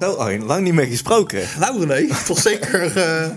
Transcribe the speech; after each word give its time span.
Nou, 0.00 0.18
Arjen, 0.18 0.44
lang 0.44 0.62
niet 0.64 0.74
meer 0.74 0.86
gesproken. 0.86 1.42
Nou 1.58 1.86
René, 1.86 2.08
toch 2.26 2.38
zeker 2.38 2.96
een 2.96 3.36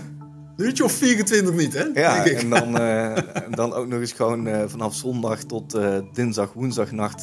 uurtje 0.56 0.84
of 0.84 0.92
24 0.92 1.54
niet, 1.54 1.72
hè? 1.72 1.82
Ja, 1.94 2.22
Denk 2.22 2.26
ik. 2.36 2.42
en 2.42 2.50
dan, 2.50 2.78
eh, 2.78 3.16
dan 3.50 3.72
ook 3.72 3.86
nog 3.86 4.00
eens 4.00 4.12
gewoon 4.12 4.46
eh, 4.46 4.62
vanaf 4.66 4.94
zondag 4.94 5.42
tot 5.42 5.78
dinsdag, 6.12 6.52
woensdagnacht... 6.52 7.20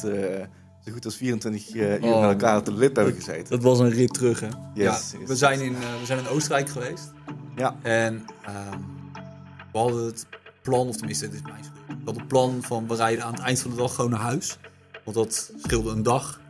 zo 0.84 0.92
goed 0.92 1.04
als 1.04 1.16
24 1.16 1.74
uur 1.74 1.98
Oh. 2.02 2.20
met 2.20 2.30
elkaar 2.30 2.56
op 2.58 2.64
de 2.64 2.74
lip 2.74 2.96
hebben 2.96 3.14
gezeten. 3.14 3.50
Dat 3.50 3.62
was 3.62 3.78
een 3.78 3.90
rit 3.90 4.14
terug, 4.14 4.40
hè? 4.40 4.46
ja, 4.46 4.56
yes, 4.74 5.12
we, 5.26 5.36
zijn 5.36 5.60
in, 5.60 5.72
we 5.72 6.06
zijn 6.06 6.18
in 6.18 6.28
Oostenrijk 6.28 6.68
geweest. 6.68 7.12
Ja, 7.56 7.74
En 7.82 8.24
ehm, 8.44 8.78
we 9.72 9.78
hadden 9.78 10.04
het 10.04 10.26
plan, 10.62 10.88
of 10.88 10.96
tenminste, 10.96 11.24
dit 11.28 11.34
is 11.34 11.42
mijn 11.42 11.64
schuld. 11.64 11.86
We 11.86 11.94
hadden 12.04 12.22
het 12.22 12.28
plan 12.28 12.58
van 12.62 12.88
we 12.88 12.94
rijden 12.94 13.24
aan 13.24 13.32
het 13.32 13.42
eind 13.42 13.60
van 13.60 13.70
de 13.70 13.76
dag 13.76 13.94
gewoon 13.94 14.10
naar 14.10 14.20
huis. 14.20 14.58
Want 15.04 15.16
dat 15.16 15.52
scheelde 15.62 15.90
een 15.90 16.02
dag. 16.02 16.40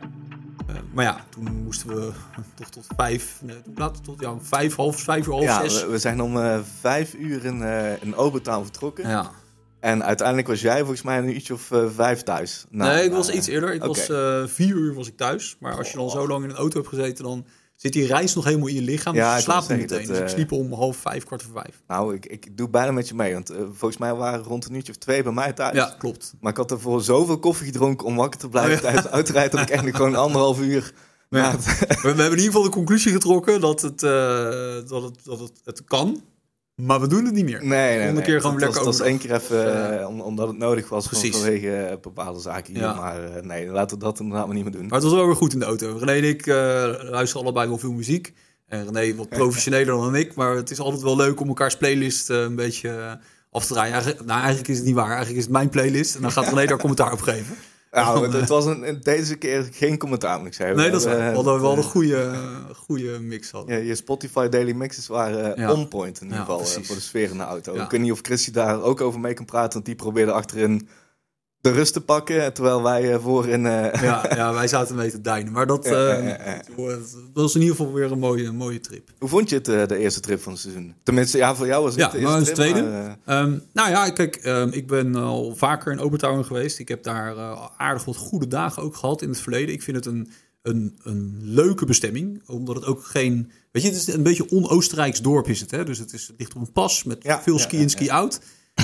Eh, 0.73 0.79
maar 0.93 1.05
ja, 1.05 1.25
toen 1.29 1.63
moesten 1.63 1.87
we 1.87 2.11
toch 2.55 2.69
tot 2.69 2.87
vijf, 2.95 3.39
nee, 3.41 3.61
tot 4.01 4.19
ja, 4.19 4.35
vijf, 4.41 4.75
half, 4.75 4.99
vijf 4.99 5.27
uur, 5.27 5.33
half 5.33 5.43
ja 5.43 5.61
zes. 5.61 5.81
we, 5.81 5.91
we 5.91 5.97
zijn 5.97 6.21
om 6.21 6.37
eh, 6.37 6.59
vijf 6.79 7.13
uur 7.13 7.45
in, 7.45 7.61
eh 7.61 8.01
in 8.01 8.15
Obertown 8.15 8.63
vertrokken. 8.63 9.09
Ja. 9.09 9.31
En 9.79 10.03
uiteindelijk 10.03 10.47
was 10.47 10.61
jij 10.61 10.79
volgens 10.79 11.01
mij 11.01 11.17
een 11.17 11.33
uurtje 11.33 11.53
of 11.53 11.71
eh, 11.71 11.89
vijf 11.89 12.21
thuis. 12.21 12.65
Nou, 12.69 12.93
nee, 12.93 13.03
ik 13.03 13.11
nou, 13.11 13.21
was 13.21 13.31
iets 13.31 13.47
eerder. 13.47 13.73
Ik 13.73 13.83
was 13.83 14.05
vier 14.51 14.75
uur 14.75 14.93
was 14.93 15.07
ik 15.07 15.17
thuis. 15.17 15.57
Maar 15.59 15.77
als 15.77 15.91
je 15.91 15.97
dan 15.97 16.09
zo 16.09 16.27
lang 16.27 16.43
in 16.43 16.49
een 16.49 16.55
auto 16.55 16.77
hebt 16.77 16.89
gezeten, 16.89 17.23
dan 17.23 17.45
zit 17.83 17.93
die 17.93 18.05
reis 18.05 18.35
nog 18.35 18.45
helemaal 18.45 18.67
in 18.67 18.75
je 18.75 18.81
lichaam. 18.81 19.15
Ja, 19.15 19.35
dus 19.35 19.35
je 19.35 19.51
slaapt 19.51 19.69
meteen. 19.69 19.87
dat, 19.87 20.05
dus 20.07 20.17
ik 20.17 20.23
eh, 20.23 20.29
sliep 20.29 20.51
om 20.51 20.73
half 20.73 20.97
vijf, 20.97 21.23
kwart 21.23 21.43
voor 21.43 21.53
vijf. 21.53 21.81
Nou, 21.87 22.15
ik, 22.15 22.25
ik 22.25 22.57
doe 22.57 22.69
bijna 22.69 22.91
met 22.91 23.07
je 23.07 23.15
mee. 23.15 23.33
Want 23.33 23.49
eh, 23.49 23.57
volgens 23.57 23.97
mij 23.97 24.13
waren 24.13 24.43
rond 24.43 24.65
een 24.65 24.75
uurtje 24.75 24.91
of 24.91 24.97
twee 24.97 25.23
bij 25.23 25.31
mij 25.31 25.53
thuis. 25.53 25.75
Ja, 25.75 25.95
klopt. 25.97 26.33
Maar 26.39 26.51
ik 26.51 26.57
had 26.57 26.71
ervoor 26.71 27.01
zoveel 27.01 27.39
koffie 27.39 27.65
gedronken 27.65 28.07
om 28.07 28.15
wakker 28.15 28.39
te 28.39 28.49
blijven 28.49 28.87
Oh, 28.87 28.93
ja. 28.93 28.99
tijdens 29.21 29.33
dat 29.33 29.61
ik 29.61 29.67
eigenlijk 29.67 29.95
gewoon 29.95 30.15
anderhalf 30.15 30.59
uur... 30.59 30.93
Ja. 31.29 31.57
We 31.57 32.07
hebben 32.07 32.25
in 32.25 32.29
ieder 32.29 32.45
geval 32.45 32.63
de 32.63 32.69
conclusie 32.69 33.11
getrokken 33.11 33.61
dat 33.61 33.81
het, 33.81 34.03
eh, 34.03 34.09
dat 34.87 35.03
het, 35.03 35.19
dat 35.23 35.39
het, 35.39 35.51
het 35.63 35.83
kan. 35.83 36.23
Maar 36.75 36.99
we 36.99 37.07
doen 37.07 37.25
het 37.25 37.33
niet 37.33 37.45
meer. 37.45 37.65
Nee, 37.65 37.97
nee, 37.97 38.11
nee. 38.11 38.23
keer 38.23 38.41
gewoon 38.41 38.59
lekker 38.59 38.75
dat 38.75 38.85
was 38.85 38.99
één 38.99 39.17
keer 39.17 39.33
even, 39.33 39.99
eh, 39.99 40.07
om, 40.07 40.21
omdat 40.21 40.47
het 40.47 40.57
nodig 40.57 40.89
was 40.89 41.07
Precies. 41.07 41.35
vanwege 41.35 41.75
eh, 41.75 41.97
bepaalde 42.01 42.39
zaken. 42.39 42.73
Ja. 42.73 42.93
Maar 42.93 43.23
eh, 43.23 43.43
nee, 43.43 43.67
laten 43.67 43.97
we 43.97 44.03
dat 44.03 44.19
inderdaad 44.19 44.45
maar 44.45 44.55
niet 44.55 44.63
meer 44.63 44.73
doen. 44.73 44.85
Maar 44.87 44.93
het 44.93 45.03
was 45.03 45.13
wel 45.13 45.25
weer 45.25 45.35
goed 45.35 45.53
in 45.53 45.59
de 45.59 45.65
auto. 45.65 45.97
René 45.97 46.11
en 46.11 46.23
ik 46.23 46.45
luisteren 46.45 47.43
allebei 47.43 47.67
wel 47.67 47.77
veel 47.77 47.91
muziek. 47.91 48.33
En 48.67 48.85
René 48.91 49.15
wat 49.15 49.29
professioneler 49.29 49.85
dan 49.85 50.15
ik. 50.15 50.35
Maar 50.35 50.55
het 50.55 50.71
is 50.71 50.79
altijd 50.79 51.01
wel 51.01 51.15
leuk 51.15 51.39
om 51.39 51.47
elkaars 51.47 51.77
playlist 51.77 52.29
een 52.29 52.55
beetje 52.55 53.19
af 53.51 53.65
te 53.65 53.73
draaien. 53.73 54.03
Nou, 54.25 54.39
eigenlijk 54.39 54.67
is 54.67 54.77
het 54.77 54.85
niet 54.85 54.95
waar. 54.95 55.07
Eigenlijk 55.07 55.37
is 55.37 55.43
het 55.43 55.53
mijn 55.53 55.69
playlist. 55.69 56.15
En 56.15 56.21
dan 56.21 56.31
gaat 56.31 56.47
René 56.47 56.65
daar 56.65 56.77
commentaar 56.77 57.11
op 57.11 57.21
geven. 57.21 57.55
Nou, 57.93 58.23
het, 58.23 58.33
het 58.33 58.49
was 58.49 58.65
een, 58.65 58.99
deze 59.03 59.35
keer 59.35 59.67
geen 59.71 59.97
commentaar, 59.97 60.37
moet 60.37 60.47
ik 60.47 60.53
zeggen. 60.53 60.75
Nee, 60.77 60.89
dat 60.91 60.99
is 60.99 61.05
waar. 61.05 61.19
Eh, 61.19 61.29
We 61.29 61.35
hadden 61.35 61.61
wel 61.61 61.71
eh, 61.71 61.77
een 61.77 61.83
goede, 61.83 62.31
goede 62.75 63.19
mix 63.19 63.51
hadden. 63.51 63.77
Ja, 63.77 63.83
je 63.83 63.95
Spotify 63.95 64.47
Daily 64.47 64.71
Mixes 64.71 65.07
waren 65.07 65.55
eh, 65.55 65.63
Ja. 65.63 65.71
on 65.73 65.87
point 65.87 66.17
in 66.21 66.25
ieder 66.27 66.39
geval 66.39 66.59
eh, 66.59 66.65
voor 66.65 66.95
de 66.95 67.01
sfeer 67.01 67.29
in 67.29 67.37
de 67.37 67.43
auto. 67.43 67.73
Ik 67.75 67.89
weet 67.89 68.01
niet 68.01 68.11
of 68.11 68.19
Christy 68.21 68.51
daar 68.51 68.81
ook 68.81 69.01
over 69.01 69.19
mee 69.19 69.33
kan 69.33 69.45
praten, 69.45 69.73
want 69.73 69.85
die 69.85 69.95
probeerde 69.95 70.31
achterin 70.31 70.87
de 71.63 71.71
rust 71.71 71.93
te 71.93 72.01
pakken, 72.01 72.53
terwijl 72.53 72.83
wij 72.83 73.13
eh, 73.13 73.19
voorin... 73.21 73.65
eh, 73.65 74.01
Ja, 74.01 74.25
ja, 74.35 74.53
wij 74.53 74.67
zaten 74.67 74.95
mee 74.95 75.11
te 75.11 75.21
deinen. 75.21 75.51
Maar 75.53 75.67
dat, 75.67 75.85
eh, 75.85 75.91
dat 76.75 76.99
was 77.33 77.55
in 77.55 77.61
ieder 77.61 77.75
geval 77.75 77.93
weer 77.93 78.11
een 78.11 78.19
mooie, 78.19 78.51
mooie 78.51 78.79
trip. 78.79 79.09
Hoe 79.19 79.29
vond 79.29 79.49
je 79.49 79.55
het, 79.55 79.65
de 79.89 79.97
eerste 79.97 80.19
trip 80.19 80.41
van 80.41 80.51
het 80.51 80.61
seizoen? 80.61 80.93
Tenminste, 81.03 81.37
ja, 81.37 81.55
voor 81.55 81.65
jou 81.67 81.83
was 81.83 81.91
het 81.95 82.01
Ja, 82.01 82.09
de 82.09 82.21
maar 82.21 82.35
eerste 82.35 82.51
is 82.51 82.57
trip, 82.57 82.69
tweede. 82.71 82.89
maar, 82.89 83.17
eh, 83.25 83.39
Ehm, 83.39 83.57
nou 83.73 83.89
ja, 83.89 84.09
kijk, 84.11 84.35
ehm, 84.35 84.69
ik 84.71 84.87
ben 84.87 85.15
al 85.15 85.55
vaker 85.55 85.91
in 85.91 85.99
Obertauern 85.99 86.45
geweest. 86.45 86.79
Ik 86.79 86.87
heb 86.87 87.03
daar 87.03 87.35
aardig 87.77 88.05
wat 88.05 88.15
goede 88.15 88.47
dagen 88.47 88.83
ook 88.83 88.95
gehad 88.95 89.21
in 89.21 89.29
het 89.29 89.39
verleden. 89.39 89.73
Ik 89.73 89.81
vind 89.83 89.97
het 89.97 90.05
een, 90.05 90.31
een, 90.61 90.99
een 91.03 91.37
leuke 91.41 91.85
bestemming, 91.85 92.41
omdat 92.47 92.75
het 92.75 92.85
ook 92.85 93.03
geen... 93.05 93.51
Weet 93.71 93.83
je, 93.83 93.89
het 93.89 93.97
is 93.97 94.07
een 94.13 94.23
beetje 94.23 94.49
on-Oostenrijks 94.49 95.21
dorp 95.21 95.47
is 95.47 95.59
het. 95.61 95.71
Hè? 95.71 95.83
Dus 95.85 95.97
het, 95.97 96.13
is, 96.13 96.27
het 96.27 96.35
ligt 96.37 96.55
op 96.55 96.61
een 96.61 96.71
pas 96.71 97.03
met 97.03 97.23
Ja, 97.23 97.41
veel 97.41 97.59
ski 97.59 97.77
ja, 97.77 97.83
en 97.83 97.89
ski-out. 97.89 98.39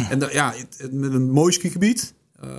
En 0.09 0.19
daar- 0.19 0.33
ja, 0.33 0.53
het- 0.55 0.75
het- 0.77 0.93
met 0.93 1.13
een 1.13 1.29
mooi 1.31 1.51
skigebied. 1.53 2.13
Eh, 2.41 2.49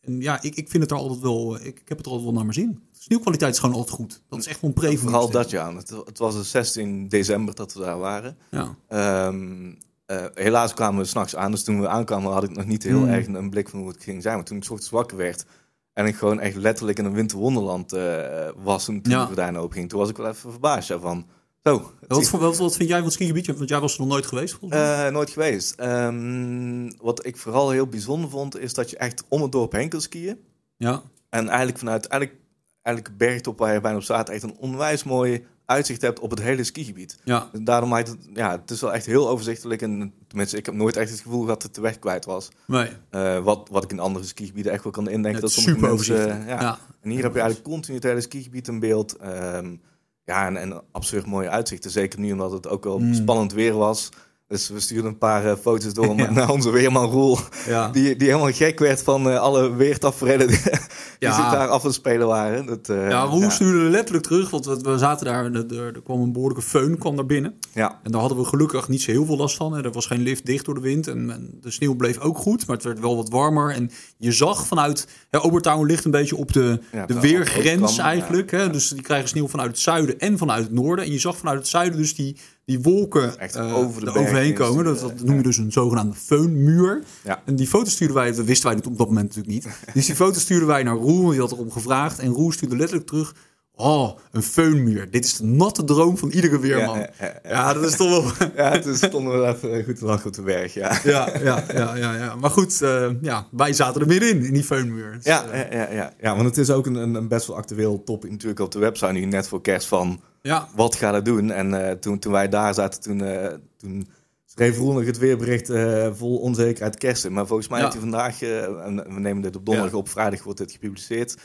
en 0.00 0.20
ja, 0.20 0.42
ik, 0.42 0.54
ik 0.54 0.68
vind 0.68 0.82
het 0.82 0.92
er 0.92 0.98
altijd 0.98 1.20
wel... 1.20 1.56
Ik, 1.56 1.64
ik 1.80 1.88
heb 1.88 1.96
het 1.96 2.06
er 2.06 2.12
altijd 2.12 2.22
wel 2.22 2.32
naar 2.32 2.42
mijn 2.54 2.54
zin. 2.54 2.70
De 2.92 2.98
sneeuwkwaliteit 3.02 3.52
is 3.52 3.58
gewoon 3.58 3.74
altijd 3.74 3.94
goed. 3.96 4.22
Dat 4.28 4.38
is 4.38 4.46
echt 4.46 4.60
wel 4.60 4.70
een 4.70 4.76
pre 4.76 4.88
van 4.88 4.98
Vooral 4.98 5.30
dat 5.30 5.50
jaar. 5.50 5.74
Het, 5.74 5.90
het 6.04 6.18
was 6.18 6.34
de 6.34 6.42
16 6.42 7.08
december 7.08 7.54
dat 7.54 7.74
we 7.74 7.80
daar 7.80 7.98
waren. 7.98 8.36
bestemming. 8.50 8.76
Ehm, 8.88 9.72
eh, 10.06 10.24
helaas 10.34 10.74
kwamen 10.74 11.00
we 11.00 11.06
s'nachts 11.06 11.36
aan. 11.36 11.50
Dus 11.50 11.64
toen 11.64 11.80
we 11.80 11.88
aankwamen 11.88 12.32
had 12.32 12.42
ik 12.44 12.50
nog 12.56 12.66
niet 12.66 12.82
heel 12.82 12.98
Hmm. 12.98 13.08
erg 13.08 13.26
een 13.26 13.50
blik 13.50 13.68
van 13.68 13.78
hoe 13.80 13.88
het 13.88 14.02
ging 14.02 14.22
zijn. 14.22 14.34
Maar 14.36 14.44
toen 14.44 14.56
ik 14.56 14.64
's 14.64 14.68
ochtends 14.70 14.90
wakker 14.92 15.16
werd 15.16 15.44
en 15.92 16.06
ik 16.06 16.14
gewoon 16.16 16.40
echt 16.40 16.56
letterlijk 16.56 16.98
in 16.98 17.04
een 17.04 17.12
winterwonderland 17.12 17.92
eh, 17.92 18.48
was 18.56 18.84
toen 18.84 19.00
Ja. 19.02 19.20
de 19.20 19.26
gordijnen 19.26 19.60
open 19.60 19.76
ging. 19.76 19.88
Toen 19.88 19.98
was 19.98 20.08
ik 20.08 20.16
wel 20.16 20.28
even 20.28 20.50
verbaasd 20.50 20.88
ja, 20.88 20.98
van, 20.98 21.26
zo. 21.62 21.92
Wat, 22.08 22.30
wat, 22.30 22.56
wat 22.56 22.76
vind 22.76 22.88
jij 22.88 22.96
van 22.96 23.06
het 23.06 23.14
skigebied? 23.14 23.46
Want 23.46 23.68
jij 23.68 23.80
was 23.80 23.94
er 23.94 24.00
nog 24.00 24.08
nooit 24.08 24.26
geweest 24.26 24.54
volgens 24.54 24.80
mij. 24.80 25.06
Eh, 25.06 25.12
nooit 25.12 25.30
geweest. 25.30 25.74
Ehm, 25.74 26.90
wat 27.00 27.26
ik 27.26 27.36
vooral 27.36 27.70
heel 27.70 27.86
bijzonder 27.86 28.30
vond, 28.30 28.58
is 28.58 28.74
dat 28.74 28.90
je 28.90 28.96
echt 28.96 29.24
om 29.28 29.42
het 29.42 29.52
dorp 29.52 29.72
heen 29.72 29.88
kan 29.88 30.00
skiën. 30.00 30.38
ja. 30.76 31.02
En 31.28 31.48
eigenlijk 31.48 31.78
vanuit 31.78 32.06
eigenlijk, 32.06 32.40
eigenlijk 32.82 33.18
bergtop 33.18 33.58
waar 33.58 33.72
je 33.74 33.80
bijna 33.80 33.96
op 33.96 34.02
staat, 34.02 34.28
echt 34.28 34.42
een 34.42 34.56
onwijs 34.58 35.04
mooi 35.04 35.44
uitzicht 35.64 36.00
hebt 36.00 36.20
op 36.20 36.30
het 36.30 36.40
hele 36.42 36.64
skigebied. 36.64 37.18
Ja, 37.24 37.50
Daarom 37.52 37.88
maakt 37.88 38.08
het, 38.08 38.18
ja, 38.34 38.50
het 38.50 38.70
is 38.70 38.80
wel 38.80 38.92
echt 38.92 39.06
heel 39.06 39.28
overzichtelijk. 39.28 39.82
En 39.82 40.12
tenminste, 40.26 40.56
ik 40.56 40.66
heb 40.66 40.74
nooit 40.74 40.96
echt 40.96 41.10
het 41.10 41.20
gevoel 41.20 41.44
dat 41.44 41.62
het 41.62 41.74
de 41.74 41.80
weg 41.80 41.98
kwijt 41.98 42.24
was. 42.24 42.48
nee. 42.66 42.88
Eh, 43.10 43.44
wat, 43.44 43.68
wat 43.70 43.84
ik 43.84 43.90
in 43.90 43.98
andere 43.98 44.24
skigebieden 44.24 44.72
echt 44.72 44.82
wel 44.82 44.92
kan 44.92 45.08
indenken. 45.08 45.32
Het 45.32 45.54
dat 45.54 45.64
sommige 45.64 45.74
super 45.74 45.94
mensen. 45.94 46.46
Ja. 46.46 46.78
En 47.00 47.10
hier 47.10 47.22
heb 47.22 47.34
je 47.34 47.40
eigenlijk 47.40 47.68
continu 47.68 47.94
het 47.96 48.04
hele 48.06 48.20
skigebied 48.20 48.68
in 48.68 48.80
beeld. 48.80 49.16
Ehm, 49.16 49.76
ja, 50.24 50.46
en, 50.46 50.56
en 50.56 50.82
absurd 50.92 51.26
mooie 51.26 51.48
uitzichten. 51.48 51.90
Zeker 51.90 52.18
nu 52.20 52.32
omdat 52.32 52.52
het 52.52 52.68
ook 52.68 52.84
wel 52.84 52.98
Mm. 52.98 53.14
spannend 53.14 53.52
weer 53.52 53.74
was. 53.74 54.08
Dus 54.52 54.68
we 54.68 54.80
stuurden 54.80 55.10
een 55.10 55.18
paar 55.18 55.44
eh, 55.46 55.56
foto's 55.60 55.94
door 55.94 56.16
Ja. 56.16 56.30
naar 56.30 56.50
onze 56.50 56.70
weerman 56.70 57.10
Roel. 57.10 57.38
Ja. 57.66 57.88
Die, 57.88 58.16
die 58.16 58.28
helemaal 58.28 58.52
gek 58.52 58.78
werd 58.78 59.02
van 59.02 59.30
eh, 59.30 59.38
alle 59.40 59.74
weertaferelen 59.74 60.48
die, 60.48 60.60
die 60.62 60.70
Ja. 61.18 61.34
zich 61.34 61.50
daar 61.50 61.68
af 61.68 61.82
te 61.82 61.92
spelen 61.92 62.26
waren. 62.26 62.66
Dat, 62.66 62.88
eh, 62.88 63.08
Ja, 63.10 63.22
Roel 63.22 63.50
stuurde 63.50 63.90
letterlijk 63.90 64.24
terug, 64.24 64.50
want 64.50 64.64
we, 64.66 64.76
we 64.82 64.98
zaten 64.98 65.26
daar 65.26 65.44
en 65.44 65.54
er, 65.54 65.72
er 65.94 66.02
kwam 66.04 66.20
een 66.22 66.32
behoorlijke 66.32 66.62
föhn 66.64 66.98
kwam 66.98 67.16
daar 67.16 67.26
binnen. 67.26 67.54
Ja, 67.72 68.00
En 68.02 68.10
daar 68.12 68.20
hadden 68.20 68.38
we 68.38 68.44
gelukkig 68.44 68.88
niet 68.88 69.02
zo 69.02 69.10
heel 69.10 69.24
veel 69.24 69.36
last 69.36 69.56
van. 69.56 69.72
hè. 69.74 69.82
Er 69.84 69.92
was 69.92 70.06
geen 70.06 70.22
lift 70.22 70.46
dicht 70.46 70.64
door 70.64 70.74
de 70.74 70.80
wind 70.80 71.06
en, 71.08 71.30
en 71.30 71.58
de 71.60 71.70
sneeuw 71.70 71.94
bleef 71.94 72.18
ook 72.18 72.38
goed, 72.38 72.66
maar 72.66 72.76
het 72.76 72.84
werd 72.84 73.00
wel 73.00 73.16
wat 73.16 73.28
warmer. 73.30 73.70
En 73.74 73.90
je 74.18 74.32
zag 74.32 74.66
vanuit, 74.66 75.06
ja, 75.30 75.38
Obertown 75.38 75.86
ligt 75.86 76.04
een 76.04 76.10
beetje 76.10 76.36
op 76.36 76.52
de, 76.52 76.80
de 77.06 77.20
weergrens 77.20 77.98
eigenlijk. 77.98 78.50
Hè? 78.50 78.70
Dus 78.70 78.88
die 78.88 79.02
krijgen 79.02 79.28
sneeuw 79.28 79.48
vanuit 79.48 79.70
het 79.70 79.78
zuiden 79.78 80.18
en 80.18 80.38
vanuit 80.38 80.62
het 80.64 80.72
noorden. 80.72 81.04
En 81.04 81.12
je 81.12 81.18
zag 81.18 81.36
vanuit 81.36 81.58
het 81.58 81.68
zuiden 81.68 81.98
dus 81.98 82.14
die, 82.14 82.36
die 82.64 82.80
wolken 82.80 83.38
Echt 83.38 83.54
eh, 83.54 83.76
over 83.76 84.00
de 84.00 84.06
eroverheen 84.06 84.32
bergen 84.32 84.54
komen. 84.54 84.84
Dat, 84.84 84.96
eh, 84.96 85.02
dat 85.02 85.22
noem 85.22 85.36
je 85.36 85.42
dus 85.42 85.56
een 85.56 85.72
zogenaamde 85.72 86.16
föhnmuur. 86.16 87.02
Ja. 87.24 87.42
En 87.44 87.56
die 87.56 87.66
foto 87.66 87.90
stuurden 87.90 88.16
wij, 88.16 88.32
dat 88.32 88.44
wisten 88.44 88.68
wij 88.68 88.76
op 88.76 88.98
dat 88.98 89.08
moment 89.08 89.36
natuurlijk 89.36 89.54
niet. 89.54 89.66
Dus 89.94 90.06
die 90.06 90.14
foto 90.14 90.38
stuurden 90.38 90.68
wij 90.68 90.82
naar 90.82 90.96
Roel, 90.96 91.20
want 91.20 91.30
die 91.30 91.40
had 91.40 91.52
erom 91.52 91.70
gevraagd. 91.70 92.18
En 92.18 92.28
Roel 92.28 92.52
stuurde 92.52 92.76
letterlijk 92.76 93.06
terug, 93.06 93.34
oh, 93.74 94.18
een 94.30 94.42
föhnmuur. 94.42 95.10
Dit 95.10 95.24
is 95.24 95.36
de 95.36 95.44
natte 95.44 95.84
droom 95.84 96.18
van 96.18 96.30
iedere 96.30 96.58
weerman. 96.58 96.98
Ja, 96.98 97.10
Ja, 97.20 97.26
ja, 97.42 97.50
ja. 97.50 97.72
dat 97.72 97.84
is 97.84 97.96
toch 97.96 98.36
wel... 98.38 98.48
ja 98.56 98.78
toen 98.78 98.94
stonden 98.94 99.40
we 99.40 99.46
even 99.46 99.84
goed 99.84 99.98
te 99.98 100.04
lachen 100.04 100.26
op 100.26 100.34
de 100.34 100.42
berg. 100.42 100.74
Ja, 100.74 100.98
Ja, 101.04 101.28
ja, 101.42 101.64
ja, 101.72 101.96
ja, 101.96 102.14
ja. 102.14 102.36
Maar 102.36 102.50
goed, 102.50 102.82
eh, 102.82 103.10
ja, 103.20 103.46
wij 103.50 103.72
zaten 103.72 104.00
er 104.00 104.06
middenin, 104.06 104.44
in 104.44 104.52
die 104.52 104.64
föhnmuur. 104.64 105.12
Dus, 105.12 105.24
Ja, 105.24 105.44
eh, 105.44 105.72
ja, 105.72 105.80
ja, 105.80 105.92
ja, 105.92 106.12
ja, 106.20 106.34
want 106.34 106.46
het 106.46 106.58
is 106.58 106.70
ook 106.70 106.86
een, 106.86 106.94
een, 106.94 107.28
best 107.28 107.46
wel 107.46 107.56
actueel 107.56 108.02
topic 108.04 108.30
natuurlijk 108.30 108.60
op 108.60 108.70
de 108.70 108.78
website 108.78 109.12
nu 109.12 109.24
net 109.24 109.48
voor 109.48 109.60
kerst 109.60 109.86
van 109.86 110.20
ja, 110.42 110.68
wat 110.74 110.94
gaat 110.94 111.14
het 111.14 111.24
doen? 111.24 111.50
En 111.50 111.88
eh, 111.88 111.94
toen, 111.96 112.18
toen 112.18 112.32
wij 112.32 112.48
daar 112.48 112.74
zaten, 112.74 113.00
toen, 113.00 113.22
eh, 113.24 113.54
toen 113.76 114.08
schreef 114.46 114.76
Roel 114.76 114.92
nog 114.92 115.04
het 115.04 115.18
weerbericht 115.18 115.70
eh, 115.70 116.08
vol 116.14 116.36
onzekerheid 116.38 116.98
kersen. 116.98 117.32
Maar 117.32 117.46
volgens 117.46 117.68
mij 117.68 117.78
Ja. 117.78 117.84
heeft 117.84 117.98
hij 118.00 118.10
vandaag, 118.10 118.42
en 118.86 119.14
we 119.14 119.20
nemen 119.20 119.42
dit 119.42 119.56
op 119.56 119.64
donderdag 119.66 119.92
Ja. 119.92 119.98
op, 119.98 120.08
vrijdag 120.08 120.42
wordt 120.42 120.58
dit 120.58 120.72
gepubliceerd. 120.72 121.36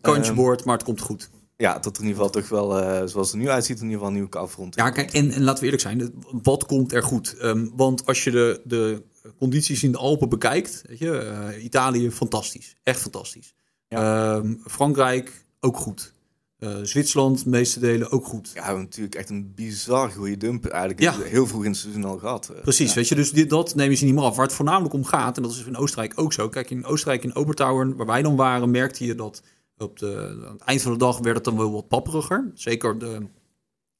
kantje 0.00 0.22
Ehm, 0.30 0.34
boord, 0.34 0.64
maar 0.64 0.74
het 0.74 0.84
komt 0.84 1.00
goed. 1.00 1.30
Ja, 1.56 1.78
dat 1.78 1.96
er 1.96 2.02
in 2.02 2.08
ieder 2.08 2.24
geval 2.24 2.40
toch 2.42 2.48
wel, 2.48 2.68
zoals 3.08 3.26
het 3.26 3.32
er 3.32 3.38
nu 3.38 3.48
uitziet, 3.48 3.76
in 3.76 3.82
ieder 3.82 3.92
geval 3.94 4.08
een 4.08 4.14
nieuwe 4.14 4.28
koufront. 4.28 4.74
Ja, 4.74 4.90
kijk, 4.90 5.12
en, 5.12 5.30
en 5.30 5.42
laten 5.42 5.58
we 5.58 5.64
eerlijk 5.70 5.82
zijn, 5.82 6.14
wat 6.42 6.66
komt 6.66 6.92
er 6.92 7.02
goed? 7.02 7.36
Ehm, 7.38 7.66
want 7.76 8.06
als 8.06 8.24
je 8.24 8.30
de, 8.30 8.60
de 8.64 9.02
condities 9.38 9.82
in 9.82 9.92
de 9.92 9.98
Alpen 9.98 10.28
bekijkt, 10.28 10.82
weet 10.86 10.98
je, 10.98 11.58
Italië 11.62 12.10
fantastisch, 12.10 12.76
echt 12.82 13.00
fantastisch. 13.00 13.54
Ehm, 13.88 14.54
Frankrijk 14.64 15.44
ook 15.60 15.76
goed. 15.76 16.14
Eh, 16.62 16.76
Zwitserland, 16.82 17.44
de 17.44 17.50
meeste 17.50 17.80
delen 17.80 18.10
ook 18.10 18.26
goed. 18.26 18.46
Ja, 18.48 18.60
we 18.60 18.66
hebben 18.66 18.82
natuurlijk 18.82 19.14
echt 19.14 19.30
een 19.30 19.52
bizar 19.54 20.10
goede 20.10 20.36
dump 20.36 20.66
eigenlijk 20.66 21.00
Ja. 21.02 21.18
heel 21.20 21.46
vroeg 21.46 21.64
in 21.64 21.70
het 21.70 21.78
seizoen 21.78 22.04
al 22.04 22.18
gehad. 22.18 22.48
Eh, 22.54 22.62
Precies, 22.62 22.88
ja. 22.88 22.94
weet 22.94 23.08
je, 23.08 23.14
dus 23.14 23.30
dit, 23.32 23.50
dat 23.50 23.74
nemen 23.74 23.96
ze 23.96 24.04
niet 24.04 24.14
meer 24.14 24.22
af. 24.22 24.36
Waar 24.36 24.46
het 24.46 24.54
voornamelijk 24.54 24.94
om 24.94 25.04
gaat, 25.04 25.36
en 25.36 25.42
dat 25.42 25.52
is 25.52 25.64
in 25.64 25.76
Oostenrijk 25.76 26.12
ook 26.16 26.32
zo. 26.32 26.48
Kijk, 26.48 26.70
in 26.70 26.84
Oostenrijk, 26.84 27.24
in 27.24 27.34
Obertauern, 27.34 27.96
waar 27.96 28.06
wij 28.06 28.22
dan 28.22 28.36
waren, 28.36 28.70
merkte 28.70 29.04
je 29.04 29.14
dat 29.14 29.42
op 29.78 29.98
de, 29.98 30.40
aan 30.46 30.52
het 30.52 30.60
eind 30.62 30.82
van 30.82 30.92
de 30.92 30.98
dag 30.98 31.18
werd 31.18 31.36
het 31.36 31.44
dan 31.44 31.56
wel 31.56 31.72
wat 31.72 31.88
papperiger. 31.88 32.50
Zeker 32.54 32.98
de 32.98 33.26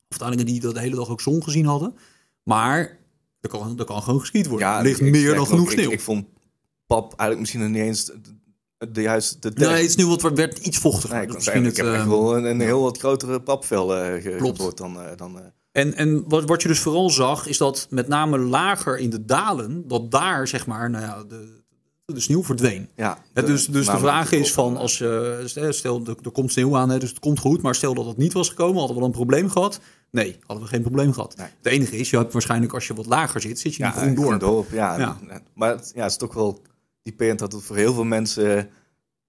afdelingen 0.09 0.47
die 0.47 0.61
dat 0.61 0.75
de 0.75 0.81
hele 0.81 0.97
dag 0.97 1.09
ook 1.09 1.21
zon 1.21 1.43
gezien 1.43 1.67
hadden. 1.67 1.95
Maar 2.43 2.99
er 3.41 3.49
kan, 3.49 3.79
er 3.79 3.85
kan 3.85 4.03
gewoon 4.03 4.21
geskiet 4.21 4.47
worden. 4.47 4.69
er 4.69 4.83
ligt 4.83 5.01
meer 5.01 5.35
dan 5.35 5.47
genoeg 5.47 5.71
sneeuw. 5.71 5.87
Ik, 5.87 5.93
ik 5.93 6.01
vond 6.01 6.27
pap 6.87 7.05
eigenlijk 7.05 7.41
misschien 7.41 7.61
nog 7.61 7.71
niet 7.71 7.81
eens 7.89 8.11
de 8.91 9.01
juiste 9.03 9.51
de 9.53 9.67
het 9.69 9.91
sneeuw 9.91 10.09
wat 10.17 10.33
werd 10.33 10.59
iets 10.59 10.79
vochtiger. 10.79 11.17
Nee, 11.17 11.27
ik, 11.27 11.35
misschien 11.35 11.65
ik 11.67 11.77
heb 11.77 11.87
het, 11.87 11.95
echt 11.95 12.05
eh, 12.05 12.09
wel 12.11 12.37
een, 12.37 12.45
een 12.45 12.61
heel 12.61 12.83
wat 12.83 12.99
grotere 12.99 13.41
papvel 13.41 13.89
ge- 13.89 14.35
Klopt. 14.39 14.57
geboord 14.57 14.77
dan... 14.77 15.01
eh, 15.01 15.07
dan 15.17 15.39
eh, 15.39 15.45
En, 15.73 15.95
en 15.95 16.25
wat, 16.29 16.45
wat 16.45 16.63
je 16.63 16.69
dus 16.69 16.79
vooral 16.81 17.11
zag, 17.11 17.47
is 17.47 17.59
dat 17.59 17.87
met 17.91 18.09
name 18.09 18.39
lager 18.39 18.99
in 18.99 19.11
de 19.11 19.25
dalen, 19.25 19.89
dat 19.89 20.11
daar 20.11 20.49
zeg 20.49 20.67
maar, 20.67 20.91
nou 20.91 21.05
ja, 21.05 21.25
de, 21.29 21.61
de 22.05 22.21
sneeuw 22.21 22.45
verdween. 22.45 22.89
ja, 22.97 23.19
de- 23.33 23.43
dus, 23.43 23.67
dus 23.67 23.87
de 23.87 23.99
vraag 23.99 24.33
is 24.33 24.53
van, 24.53 24.77
als 24.77 24.99
je, 24.99 25.43
stel, 25.71 26.03
er, 26.07 26.17
er 26.23 26.31
komt 26.31 26.53
sneeuw 26.53 26.77
aan, 26.77 26.91
hè, 26.91 26.99
dus 26.99 27.09
het 27.11 27.19
komt 27.19 27.39
goed, 27.39 27.63
maar 27.63 27.75
stel 27.75 27.95
dat 27.95 28.07
het 28.07 28.17
niet 28.17 28.33
was 28.33 28.49
gekomen, 28.49 28.77
hadden 28.79 28.95
we 28.95 29.01
dan 29.03 29.11
een 29.11 29.17
probleem 29.17 29.51
gehad? 29.51 29.81
Nee, 30.11 30.37
hadden 30.47 30.65
we 30.65 30.71
geen 30.71 30.83
probleem 30.83 31.13
gehad. 31.13 31.37
Nee. 31.37 31.47
Het 31.63 31.73
enige 31.73 31.97
is, 31.97 32.11
je 32.11 32.17
hebt 32.17 32.33
waarschijnlijk 32.33 32.73
als 32.75 32.87
je 32.87 32.95
wat 32.95 33.07
lager 33.07 33.41
zit, 33.41 33.59
zit 33.61 33.75
je 33.75 33.83
Ja, 33.83 33.89
een 34.03 34.15
groen 34.15 34.15
dorp. 34.29 34.41
dorp, 34.41 34.71
ja. 34.73 34.99
Ja. 34.99 35.19
Maar 35.55 35.71
het, 35.71 35.93
ja, 35.95 36.03
het 36.03 36.11
is 36.11 36.17
toch 36.17 36.35
wel 36.35 36.61
typerend 37.03 37.39
dat 37.39 37.53
het 37.53 37.63
voor 37.63 37.77
heel 37.77 37.95
veel 37.95 38.05
mensen 38.05 38.69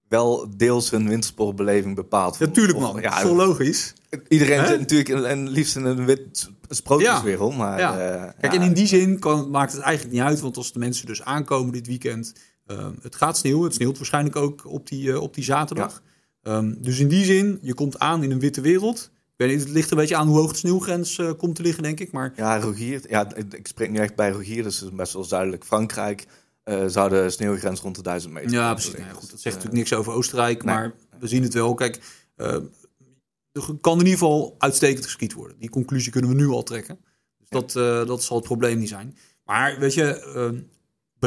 wel 0.08 0.46
deels 0.56 0.90
hun 0.90 1.08
wintersportbeleving 1.08 1.94
bepaalt. 1.94 2.38
Natuurlijk 2.38 2.78
man, 2.78 3.00
Ja, 3.00 3.20
zo 3.20 3.36
logisch. 3.36 3.92
iedereen 4.28 4.66
zit 4.66 4.78
natuurlijk 4.78 5.24
en 5.24 5.48
liefst 5.48 5.76
in 5.76 5.84
een 5.84 6.04
wit 6.04 6.50
sprookjeswereld, 6.68 7.56
maar... 7.56 7.78
Ja. 7.78 7.98
eh, 7.98 8.30
Kijk, 8.40 8.54
en 8.54 8.62
in 8.62 8.72
die 8.72 8.86
zin 8.86 9.18
kan, 9.18 9.50
maakt 9.50 9.72
het 9.72 9.80
eigenlijk 9.82 10.14
niet 10.16 10.24
uit, 10.24 10.40
want 10.40 10.56
als 10.56 10.72
de 10.72 10.78
mensen 10.78 11.06
dus 11.06 11.22
aankomen 11.22 11.72
dit 11.72 11.86
weekend, 11.86 12.32
eh, 12.66 12.88
het 13.02 13.14
gaat 13.14 13.36
sneeuwen. 13.36 13.64
Het 13.64 13.74
sneeuwt 13.74 13.96
waarschijnlijk 13.96 14.36
ook 14.36 14.66
op 14.66 14.88
die, 14.88 15.12
eh, 15.12 15.20
op 15.22 15.34
die 15.34 15.44
zaterdag. 15.44 16.02
Ehm, 16.42 16.74
dus 16.78 16.98
in 16.98 17.08
die 17.08 17.24
zin, 17.24 17.58
je 17.62 17.74
komt 17.74 17.98
aan 17.98 18.22
in 18.22 18.30
een 18.30 18.38
witte 18.40 18.60
wereld. 18.60 19.10
Ik 19.14 19.40
weet 19.46 19.48
niet, 19.56 19.60
het 19.60 19.68
ligt 19.74 19.90
een 19.90 19.96
beetje 19.96 20.16
aan 20.16 20.26
hoe 20.28 20.36
hoog 20.38 20.50
de 20.52 20.58
sneeuwgrens 20.58 21.18
eh, 21.18 21.30
komt 21.36 21.54
te 21.54 21.62
liggen, 21.62 21.82
denk 21.82 22.00
ik. 22.00 22.12
Maar 22.12 22.32
Ja, 22.36 22.58
Rogier, 22.60 23.00
ja, 23.08 23.34
ik 23.34 23.66
spreek 23.66 23.90
nu 23.90 23.98
echt 23.98 24.14
bij 24.14 24.30
Rogier, 24.30 24.62
dus 24.62 24.80
het 24.80 24.88
is 24.90 24.96
best 24.96 25.12
wel 25.12 25.24
zuidelijk. 25.24 25.64
Frankrijk 25.64 26.26
eh, 26.64 26.84
zou 26.86 27.08
de 27.08 27.30
sneeuwgrens 27.30 27.80
rond 27.80 27.96
de 27.96 28.02
1000 28.02 28.32
meter 28.32 28.50
ja, 28.50 28.72
precies. 28.72 28.92
Nou 28.92 29.04
ja, 29.04 29.12
goed, 29.12 29.20
dat 29.20 29.30
Dus, 29.30 29.42
zegt 29.42 29.56
eh, 29.56 29.62
natuurlijk 29.62 29.90
niks 29.90 29.92
over 29.92 30.12
Oostenrijk, 30.12 30.64
nee. 30.64 30.74
maar 30.74 30.94
we 31.18 31.26
zien 31.26 31.42
het 31.42 31.54
wel. 31.54 31.74
Kijk, 31.74 32.00
eh, 32.36 32.54
er 33.52 33.62
kan 33.80 33.92
in 33.92 34.04
ieder 34.04 34.18
geval 34.18 34.54
uitstekend 34.58 35.04
geskiet 35.04 35.32
worden. 35.32 35.58
Die 35.58 35.70
conclusie 35.70 36.12
kunnen 36.12 36.30
we 36.30 36.36
nu 36.36 36.48
al 36.48 36.62
trekken. 36.62 36.98
Dus 37.38 37.48
dat, 37.48 37.72
dat 38.06 38.22
zal 38.22 38.36
het 38.36 38.46
probleem 38.46 38.78
niet 38.78 38.88
zijn. 38.88 39.16
Maar 39.44 39.78
weet 39.78 39.94
je, 39.94 40.04
eh, 40.04 40.60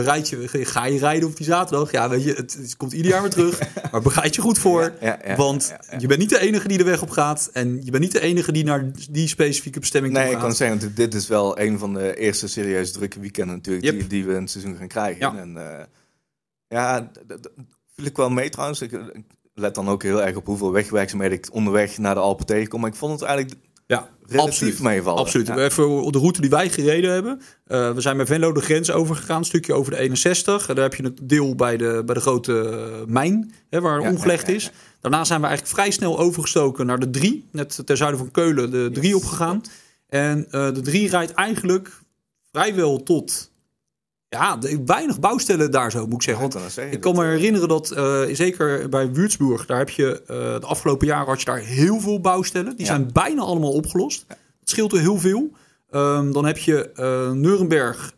bereid 0.04 0.30
je, 0.30 0.48
ga 0.66 0.86
je 0.86 0.98
rijden 1.00 1.30
op 1.30 1.36
die 1.38 1.46
zaterdag? 1.46 1.92
Ja, 1.92 2.10
weet 2.10 2.24
je, 2.24 2.34
het, 2.34 2.54
het 2.54 2.76
komt 2.78 2.94
ieder 2.94 3.12
jaar 3.12 3.22
weer 3.22 3.30
terug. 3.32 3.60
maar 3.92 4.02
bereid 4.02 4.36
je 4.36 4.42
goed 4.42 4.58
voor. 4.60 4.82
Ja, 4.82 4.98
ja, 5.02 5.20
ja, 5.30 5.36
want 5.36 5.76
je 5.98 6.08
bent 6.08 6.20
niet 6.20 6.30
de 6.30 6.40
enige 6.40 6.68
die 6.68 6.78
de 6.78 6.84
weg 6.84 7.02
op 7.02 7.10
gaat. 7.10 7.50
En 7.54 7.82
je 7.84 7.92
bent 7.92 8.04
niet 8.04 8.12
de 8.12 8.20
enige 8.22 8.52
die 8.52 8.64
naar 8.64 8.92
die 9.10 9.28
specifieke 9.28 9.80
bestemming 9.80 10.14
Nee, 10.14 10.24
toe 10.24 10.32
ik 10.32 10.38
gaat. 10.40 10.48
kan 10.48 10.56
zeggen, 10.58 10.80
dit- 10.80 10.96
dit 10.96 11.14
is 11.14 11.28
wel 11.28 11.60
een 11.60 11.80
van 11.80 11.94
de 11.94 12.16
eerste 12.18 12.48
serieus 12.48 12.92
drukke 12.92 13.20
weekenden 13.20 13.56
natuurlijk 13.56 13.86
Yep. 13.86 14.00
die, 14.00 14.08
die 14.08 14.26
we 14.26 14.34
in 14.34 14.42
het 14.42 14.52
seizoen 14.52 14.76
gaan 14.76 14.88
krijgen. 14.88 15.20
Ja. 15.34 15.42
En 15.42 15.58
eh, 15.80 15.84
ja, 16.68 17.02
d- 17.02 17.20
d- 17.28 17.44
d- 17.44 17.50
viel 17.96 18.06
ik 18.06 18.18
wel 18.18 18.30
mee 18.30 18.50
trouwens. 18.50 18.82
Ik, 18.82 18.92
ik 18.92 19.24
let 19.54 19.76
dan 19.76 19.90
ook 19.90 20.04
heel 20.04 20.24
erg 20.24 20.36
op 20.36 20.46
hoeveel 20.46 20.72
wegwerkzaamheden 20.72 21.38
ik 21.38 21.54
onderweg 21.54 21.98
naar 21.98 22.14
de 22.14 22.20
Alpen 22.22 22.46
tegenkom. 22.46 22.82
Maar 22.82 22.90
ik 22.90 22.96
vond 22.96 23.20
het 23.20 23.30
eigenlijk 23.30 23.60
Ja, 23.88 24.10
absoluut. 24.36 24.80
meevallen. 24.80 25.19
Absoluut. 25.19 25.48
Ja. 25.48 25.57
Even 25.57 26.12
de 26.12 26.18
route 26.18 26.42
die 26.42 26.50
wij 26.50 26.69
gereden 26.69 27.12
hebben. 27.12 27.42
Eh, 27.66 27.94
we 27.94 28.01
zijn 28.01 28.18
bij 28.18 28.25
Venlo 28.25 28.51
de 28.51 28.62
grens 28.62 28.92
overgegaan, 28.92 29.38
een 29.38 29.45
stukje 29.45 29.74
over 29.74 29.92
de 29.92 29.98
61. 29.98 30.69
En 30.69 30.75
daar 30.75 30.84
heb 30.84 30.95
je 30.95 31.04
het 31.04 31.19
deel 31.24 31.56
bij 31.56 31.78
de, 31.78 32.01
bij 32.06 32.16
de 32.16 32.22
grote 32.22 32.69
eh, 32.69 33.06
mijn, 33.07 33.54
hè, 33.69 33.81
waar 33.81 34.01
Ja, 34.01 34.10
omgelegd 34.10 34.48
ja, 34.48 34.54
is. 34.54 34.72
Daarna 35.01 35.24
zijn 35.24 35.42
we 35.42 35.48
eigenlijk 35.48 35.75
vrij 35.75 35.92
snel 35.92 36.19
overgestoken 36.19 36.86
naar 36.86 37.00
de 37.00 37.10
3. 37.10 37.48
Net 37.51 37.81
ten 37.86 37.98
zuiden 37.98 38.19
van 38.19 38.31
Keulen, 38.31 38.72
de 38.72 38.89
3 38.94 39.16
opgegaan. 39.16 39.62
En 40.07 40.45
eh, 40.51 40.74
de 40.74 40.81
3 40.81 41.10
rijdt 41.10 41.31
eigenlijk 41.31 41.92
vrijwel 42.51 43.04
tot... 43.04 43.51
Ja, 44.29 44.57
weinig 44.85 45.19
bouwstellen 45.19 45.71
daar 45.71 45.91
zo, 45.91 46.06
moet 46.06 46.13
ik 46.15 46.21
zeggen. 46.21 46.41
Want 46.41 46.53
ik 46.53 46.59
kan 46.59 46.68
dat 46.68 46.71
zeggen, 46.71 46.94
ik 46.94 47.01
kan 47.01 47.13
dat, 47.15 47.24
me 47.24 47.29
eh, 47.29 47.35
herinneren 47.38 47.68
dat, 47.68 47.91
eh, 47.91 48.21
zeker 48.31 48.89
bij 48.89 49.12
Würzburg, 49.12 49.65
daar 49.65 49.77
heb 49.77 49.89
je 49.89 50.21
eh, 50.21 50.35
de 50.59 50.65
afgelopen 50.65 51.07
jaren 51.07 51.27
had 51.27 51.39
je 51.39 51.45
daar 51.45 51.59
heel 51.59 52.00
veel 52.00 52.21
bouwstellen. 52.21 52.71
Die 52.75 52.85
Ja. 52.85 52.91
zijn 52.91 53.09
bijna 53.13 53.41
allemaal 53.41 53.71
opgelost. 53.71 54.25
Het 54.59 54.69
scheelt 54.69 54.94
er 54.94 55.00
heel 55.00 55.18
veel. 55.18 55.51
Ehm, 55.89 56.31
dan 56.31 56.45
heb 56.45 56.57
je 56.57 56.89
eh 56.91 57.31
Nuremberg, 57.31 58.13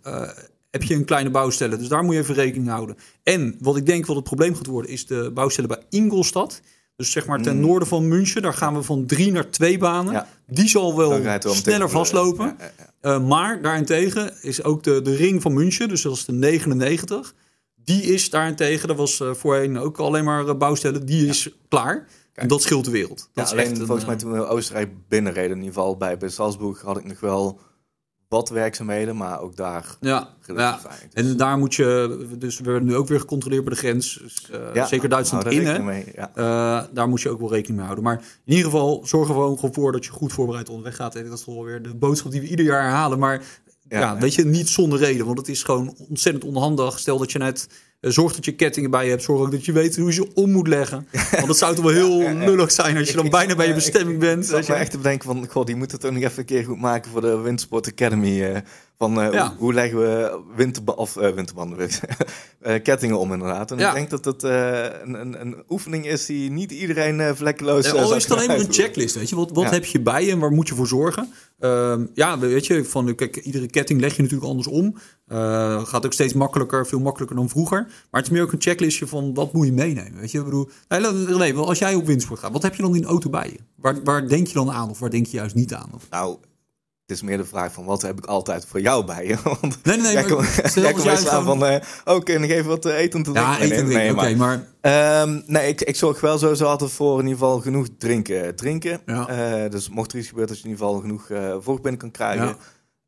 heb 0.71 0.83
je 0.83 0.95
een 0.95 1.06
kleine 1.06 1.29
bouwstellen. 1.29 1.77
Dus 1.79 1.88
daar 1.88 2.03
moet 2.03 2.13
je 2.13 2.19
even 2.19 2.35
rekening 2.35 2.69
houden. 2.69 2.97
En 3.23 3.56
wat 3.59 3.77
ik 3.77 3.85
denk 3.85 4.06
wat 4.06 4.15
het 4.15 4.25
probleem 4.25 4.56
gaat 4.56 4.65
worden, 4.65 4.91
is 4.91 5.06
de 5.06 5.31
bouwstellen 5.33 5.69
bij 5.69 5.83
Ingolstadt. 5.89 6.61
Dus 7.00 7.12
zeg 7.12 7.25
maar 7.25 7.42
ten 7.42 7.56
Mm. 7.56 7.62
noorden 7.62 7.88
van 7.88 8.07
München, 8.07 8.42
daar 8.42 8.54
gaan 8.54 8.74
we 8.74 8.84
van 8.84 9.06
drie 9.06 9.31
naar 9.31 9.50
twee 9.50 9.78
banen. 9.78 10.13
Ja. 10.13 10.28
Die 10.48 10.69
zal 10.69 10.98
wel 10.98 11.22
sneller 11.40 11.90
vastlopen. 11.90 12.46
ja, 12.46 12.72
ja, 12.78 12.90
ja. 13.01 13.16
Uh, 13.16 13.28
maar 13.28 13.62
daarentegen 13.62 14.34
is 14.42 14.63
ook 14.63 14.84
de, 14.84 15.01
de 15.01 15.16
ring 15.16 15.42
van 15.42 15.54
München, 15.54 15.88
dus 15.90 16.01
dat 16.01 16.13
is 16.13 16.25
de 16.25 16.31
99. 16.31 17.34
Die 17.75 18.01
is 18.01 18.30
daarentegen, 18.30 18.88
dat 18.88 18.98
was 18.98 19.19
eh, 19.19 19.34
voorheen 19.34 19.78
ook 19.78 19.98
alleen 19.98 20.24
maar 20.24 20.48
eh, 20.48 20.56
bouwstellen, 20.57 21.06
die 21.06 21.28
is 21.28 21.50
klaar. 21.68 22.07
En 22.34 22.48
dat 22.48 22.62
scheelt 22.62 22.86
de 22.86 22.92
wereld. 22.92 23.30
Dat 23.34 23.45
is 23.45 23.52
alleen 23.52 23.66
echt 23.66 23.80
een, 23.80 23.86
volgens 23.86 24.06
mij 24.06 24.16
eh, 24.16 24.22
toen 24.22 24.31
we 24.31 24.45
Oostenrijk 24.45 24.90
binnenreden, 25.07 25.52
in 25.52 25.57
ieder 25.63 25.74
geval 25.74 25.98
bij, 25.98 26.18
bij 26.18 26.30
Salzburg, 26.30 26.81
had 26.81 26.98
ik 26.98 27.06
nog 27.06 27.19
wel 27.19 27.60
wat 28.30 28.50
werkzaamheden, 28.50 29.18
maar 29.18 29.42
ook 29.42 29.56
daar 29.56 29.96
Ja, 30.00 30.30
ja. 30.56 30.80
en 31.14 31.38
daar 31.38 31.58
moet 31.58 31.76
je, 31.76 32.18
dus 32.38 32.60
we 32.60 32.72
werden 32.72 32.88
nu 32.88 32.96
ook 32.96 33.08
weer 33.08 33.20
gecontroleerd 33.20 33.64
bij 33.64 33.74
de 33.74 33.80
grens. 33.80 34.20
Dus, 34.22 34.50
eh, 34.52 34.60
Ja, 34.74 34.86
zeker 34.86 35.10
Duitsland 35.10 35.44
daar 35.44 35.54
in, 35.54 35.64
ja. 36.16 36.31
Eh, 36.36 36.84
daar 36.94 37.10
moet 37.10 37.22
je 37.22 37.30
ook 37.30 37.40
wel 37.40 37.50
rekening 37.50 37.76
mee 37.76 37.86
houden. 37.86 38.04
Maar 38.04 38.18
in 38.46 38.54
ieder 38.54 38.66
geval, 38.66 39.02
zorg 39.06 39.28
er 39.28 39.34
gewoon 39.34 39.58
voor 39.74 39.92
dat 39.92 40.06
je 40.06 40.12
goed 40.12 40.34
voorbereid 40.34 40.70
onderweg 40.70 40.96
gaat. 40.96 41.16
En 41.16 41.30
dat 41.30 41.40
is 41.40 41.46
wel 41.46 41.64
weer 41.64 41.81
de 41.81 41.96
boodschap 41.96 42.31
die 42.31 42.42
we 42.42 42.48
ieder 42.48 42.66
jaar 42.66 42.81
herhalen. 42.81 43.20
Maar 43.20 43.42
ja, 43.88 44.18
weet 44.18 44.34
je, 44.34 44.46
niet 44.46 44.70
zonder 44.70 45.00
reden. 45.00 45.26
Want 45.26 45.38
het 45.38 45.48
is 45.48 45.64
gewoon 45.64 45.96
ontzettend 46.10 46.44
onhandig. 46.44 47.00
Stel 47.00 47.18
dat 47.18 47.31
je 47.31 47.38
net 47.38 47.68
zorg 48.00 48.36
dat 48.36 48.46
je 48.46 48.51
kettingen 48.56 48.92
bij 48.92 49.04
je 49.04 49.10
hebt. 49.10 49.24
Zorg 49.24 49.42
ook 49.42 49.51
dat 49.51 49.66
je 49.66 49.72
weet 49.72 49.96
hoe 49.96 50.06
je 50.06 50.13
ze 50.13 50.34
om 50.34 50.51
moet 50.51 50.68
leggen. 50.68 51.07
Want 51.31 51.48
het 51.48 51.57
zou 51.57 51.75
toch 51.75 51.84
wel 51.84 51.94
heel 51.94 52.22
ja, 52.31 52.34
lullig 52.46 52.72
zijn 52.72 52.98
als 52.98 53.07
je 53.10 53.16
dan 53.16 53.25
Ik- 53.25 53.31
bijna 53.31 53.56
bij 53.56 53.66
je 53.66 53.72
ik- 53.72 53.78
bestemming 53.78 54.19
bent. 54.19 54.54
Ik 54.54 54.63
je. 54.63 54.74
echt 54.74 54.92
te 54.92 54.98
bedenken 54.98 55.28
van, 55.28 55.48
god, 55.50 55.68
die 55.68 55.75
moeten 55.75 55.98
het 55.98 56.06
toch 56.06 56.16
nog 56.16 56.24
even 56.24 56.40
een 56.40 56.46
keer 56.46 56.63
goed 56.63 56.80
maken 56.80 57.12
voor 57.12 57.22
de 57.22 57.38
Wintersport 57.38 57.88
Academy. 57.88 58.44
eh, 58.44 58.57
van 58.98 59.22
eh, 59.22 59.34
Ja. 59.34 59.48
hoe, 59.48 59.57
hoe 59.57 59.74
leggen 59.74 60.00
we 60.00 60.40
winterba 60.56 60.92
of, 60.94 61.18
eh, 61.18 61.30
winterbanden, 61.34 61.78
eh, 62.62 62.84
kettingen 62.84 63.19
om 63.19 63.34
inderdaad. 63.34 63.72
En 63.72 63.78
Ja. 63.78 63.88
ik 63.90 64.10
denk 64.10 64.24
dat 64.24 64.44
eh, 64.44 64.84
een, 65.04 65.13
een, 65.13 65.42
een 65.42 65.56
oefening 65.69 66.06
is 66.07 66.25
die 66.25 66.52
niet 66.52 66.72
iedereen 66.72 67.19
eh, 67.19 67.31
vlekkeloos 67.34 67.86
Ja, 67.86 67.94
eh, 67.94 68.04
al 68.04 68.16
is 68.16 68.24
het 68.24 68.31
alleen 68.34 68.48
maar 68.48 68.60
een 68.60 68.74
checklist, 68.74 69.16
weet 69.16 69.30
je. 69.30 69.36
Wat, 69.36 69.52
wat 69.52 69.69
heb 69.69 69.86
je 69.86 70.00
bij 70.02 70.25
je 70.25 70.31
en 70.31 70.40
waar 70.40 70.52
moet 70.52 70.68
je 70.68 70.75
voor 70.75 70.88
zorgen? 70.88 71.34
Ehm, 71.60 72.06
ja, 72.13 72.40
weet 72.40 72.66
je, 72.66 72.86
van, 72.86 73.16
kijk, 73.16 73.36
iedere 73.36 73.68
ketting 73.68 74.00
leg 74.02 74.16
je 74.16 74.22
natuurlijk 74.22 74.50
anders 74.50 74.68
om. 74.68 74.98
Eh, 75.28 75.86
gaat 75.86 76.06
ook 76.06 76.13
steeds 76.13 76.34
makkelijker, 76.34 76.88
veel 76.88 77.00
makkelijker 77.00 77.36
dan 77.38 77.50
vroeger. 77.50 77.88
Maar 78.12 78.21
het 78.21 78.25
is 78.25 78.30
meer 78.38 78.41
ook 78.44 78.51
een 78.51 78.62
checklistje 78.62 79.07
van 79.07 79.33
wat 79.33 79.53
moet 79.53 79.65
je 79.65 79.71
meenemen, 79.74 80.19
weet 80.19 80.31
je. 80.31 80.38
Ik 80.38 80.44
bedoel, 80.44 80.69
nee, 80.88 81.01
nee, 81.38 81.53
als 81.56 81.80
jij 81.80 81.95
op 81.95 82.06
windsport 82.06 82.39
gaat, 82.39 82.51
wat 82.51 82.63
heb 82.63 82.75
je 82.75 82.81
dan 82.81 82.95
in 82.95 83.01
de 83.01 83.07
auto 83.07 83.30
bij 83.30 83.50
je? 83.51 83.59
Waar, 83.75 84.03
waar 84.03 84.27
denk 84.27 84.47
je 84.47 84.53
dan 84.53 84.71
aan 84.71 84.89
of 84.89 85.00
waar 85.00 85.09
denk 85.09 85.25
je 85.25 85.38
juist 85.38 85.56
niet 85.56 85.74
aan? 85.74 85.89
Of, 85.95 86.03
Nou, 86.09 86.37
het 87.06 87.18
is 87.18 87.23
meer 87.23 87.37
de 87.37 87.45
vraag 87.45 87.73
van 87.73 87.85
wat 87.85 88.02
heb 88.02 88.18
ik 88.18 88.25
altijd 88.25 88.66
voor 88.66 88.81
jou 88.81 89.06
bij 89.06 89.28
je? 89.28 89.35
Want 89.61 89.61
nee, 89.83 89.97
nee, 89.97 89.97
nee. 89.97 90.14
jij 90.14 90.23
maar 90.83 90.94
komt 90.94 91.07
aan 91.07 91.18
gewoon- 91.18 91.44
van, 91.59 91.66
eh 91.66 91.81
oh, 92.06 92.23
kun 92.23 92.33
je 92.33 92.40
nog 92.40 92.49
even 92.49 92.68
wat 92.68 92.85
eh, 92.85 92.97
eten 92.97 93.23
te 93.23 93.31
drinken? 93.31 93.52
ja, 93.54 93.59
eten, 93.59 93.85
Nee, 93.87 93.95
nee, 93.95 94.11
oké, 94.11 94.35
maar- 94.35 94.37
maar... 94.37 95.21
Ehm, 95.21 95.42
nee, 95.45 95.68
ik, 95.68 95.81
ik 95.81 95.95
zorg 95.95 96.21
wel 96.21 96.37
sowieso 96.37 96.66
altijd 96.66 96.92
voor 96.92 97.19
in 97.19 97.25
ieder 97.28 97.40
geval 97.40 97.59
genoeg 97.59 97.87
drinken. 97.97 98.56
drinken. 98.56 99.02
Ja. 99.06 99.28
Eh, 99.28 99.71
dus 99.71 99.90
mocht 99.90 100.11
er 100.11 100.18
iets 100.18 100.28
gebeuren, 100.28 100.54
dat 100.54 100.61
je 100.64 100.69
in 100.69 100.69
ieder 100.71 100.85
geval 100.87 101.02
genoeg 101.02 101.30
eh 101.30 101.56
vocht 101.59 101.81
binnen 101.81 101.99
kan 102.02 102.11
krijgen. 102.11 102.45
Ja. 102.45 102.56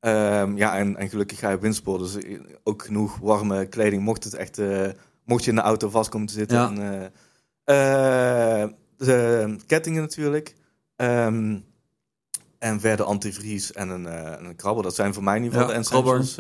Ja, 0.01 0.47
ja 0.55 0.77
en, 0.77 0.97
en 0.97 1.09
gelukkig 1.09 1.39
ga 1.39 1.49
je 1.49 1.55
op 1.55 1.99
dus 1.99 2.15
eh, 2.15 2.39
ook 2.63 2.83
genoeg 2.83 3.17
warme 3.17 3.65
kleding. 3.65 4.03
Mocht 4.03 4.23
het 4.23 4.33
echt, 4.33 4.57
eh, 4.57 4.87
mocht 5.25 5.43
je 5.43 5.49
in 5.49 5.55
de 5.55 5.61
auto 5.61 5.89
vast 5.89 6.09
komen 6.09 6.27
te 6.27 6.33
zitten. 6.33 6.57
Ja. 6.57 6.69
En, 6.69 7.13
eh, 7.63 8.69
de 8.97 9.55
kettingen 9.67 10.01
natuurlijk. 10.01 10.55
Ehm, 10.95 11.59
en 12.59 12.79
verder 12.79 13.05
antivries 13.05 13.71
en 13.71 13.89
een, 13.89 14.05
een 14.45 14.55
krabber. 14.55 14.83
Dat 14.83 14.95
zijn 14.95 15.13
voor 15.13 15.23
mij 15.23 15.35
in 15.37 15.43
ieder 15.43 15.59
geval 15.59 15.75
Ja, 15.75 15.81
de 15.81 15.87
essentials. 15.87 16.35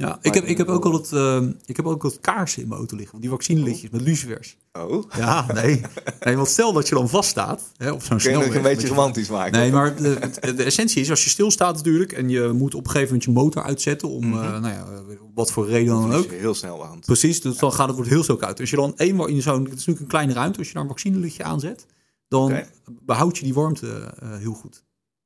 Ja, 0.00 0.18
ik 0.22 0.34
heb, 0.34 0.44
ik 0.44 0.56
heb 0.58 0.68
ook 0.68 0.84
altijd, 0.84 1.12
eh, 1.12 1.48
ik 1.64 1.76
heb 1.76 1.86
ook 1.86 2.02
wat 2.02 2.20
kaarsen 2.20 2.62
in 2.62 2.68
mijn 2.68 2.80
auto 2.80 2.96
liggen. 2.96 3.20
Die 3.20 3.30
vaccinelichtjes 3.30 3.90
met 3.90 4.00
lucifers. 4.00 4.56
oh, 4.72 5.04
Ja, 5.16 5.52
nee. 5.52 5.80
nee. 6.20 6.36
Want 6.36 6.48
stel 6.48 6.72
dat 6.72 6.88
je 6.88 6.94
dan 6.94 7.08
vaststaat 7.08 7.62
hè, 7.76 7.90
op 7.90 8.02
zo'n 8.02 8.18
kun 8.18 8.30
je 8.30 8.36
snelweg. 8.36 8.54
een 8.56 8.62
beetje 8.62 8.88
romantisch 8.88 9.28
maken. 9.28 9.52
Nee, 9.52 9.72
maar 9.72 9.96
de, 9.96 10.62
essentie 10.64 11.00
is 11.00 11.10
als 11.10 11.24
je 11.24 11.30
stilstaat 11.30 11.74
natuurlijk... 11.76 12.12
en 12.12 12.28
je 12.28 12.50
moet 12.54 12.74
op 12.74 12.84
een 12.84 12.90
gegeven 12.90 13.06
moment 13.08 13.24
je 13.24 13.30
motor 13.30 13.62
uitzetten... 13.62 14.08
om, 14.08 14.26
Mhm. 14.28 14.42
eh, 14.42 14.50
nou 14.60 14.74
ja, 14.74 14.84
eh, 14.92 15.16
wat 15.34 15.52
voor 15.52 15.66
reden 15.68 15.92
dan 15.94 16.10
Dan 16.10 16.18
ook. 16.18 16.30
Heel 16.30 16.54
snel 16.54 16.78
warm. 16.78 17.00
Precies, 17.00 17.40
dus 17.40 17.56
dan 17.58 17.72
gaat 17.72 17.86
het 17.86 17.96
wordt 17.96 18.10
heel 18.10 18.22
snel 18.22 18.36
koud. 18.36 18.60
Als 18.60 18.70
je 18.70 18.76
dan 18.76 18.92
eenmaal 18.96 19.26
in 19.26 19.42
zo'n... 19.42 19.62
Het 19.62 19.66
is 19.68 19.70
natuurlijk 19.78 20.00
een 20.00 20.06
kleine 20.06 20.32
ruimte. 20.32 20.58
Als 20.58 20.66
je 20.68 20.72
daar 20.74 20.82
een 20.82 20.88
vaccinelichtje 20.88 21.44
aanzet... 21.44 21.86
dan 22.28 22.44
Oké. 22.52 22.66
behoud 23.02 23.38
je 23.38 23.44
die 23.44 23.54
warmte 23.54 24.14
eh, 24.20 24.36
heel 24.36 24.52
goed. 24.52 24.84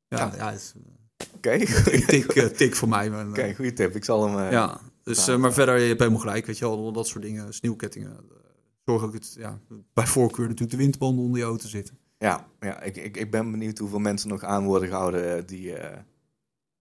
Ja, 0.08 0.18
Ja. 0.18 0.32
ja, 0.36 0.50
is 0.50 0.72
Oké, 1.36 1.58
tik, 2.06 2.24
eh, 2.24 2.44
tik 2.46 2.74
voor 2.76 2.88
mij. 2.88 3.10
Maar, 3.10 3.24
eh, 3.24 3.30
Oké, 3.30 3.54
goede 3.54 3.72
tip. 3.72 3.96
Ik 3.96 4.04
zal 4.04 4.26
hem. 4.28 4.38
eh, 4.46 4.50
Ja, 4.52 4.80
dus, 5.02 5.36
maar 5.36 5.52
verder, 5.52 5.78
je 5.80 5.86
hebt 5.86 5.98
helemaal 5.98 6.20
gelijk, 6.20 6.46
weet 6.46 6.58
je 6.58 6.64
wel, 6.68 6.92
dat 6.92 7.06
soort 7.06 7.22
dingen, 7.24 7.54
sneeuwkettingen. 7.54 8.10
eh, 8.10 8.36
Zorg 8.84 9.02
ook 9.02 9.12
dat, 9.12 9.34
ja, 9.38 9.58
bij 9.94 10.06
voorkeur 10.06 10.44
natuurlijk 10.44 10.70
de 10.70 10.76
windbanden 10.76 11.24
onder 11.24 11.38
je 11.40 11.44
auto 11.46 11.68
zitten. 11.68 11.98
Ja, 12.18 12.46
ja 12.60 12.82
ik, 12.82 12.96
ik, 12.96 13.16
ik 13.16 13.30
ben 13.30 13.50
benieuwd 13.50 13.78
hoeveel 13.78 13.98
mensen 13.98 14.28
nog 14.28 14.42
aan 14.42 14.64
worden 14.64 14.88
gehouden 14.88 15.46
die, 15.46 15.74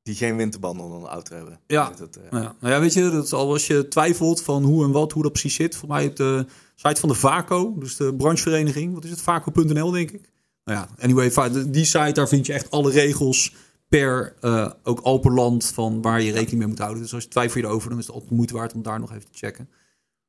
die 0.03 0.15
geen 0.15 0.35
winterbanden 0.35 0.85
onder 0.85 0.99
de 0.99 1.07
auto 1.07 1.35
hebben. 1.35 1.59
Ja. 1.67 1.89
Dus 1.89 1.97
dat, 1.97 2.15
eh, 2.15 2.23
Ja. 2.31 2.55
Nou 2.59 2.73
ja, 2.73 2.79
weet 2.79 2.93
je, 2.93 3.09
dat 3.09 3.23
is 3.25 3.33
al 3.33 3.51
als 3.51 3.67
je 3.67 3.87
twijfelt 3.87 4.41
van 4.41 4.63
hoe 4.63 4.83
en 4.83 4.91
wat, 4.91 5.11
hoe 5.11 5.23
dat 5.23 5.31
precies 5.31 5.55
zit. 5.55 5.75
Voor 5.75 5.87
mij 5.89 6.05
op 6.07 6.15
de 6.15 6.45
site 6.75 6.99
van 6.99 7.09
de 7.09 7.15
VACO, 7.15 7.75
dus 7.79 7.95
de 7.95 8.15
branchevereniging. 8.15 8.93
Wat 8.93 9.03
is 9.03 9.09
het? 9.09 9.21
VACO.nl, 9.21 9.91
denk 9.91 10.11
ik. 10.11 10.29
Nou 10.63 10.79
ja, 10.79 10.87
anyway, 11.03 11.31
die 11.71 11.85
site, 11.85 12.11
daar 12.11 12.27
vind 12.27 12.45
je 12.45 12.53
echt 12.53 12.71
alle 12.71 12.91
regels 12.91 13.55
per 13.99 14.33
eh, 14.41 14.71
ook 14.83 14.99
Alpenland 14.99 15.65
van 15.65 16.01
waar 16.01 16.21
je 16.21 16.31
rekening 16.31 16.57
mee 16.57 16.67
moet 16.67 16.79
houden. 16.79 17.01
Dus 17.01 17.13
als 17.13 17.23
je 17.23 17.29
twijfelt 17.29 17.63
erover, 17.63 17.89
dan 17.89 17.97
is 17.97 18.05
het 18.05 18.13
altijd 18.13 18.31
moeite 18.31 18.53
waard 18.53 18.73
om 18.73 18.81
daar 18.81 18.99
nog 18.99 19.11
even 19.11 19.31
te 19.31 19.37
checken. 19.37 19.69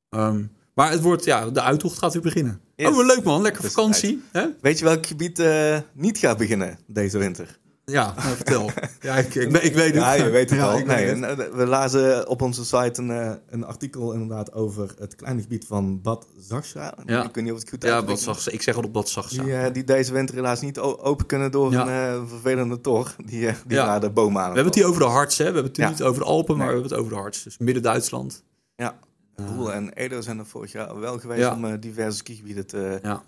Ehm, 0.09 0.45
maar 0.75 0.91
het 0.91 1.01
wordt, 1.01 1.25
ja, 1.25 1.51
de 1.51 1.63
uittocht 1.63 1.99
gaat 1.99 2.13
weer 2.13 2.23
beginnen. 2.23 2.61
Yes. 2.77 2.89
Oh, 2.89 3.07
leuk 3.07 3.23
man, 3.23 3.43
lekker 3.43 3.65
vakantie. 3.65 4.23
Hè? 4.33 4.47
Weet 4.61 4.79
je 4.79 4.85
welk 4.85 5.07
gebied 5.07 5.39
eh, 5.39 5.79
niet 5.93 6.19
gaat 6.19 6.39
beginnen 6.39 6.79
deze 6.87 7.19
winter? 7.19 7.59
Ja, 7.87 8.15
nou, 8.17 8.37
vertel. 8.37 8.71
ja, 9.01 9.15
ik, 9.17 9.35
ik, 9.35 9.57
ik 9.63 9.75
weet 9.75 9.87
het. 9.87 9.95
Ja, 9.95 10.13
je 10.13 10.31
weet 10.31 10.51
het 10.51 10.59
Ja, 10.59 10.65
al. 10.71 10.77
weet 10.77 10.87
Nee, 10.87 11.07
het. 11.07 11.39
eh, 11.41 11.47
we 11.55 11.67
lazen 11.67 12.29
op 12.29 12.43
onze 12.43 12.65
site 12.65 12.93
een, 13.03 13.11
eh, 13.11 13.33
een 13.49 13.65
artikel 13.65 14.13
inderdaad 14.13 14.53
over 14.53 14.95
het 14.99 15.15
kleine 15.17 15.43
gebied 15.43 15.67
van 15.67 16.01
Bad 16.03 16.27
Zagscha. 16.39 16.95
Ja. 17.07 17.25
Ik 17.25 17.35
weet 17.35 17.45
niet 17.45 17.53
of 17.53 17.59
het 17.59 17.69
goed 17.69 17.83
Ja, 17.83 17.89
uitspreek. 17.89 18.17
wat 18.17 18.25
zag 18.25 18.41
ze? 18.41 18.51
Ik 18.53 18.63
zeg 18.63 18.77
al 18.77 18.83
op 18.83 18.95
dat 18.95 19.09
zag 19.09 19.29
Die, 19.29 19.57
eh, 19.57 19.73
die 19.73 19.85
deze 19.85 20.13
winter 20.13 20.35
helaas 20.35 20.61
niet 20.61 20.79
open 20.79 21.27
kunnen 21.27 21.51
door 21.51 21.73
Ja. 21.73 22.13
een 22.15 22.29
vervelende 22.29 22.81
tor 22.81 23.15
die, 23.25 23.41
die 23.41 23.53
Ja. 23.77 23.85
naar 23.87 24.01
de 24.01 24.11
bomen 24.11 24.43
aan 24.43 24.49
We 24.49 24.55
hebben 24.55 24.65
het 24.73 24.75
hier 24.75 24.87
over 24.87 25.01
de 25.01 25.07
harts, 25.09 25.39
hè? 25.39 25.45
We 25.45 25.53
hebben 25.53 25.71
het 25.73 25.77
Ja. 25.77 25.89
niet 25.89 26.03
over 26.03 26.21
de 26.23 26.27
Alpen, 26.29 26.57
maar 26.57 26.67
Nee. 26.67 26.75
we 26.75 26.81
hebben 26.81 26.97
het 26.99 27.01
over 27.07 27.17
de 27.17 27.21
harts. 27.23 27.43
Dus 27.43 27.59
midden-Duitsland. 27.59 28.45
Ja, 28.77 28.99
Roel 29.37 29.73
en 29.73 29.93
Edo 29.93 30.21
zijn 30.21 30.39
er 30.39 30.47
vorig 30.47 30.73
jaar 30.73 31.01
wel 31.01 31.19
geweest 31.19 31.51
om 31.51 31.81
diverse 31.81 32.17
skigebieden 32.17 32.67
te, 32.67 32.99
Ja. 33.03 33.23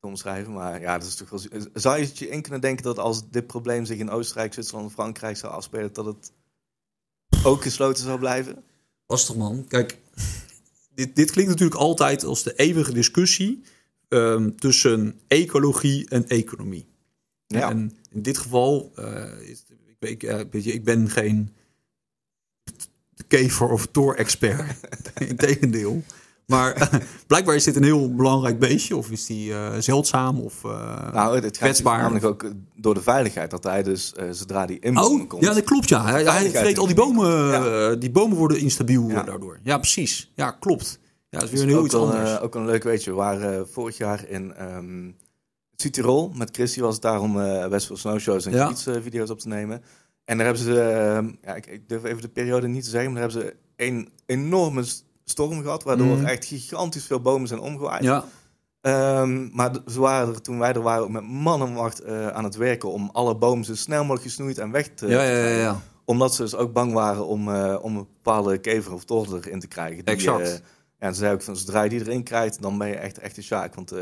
Te 0.00 0.06
omschrijven. 0.06 0.52
Maar 0.52 0.80
ja, 0.80 0.98
dat 0.98 1.06
is 1.08 1.14
toch 1.14 1.30
wel... 1.30 1.38
zo- 1.38 1.48
Zou 1.74 1.98
je 1.98 2.04
het 2.04 2.18
je 2.18 2.28
in 2.28 2.42
kunnen 2.42 2.60
denken 2.60 2.84
dat 2.84 2.98
als 2.98 3.30
dit 3.30 3.46
probleem 3.46 3.84
zich 3.84 3.98
in 3.98 4.10
Oostenrijk, 4.10 4.52
Zwitserland 4.52 4.86
en 4.88 4.92
Frankrijk 4.94 5.36
zou 5.36 5.52
afspelen, 5.52 5.92
dat 5.92 6.04
het 6.04 6.32
ook 7.42 7.62
gesloten 7.62 8.04
zou 8.04 8.18
blijven? 8.18 8.62
Lastig 9.06 9.34
man. 9.36 9.64
Kijk, 9.68 9.98
dit, 10.94 11.16
dit 11.16 11.30
klinkt 11.30 11.50
natuurlijk 11.50 11.80
altijd 11.80 12.24
als 12.24 12.42
de 12.42 12.54
eeuwige 12.54 12.92
discussie 12.92 13.62
ehm, 14.08 14.50
tussen 14.50 15.20
ecologie 15.26 16.08
en 16.08 16.26
economie. 16.28 16.86
Ja. 17.46 17.70
En 17.70 17.96
in 18.10 18.22
dit 18.22 18.38
geval, 18.38 18.92
is, 19.44 19.64
ik, 19.98 20.20
je, 20.22 20.72
ik 20.72 20.84
ben 20.84 21.10
geen 21.10 21.52
kever 23.26 23.68
of 23.68 23.86
toor-expert. 23.86 24.76
Integendeel. 25.28 26.02
Maar 26.48 26.90
blijkbaar 27.26 27.54
is 27.54 27.64
dit 27.64 27.76
een 27.76 27.82
heel 27.84 28.14
belangrijk 28.14 28.58
beestje. 28.58 28.96
Of 28.96 29.10
is 29.10 29.26
die 29.26 29.52
eh, 29.52 29.72
zeldzaam? 29.78 30.40
Of, 30.40 30.64
eh, 30.64 31.12
Nou, 31.12 31.34
het 31.34 31.44
gaat 31.44 31.56
kwetsbaar. 31.56 32.00
namelijk 32.00 32.24
ook 32.24 32.44
door 32.76 32.94
de 32.94 33.02
veiligheid. 33.02 33.50
Dat 33.50 33.64
hij 33.64 33.82
dus, 33.82 34.12
eh, 34.14 34.24
zodra 34.30 34.66
die 34.66 34.78
in 34.78 34.98
Oh, 34.98 35.28
komt... 35.28 35.44
ja, 35.44 35.52
dat 35.54 35.64
klopt 35.64 35.88
ja. 35.88 36.04
Hij, 36.04 36.24
hij 36.24 36.50
vreet 36.50 36.78
al 36.78 36.86
die 36.86 36.94
bomen. 36.94 38.00
die 38.00 38.10
bomen 38.10 38.36
worden 38.36 38.58
instabiel 38.60 39.08
Ja. 39.08 39.22
daardoor. 39.22 39.58
Ja, 39.62 39.78
precies. 39.78 40.30
Ja, 40.34 40.50
klopt. 40.50 40.98
Ja, 41.28 41.38
dat 41.38 41.42
is 41.42 41.50
Dus 41.50 41.50
weer 41.50 41.60
een 41.62 41.68
heel 41.68 41.78
ook 41.78 41.84
iets 41.84 41.94
wel, 41.94 42.10
anders. 42.12 42.40
ook 42.40 42.54
een 42.54 42.64
leuk 42.66 42.82
weetje. 42.82 43.10
We 43.10 43.16
waren 43.16 43.68
vorig 43.68 43.96
jaar 43.96 44.28
in 44.28 44.54
ehm 44.54 45.10
Südtirol. 45.76 46.30
Met 46.36 46.48
Christy 46.52 46.80
was 46.80 46.92
het 46.94 47.02
daar 47.02 47.20
om 47.20 47.40
eh 47.40 47.66
West 47.66 47.90
Snowshows 47.92 48.46
en 48.46 48.52
Ja. 48.52 48.66
fietsvideo's 48.68 49.30
op 49.30 49.38
te 49.38 49.48
nemen. 49.48 49.82
En 50.24 50.36
daar 50.36 50.46
hebben 50.46 50.64
ze, 50.64 50.80
ehm, 50.80 51.30
ja, 51.42 51.54
ik, 51.54 51.66
ik 51.66 51.88
durf 51.88 52.04
even 52.04 52.22
de 52.22 52.28
periode 52.28 52.68
niet 52.68 52.84
te 52.84 52.90
zeggen, 52.90 53.12
maar 53.12 53.20
daar 53.22 53.30
hebben 53.30 53.50
ze 53.50 53.84
een 53.86 54.08
enorme 54.26 54.84
storm 55.30 55.62
gehad, 55.62 55.82
waardoor 55.82 56.16
Mhm. 56.16 56.24
echt 56.24 56.44
gigantisch 56.44 57.04
veel 57.04 57.20
bomen 57.20 57.48
zijn 57.48 57.60
omgewaaid. 57.60 58.02
ja, 58.04 58.24
Ehm, 58.80 59.48
maar 59.56 59.70
ze 59.86 60.00
waren 60.00 60.34
er, 60.34 60.40
toen 60.42 60.58
wij 60.58 60.72
er 60.72 60.80
waren, 60.82 61.02
ook 61.02 61.08
met 61.10 61.28
man 61.28 61.62
en 61.62 61.72
macht 61.72 62.00
eh, 62.00 62.28
aan 62.28 62.44
het 62.44 62.56
werken 62.56 62.92
om 62.92 63.10
alle 63.12 63.36
bomen 63.36 63.64
zo 63.64 63.74
snel 63.74 64.00
mogelijk 64.00 64.22
gesnoeid 64.22 64.58
en 64.58 64.70
weg 64.70 64.88
te 64.94 65.06
ja, 65.06 65.22
ja, 65.22 65.46
ja, 65.48 65.56
ja. 65.58 65.80
omdat 66.04 66.34
ze 66.34 66.42
dus 66.42 66.54
ook 66.54 66.72
bang 66.72 66.92
waren 66.92 67.26
om, 67.26 67.48
eh, 67.54 67.78
om 67.82 67.96
een 67.96 68.06
bepaalde 68.14 68.58
kever 68.58 68.92
of 68.92 69.04
torter 69.04 69.46
erin 69.46 69.60
te 69.60 69.66
krijgen. 69.68 70.04
Die, 70.04 70.14
Exact. 70.14 70.40
eh, 70.46 70.52
ja, 70.52 70.58
en 70.98 71.14
ze 71.14 71.20
zei 71.20 71.34
ook 71.34 71.42
van, 71.42 71.56
zodra 71.56 71.82
je 71.82 71.88
die 71.88 72.00
erin 72.00 72.22
krijgt, 72.22 72.62
dan 72.62 72.78
ben 72.78 72.88
je 72.88 72.94
echt, 72.96 73.18
echt 73.18 73.36
een 73.36 73.42
sjaak. 73.42 73.74
Want 73.74 73.92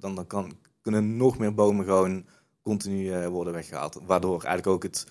dan, 0.00 0.14
dan 0.14 0.26
kan, 0.26 0.52
kunnen 0.82 1.16
nog 1.16 1.38
meer 1.38 1.54
bomen 1.54 1.84
gewoon 1.84 2.24
continu 2.62 3.26
worden 3.28 3.52
weggehaald. 3.52 3.98
Waardoor 4.06 4.32
eigenlijk 4.42 4.66
ook 4.66 4.82
het 4.82 5.06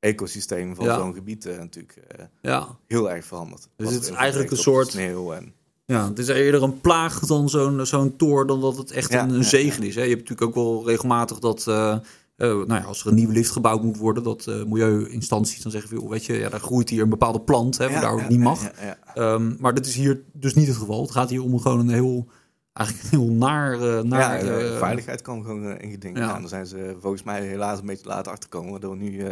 ecosysteem 0.00 0.74
van 0.74 0.84
Ja. 0.84 0.96
zo'n 0.98 1.14
gebied 1.14 1.46
eh, 1.46 1.58
natuurlijk 1.58 1.96
eh, 2.08 2.24
ja. 2.42 2.66
heel 2.86 3.10
erg 3.10 3.24
verandert. 3.24 3.68
Dus 3.76 3.94
het 3.94 4.02
is 4.02 4.10
eigenlijk 4.10 4.50
een 4.50 4.56
soort- 4.56 4.90
Sneeuw 4.90 5.32
en, 5.32 5.52
Ja, 5.84 6.08
het 6.08 6.18
is 6.18 6.28
eerder 6.28 6.62
een 6.62 6.80
plaag 6.80 7.18
dan 7.26 7.48
zo'n 7.48 7.86
zo'n 7.86 8.16
toor 8.16 8.46
dan 8.46 8.60
dat 8.60 8.76
het 8.76 8.90
echt 8.90 9.12
Ja, 9.12 9.28
een, 9.28 9.44
zegen 9.44 9.82
is. 9.82 9.94
Hè. 9.94 10.02
Je 10.02 10.08
hebt 10.14 10.28
natuurlijk 10.28 10.48
ook 10.48 10.64
wel 10.64 10.86
regelmatig 10.86 11.38
dat, 11.38 11.66
eh, 11.66 11.98
nou 12.36 12.66
ja, 12.74 12.80
als 12.80 13.00
er 13.00 13.06
een 13.08 13.14
nieuwe 13.14 13.32
lift 13.32 13.50
gebouwd 13.50 13.82
moet 13.82 13.96
worden, 13.96 14.22
dat 14.22 14.46
eh 14.46 14.64
milieuinstanties 14.64 15.62
dan 15.62 15.72
zeggen, 15.72 15.90
van, 15.90 15.98
joh, 15.98 16.10
weet 16.10 16.24
je, 16.24 16.32
ja, 16.32 16.48
daar 16.48 16.60
groeit 16.60 16.88
hier 16.88 17.02
een 17.02 17.08
bepaalde 17.08 17.40
plant, 17.40 17.78
hè, 17.78 17.90
waar 17.90 18.00
daar 18.00 18.12
ook 18.12 18.20
ja, 18.20 18.28
niet 18.28 18.40
mag. 18.40 18.70
Ehm, 19.14 19.52
maar 19.58 19.74
dat 19.74 19.86
is 19.86 19.94
hier 19.94 20.22
dus 20.32 20.54
niet 20.54 20.66
het 20.66 20.76
geval. 20.76 21.02
Het 21.02 21.10
gaat 21.10 21.30
hier 21.30 21.42
om 21.42 21.58
gewoon 21.60 21.78
een 21.78 21.88
heel, 21.94 22.26
eigenlijk 22.72 23.12
een 23.12 23.18
heel 23.20 23.30
naar, 23.32 24.06
naar 24.06 24.40
veiligheid 24.78 25.22
kan 25.22 25.42
gewoon 25.42 25.64
eh, 25.72 25.84
in 25.84 25.90
geding. 25.90 26.18
ja. 26.18 26.24
Ja. 26.24 26.34
en 26.34 26.40
daar 26.40 26.48
zijn 26.48 26.66
ze 26.66 26.96
volgens 27.00 27.22
mij 27.22 27.46
helaas 27.46 27.78
een 27.78 27.86
beetje 27.86 28.06
later 28.08 28.32
achterkomen. 28.32 28.70
Waardoor 28.70 28.96
nu... 28.96 29.22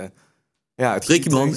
eh 0.77 0.87
ja, 0.87 0.95
het 0.95 1.09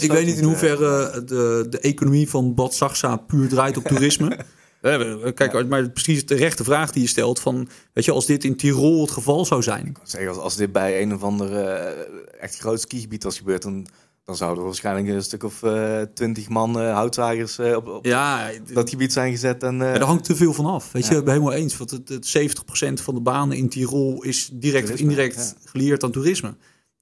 ik 0.03 0.11
weet 0.11 0.25
niet 0.25 0.37
in 0.37 0.43
hoeverre 0.43 1.11
moet, 1.15 1.27
de, 1.27 1.65
de 1.69 1.79
economie 1.79 2.29
van 2.29 2.53
Bad 2.55 2.73
Saxa 2.73 3.15
puur 3.15 3.47
draait 3.49 3.77
op 3.77 3.83
toerisme. 3.83 4.37
Hebben- 4.81 5.33
Kijk, 5.33 5.67
maar 5.67 5.89
precies 5.89 6.25
de 6.25 6.35
rechte 6.35 6.63
vraag 6.63 6.91
die 6.91 7.01
je 7.01 7.07
stelt 7.07 7.39
van, 7.39 7.67
weet 7.93 8.05
je, 8.05 8.11
als 8.11 8.25
dit 8.25 8.43
in 8.43 8.55
Tirol 8.55 9.01
het 9.01 9.11
geval 9.11 9.45
zou 9.45 9.63
zijn. 9.63 9.85
eh, 9.85 10.01
zeg, 10.03 10.27
als, 10.27 10.37
als 10.37 10.55
dit 10.55 10.71
bij 10.71 11.01
een 11.01 11.13
of 11.13 11.23
ander 11.23 11.55
eh, 11.55 12.03
echt 12.39 12.57
groot 12.57 12.81
skigebied 12.81 13.23
was 13.23 13.37
gebeurd, 13.37 13.61
dan, 13.61 13.87
dan 14.25 14.35
zouden 14.35 14.59
er 14.59 14.65
waarschijnlijk 14.65 15.07
een 15.07 15.23
stuk 15.23 15.43
of 15.43 15.63
eh, 15.63 16.01
twintig 16.13 16.49
man 16.49 16.79
eh, 16.79 16.93
houtzagers 16.93 17.57
eh, 17.57 17.75
op, 17.75 17.87
op 17.87 18.05
Ja, 18.05 18.49
dat 18.73 18.89
gebied 18.89 19.13
zijn 19.13 19.31
gezet. 19.31 19.63
En, 19.63 19.81
eh, 19.81 19.95
er 19.95 20.03
hangt 20.03 20.23
te 20.23 20.35
veel 20.35 20.53
van 20.53 20.65
af. 20.65 20.91
Weet 20.91 21.05
je, 21.07 21.13
Ja. 21.13 21.19
ik 21.19 21.25
ben 21.25 21.33
helemaal 21.33 21.55
eens. 21.55 21.77
Want 21.77 21.91
het, 21.91 22.09
het 22.09 22.25
70% 22.27 23.01
van 23.01 23.15
de 23.15 23.21
banen 23.21 23.57
in 23.57 23.69
Tirol 23.69 24.23
is 24.23 24.49
direct 24.53 24.91
of 24.91 24.99
indirect 24.99 25.55
gelieerd 25.65 26.03
aan 26.03 26.11
toerisme. 26.11 26.53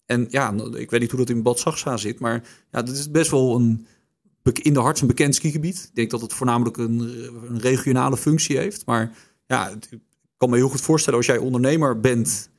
En 0.07 0.27
ja, 0.29 0.53
ik 0.75 0.89
weet 0.91 0.99
niet 0.99 1.09
hoe 1.11 1.19
dat 1.19 1.29
in 1.29 1.41
Bad 1.41 1.59
Saxa 1.59 1.97
zit, 1.97 2.19
maar 2.19 2.43
ja, 2.71 2.81
dat 2.81 2.95
is 2.95 3.11
best 3.11 3.31
wel 3.31 3.55
een 3.55 3.85
in 4.61 4.73
de 4.73 4.79
harts 4.79 5.01
een 5.01 5.07
bekend 5.07 5.35
skigebied. 5.35 5.83
Ik 5.89 5.95
denk 5.95 6.11
dat 6.11 6.21
het 6.21 6.33
voornamelijk 6.33 6.77
een, 6.77 6.99
een 7.49 7.59
regionale 7.59 8.17
functie 8.17 8.57
heeft. 8.57 8.85
Maar 8.85 9.17
ja, 9.47 9.69
ik 9.89 9.99
kan 10.37 10.49
me 10.49 10.55
heel 10.55 10.69
goed 10.69 10.81
voorstellen 10.81 11.17
als 11.17 11.27
jij 11.27 11.37
ondernemer 11.37 11.99
bent 11.99 12.49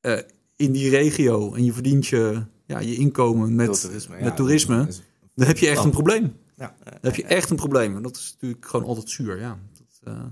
eh, 0.00 0.18
in 0.56 0.72
die 0.72 0.90
regio 0.90 1.54
en 1.54 1.64
je 1.64 1.72
verdient 1.72 2.06
je, 2.06 2.42
ja, 2.66 2.78
je 2.78 2.94
inkomen 2.94 3.54
met, 3.54 3.80
toerisme. 3.80 4.16
met 4.20 4.36
toerisme, 4.36 4.86
is- 4.88 5.02
dan 5.34 5.46
heb 5.46 5.58
je 5.58 5.68
echt 5.68 5.78
Oh. 5.78 5.84
een 5.84 5.90
probleem. 5.90 6.36
Ja, 6.56 6.74
Dan 6.84 6.92
heb 7.00 7.14
je 7.14 7.24
echt 7.24 7.50
een 7.50 7.56
probleem. 7.56 7.96
En 7.96 8.02
dat 8.02 8.16
is 8.16 8.30
natuurlijk 8.32 8.66
gewoon 8.66 8.86
altijd 8.86 9.10
zuur. 9.10 9.40
Ja, 9.40 9.58
dat, 9.78 10.14
eh, 10.14 10.22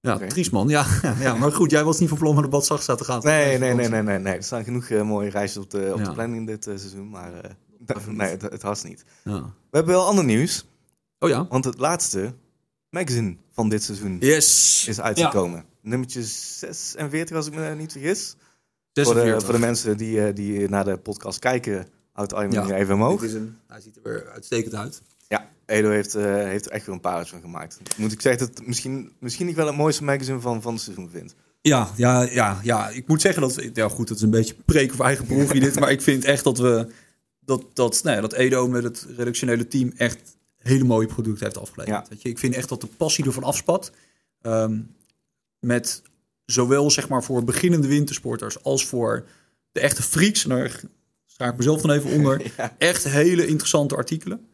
ja 0.00 0.14
Oké. 0.14 0.26
triest 0.26 0.52
man. 0.52 0.68
Ja, 0.68 0.86
ja, 1.20 1.34
maar 1.34 1.52
goed, 1.52 1.70
jij 1.70 1.84
was 1.84 1.98
niet 1.98 2.08
van 2.08 2.18
plan 2.18 2.34
naar 2.34 2.42
de 2.42 2.48
Bad 2.48 2.64
te 2.98 3.04
gaan. 3.04 3.20
Nee, 3.22 3.58
nee, 3.58 3.74
nee, 3.74 3.88
nee, 3.88 4.02
nee, 4.02 4.18
nee. 4.18 4.34
Er 4.36 4.42
staan 4.42 4.64
genoeg 4.64 4.88
eh, 4.88 5.02
mooie 5.02 5.30
reisjes 5.30 5.62
op 5.62 5.70
de, 5.70 5.90
op 5.92 5.98
Ja. 5.98 6.04
de 6.04 6.12
planning 6.12 6.46
dit 6.46 6.66
eh, 6.66 6.76
seizoen, 6.76 7.08
maar 7.10 7.32
eh, 7.86 7.96
nee, 8.06 8.28
het, 8.30 8.42
het 8.42 8.62
haast 8.62 8.84
niet. 8.84 9.04
Ja. 9.24 9.40
We 9.42 9.76
hebben 9.76 9.94
wel 9.94 10.06
ander 10.06 10.24
nieuws, 10.24 10.66
Oh 11.18 11.28
ja. 11.28 11.46
want 11.48 11.64
het 11.64 11.78
laatste 11.78 12.34
magazine 12.90 13.36
van 13.52 13.68
dit 13.68 13.82
seizoen 13.82 14.16
Yes. 14.20 14.84
is 14.88 15.00
uitgekomen. 15.00 15.64
Nummertje 15.82 16.22
46, 16.22 17.36
als 17.36 17.46
ik 17.46 17.54
me 17.54 17.74
niet 17.74 17.92
vergis. 17.92 18.36
Voor 18.94 19.04
de, 19.04 19.20
46. 19.20 19.44
voor 19.44 19.54
de 19.54 19.60
mensen 19.60 19.96
die, 19.96 20.24
eh, 20.26 20.34
die 20.34 20.68
naar 20.68 20.84
de 20.84 20.96
podcast 20.96 21.38
kijken, 21.38 21.86
houdt 22.12 22.48
nu 22.48 22.60
even 22.74 22.94
omhoog. 22.94 23.20
Dit 23.20 23.28
is 23.30 23.36
een, 23.36 23.56
hij 23.66 23.80
ziet 23.80 23.96
er 23.96 24.02
weer 24.02 24.28
uitstekend 24.30 24.74
uit. 24.74 25.02
Edo 25.68 25.90
heeft, 25.90 26.14
eh, 26.14 26.24
heeft 26.24 26.66
er 26.66 26.72
echt 26.72 26.86
weer 26.86 26.94
een 26.94 27.00
paar 27.00 27.26
van 27.26 27.40
gemaakt. 27.40 27.78
Moet 27.96 28.12
ik 28.12 28.20
zeggen 28.20 28.46
dat 28.46 28.58
het 28.58 28.66
misschien, 28.66 29.12
misschien 29.20 29.46
niet 29.46 29.56
wel 29.56 29.66
het 29.66 29.76
mooiste 29.76 30.04
magazine 30.04 30.40
van, 30.40 30.62
van 30.62 30.72
het 30.72 30.82
seizoen 30.82 31.10
vind. 31.10 31.34
Ja, 31.60 31.90
ja, 31.96 32.22
ja, 32.22 32.60
ja. 32.62 32.88
Ik 32.88 33.08
moet 33.08 33.20
zeggen 33.20 33.42
dat... 33.42 33.68
Ja, 33.72 33.88
goed, 33.88 34.08
dat 34.08 34.16
is 34.16 34.22
een 34.22 34.30
beetje 34.30 34.54
preek 34.64 34.92
of 34.92 35.00
eigen 35.00 35.26
broekje 35.26 35.60
dit. 35.60 35.80
Maar 35.80 35.90
ik 35.90 36.02
vind 36.02 36.24
echt 36.24 36.44
dat 36.44 36.58
we... 36.58 36.88
Dat, 37.40 37.64
dat, 37.72 38.00
nou 38.02 38.16
ja, 38.16 38.22
dat 38.22 38.32
Edo 38.32 38.68
met 38.68 38.82
het 38.82 39.06
redactionele 39.16 39.68
team 39.68 39.92
echt 39.96 40.36
hele 40.58 40.84
mooie 40.84 41.06
producten 41.06 41.44
heeft 41.44 41.58
afgeleverd. 41.58 41.96
Ja. 41.96 42.06
Weet 42.10 42.22
je, 42.22 42.28
ik 42.28 42.38
vind 42.38 42.54
echt 42.54 42.68
dat 42.68 42.80
de 42.80 42.86
passie 42.86 43.24
ervan 43.24 43.42
afspat. 43.42 43.92
Ehm, 44.40 44.80
met 45.58 46.02
zowel 46.44 46.90
zeg 46.90 47.08
maar 47.08 47.24
voor 47.24 47.44
beginnende 47.44 47.88
wintersporters 47.88 48.62
als 48.62 48.86
voor 48.86 49.26
de 49.72 49.80
echte 49.80 50.02
freaks. 50.02 50.44
En 50.44 50.48
daar 50.48 50.80
schaak 51.26 51.50
ik 51.50 51.56
mezelf 51.56 51.80
dan 51.80 51.90
even 51.90 52.10
onder. 52.10 52.42
Ja. 52.56 52.74
Echt 52.78 53.04
hele 53.04 53.46
interessante 53.46 53.96
artikelen. 53.96 54.46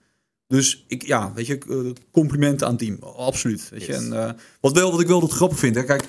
Dus 0.46 0.84
ik, 0.88 1.02
ja, 1.06 1.32
weet 1.34 1.46
je, 1.46 1.58
eh, 1.58 2.02
complimenten 2.12 2.66
aan 2.66 2.72
het 2.72 2.82
team. 2.82 2.98
Absoluut. 3.16 3.68
Weet 3.70 3.84
je. 3.84 3.94
En, 3.94 4.12
eh, 4.26 4.30
wat, 4.60 4.72
wel, 4.72 4.90
wat 4.90 5.00
ik 5.00 5.06
wel 5.06 5.20
dat 5.20 5.32
grappig 5.32 5.58
vind. 5.58 5.74
Hè, 5.74 5.82
kijk, 5.84 6.00
we 6.02 6.08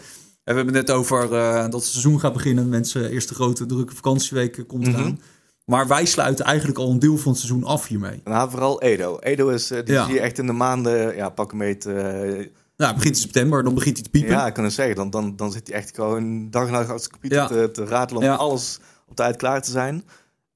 hebben 0.54 0.66
het 0.66 0.88
net 0.88 0.96
over 0.96 1.34
eh, 1.34 1.62
dat 1.62 1.74
het 1.74 1.84
seizoen 1.84 2.20
gaat 2.20 2.34
beginnen. 2.34 2.70
Mensen, 2.70 3.10
eerste 3.10 3.34
grote 3.34 3.66
drukke 3.66 3.96
vakantieweek 3.96 4.64
komt 4.68 4.88
Mhm. 4.88 4.96
eraan. 5.00 5.20
Maar 5.66 5.88
wij 5.88 6.06
sluiten 6.06 6.46
eigenlijk 6.46 6.78
al 6.80 6.90
een 6.92 7.00
deel 7.00 7.18
van 7.18 7.32
het 7.32 7.42
seizoen 7.42 7.64
af 7.64 7.88
hiermee. 7.88 8.22
Nou, 8.24 8.50
vooral 8.50 8.82
Edo. 8.82 9.18
Edo 9.20 9.50
is, 9.50 9.68
die 9.68 9.84
Ja. 9.86 10.06
zie 10.06 10.14
je 10.14 10.20
echt 10.20 10.38
in 10.38 10.46
de 10.46 10.52
maanden, 10.52 11.16
ja, 11.16 11.30
pak 11.30 11.52
een 11.52 11.58
meet. 11.58 11.86
Nou, 11.86 12.92
het 12.92 12.96
begint 12.96 13.16
in 13.16 13.22
september, 13.22 13.64
dan 13.64 13.74
begint 13.74 13.96
hij 13.96 14.04
te 14.04 14.10
piepen. 14.10 14.32
ja, 14.32 14.48
ik 14.48 14.54
kan 14.54 14.64
het 14.64 14.74
zeggen. 14.74 14.96
Dan, 14.96 15.10
dan, 15.10 15.36
dan 15.36 15.52
zit 15.52 15.68
hij 15.68 15.78
echt 15.78 15.96
gewoon 15.96 16.50
dag 16.50 16.66
en 16.66 16.72
nacht 16.72 17.04
de 17.04 17.10
computer 17.10 17.38
Ja. 17.38 17.48
te, 17.48 17.70
te 17.72 17.86
ratelen 17.86 18.22
om 18.22 18.28
Ja. 18.28 18.36
alles 18.36 18.80
op 19.08 19.16
tijd 19.16 19.36
klaar 19.36 19.62
te 19.62 19.72
zijn. 19.72 20.04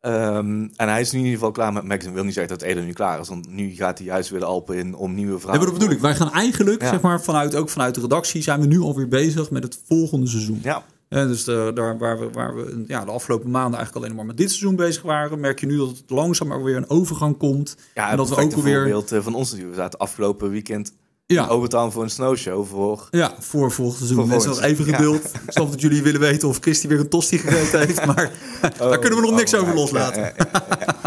Ehm, 0.02 0.68
en 0.76 0.90
hij 0.90 1.02
is 1.02 1.12
nu 1.12 1.18
in 1.20 1.24
ieder 1.26 1.40
geval 1.40 1.54
klaar 1.54 1.74
met 1.74 1.84
Magazine. 1.84 2.14
wil 2.14 2.24
niet 2.24 2.34
zeggen 2.34 2.58
dat 2.58 2.68
Edo 2.68 2.82
nu 2.82 2.94
klaar 2.94 3.20
is, 3.20 3.28
want 3.28 3.50
nu 3.50 3.70
gaat 3.72 3.98
hij 3.98 4.08
juist 4.08 4.30
weer 4.30 4.40
de 4.40 4.46
Alpen 4.46 4.78
in 4.78 4.96
om 4.96 5.14
nieuwe 5.14 5.40
maar 5.46 5.60
dat 5.60 5.74
bedoel 5.74 5.90
ik. 5.90 6.00
Wij 6.00 6.16
gaan 6.16 6.32
eigenlijk, 6.32 6.82
Ja. 6.82 6.90
zeg 6.90 7.02
maar, 7.02 7.22
vanuit, 7.22 7.56
ook 7.56 7.70
vanuit 7.70 7.96
de 7.96 8.02
redactie, 8.02 8.42
zijn 8.42 8.60
we 8.60 8.66
nu 8.66 8.80
alweer 8.80 9.08
bezig 9.08 9.52
met 9.52 9.64
het 9.64 9.80
volgende 9.86 10.28
seizoen. 10.28 10.60
Ja, 10.64 10.84
Eh, 11.10 11.24
dus 11.28 11.44
de, 11.44 11.72
daar 11.74 11.98
waar 11.98 12.20
we, 12.20 12.30
waar 12.32 12.56
we 12.56 12.84
ja, 12.88 13.06
de 13.06 13.12
afgelopen 13.12 13.52
maanden 13.52 13.78
eigenlijk 13.78 14.06
alleen 14.06 14.18
maar 14.18 14.26
met 14.26 14.38
dit 14.38 14.50
seizoen 14.50 14.76
bezig 14.76 15.02
waren, 15.02 15.40
merk 15.40 15.60
je 15.60 15.66
nu 15.66 15.78
dat 15.78 15.88
het 15.88 16.04
langzaam 16.10 16.48
maar 16.48 16.64
weer 16.64 16.76
een 16.76 16.90
overgang 16.90 17.38
komt. 17.38 17.76
ja 17.94 18.10
en 18.10 18.18
dat 18.18 18.30
we 18.30 18.36
ook 18.36 18.56
weer. 18.56 18.76
voorbeeld 18.80 19.12
eh, 19.12 19.22
van 19.22 19.34
ons 19.36 19.50
natuurlijk. 19.52 19.76
We 19.76 19.82
zaten 19.82 20.00
afgelopen 20.00 20.50
weekend 20.50 20.94
Ja, 21.34 21.48
Overtown 21.48 21.92
voor 21.92 22.04
een 22.04 22.10
snowshow 22.10 22.66
voor... 22.66 23.08
ja, 23.12 23.34
voor 23.40 23.72
volgend 23.72 23.98
seizoen. 23.98 24.18
Voor 24.18 24.28
Mensen 24.28 24.50
nog 24.50 24.62
even 24.62 24.86
geduld. 24.86 25.26
Ik 25.26 25.42
snap 25.52 25.72
dat 25.72 25.82
jullie 25.82 26.04
willen 26.04 26.20
weten 26.20 26.48
of 26.48 26.58
Christy 26.62 26.88
weer 26.88 27.00
een 27.00 27.10
tosti 27.10 27.38
gegeten 27.38 27.80
heeft, 27.80 28.06
maar 28.16 28.32
daar 28.78 29.00
kunnen 29.00 29.20
we 29.20 29.26
nog 29.26 29.36
niks 29.36 29.54
Oh, 29.54 29.60
over 29.60 29.74
ja, 29.74 29.80
loslaten. 29.80 30.22
ja, 30.22 30.32
ja, 30.38 30.46
ja. 30.80 30.98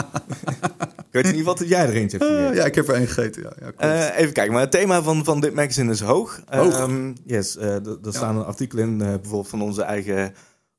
Ik 1.13 1.23
weet 1.23 1.25
geval 1.39 1.55
dat 1.55 1.69
jij 1.69 1.87
er 1.87 1.93
eentje 1.95 2.19
hebt. 2.19 2.31
Eh, 2.31 2.55
ja, 2.55 2.65
ik 2.65 2.75
heb 2.75 2.89
er 2.89 2.95
één 2.95 3.07
gegeten. 3.07 3.43
Ja, 3.43 3.53
ja. 3.79 4.11
Eh, 4.11 4.19
even 4.21 4.33
kijken, 4.33 4.53
maar 4.53 4.63
het 4.63 4.71
thema 4.71 5.03
van, 5.03 5.25
van 5.25 5.41
dit 5.41 5.55
magazine 5.55 5.93
is 5.93 6.01
hoog. 6.01 6.41
Hoog. 6.47 6.75
Ehm, 6.79 7.13
yes, 7.25 7.57
eh, 7.57 7.77
d- 7.77 8.07
er 8.07 8.13
staan 8.15 8.37
een 8.37 8.45
artikel 8.45 8.79
in, 8.79 9.01
eh, 9.01 9.07
bijvoorbeeld 9.09 9.49
van 9.49 9.63
onze 9.63 9.83
eigen 9.83 10.35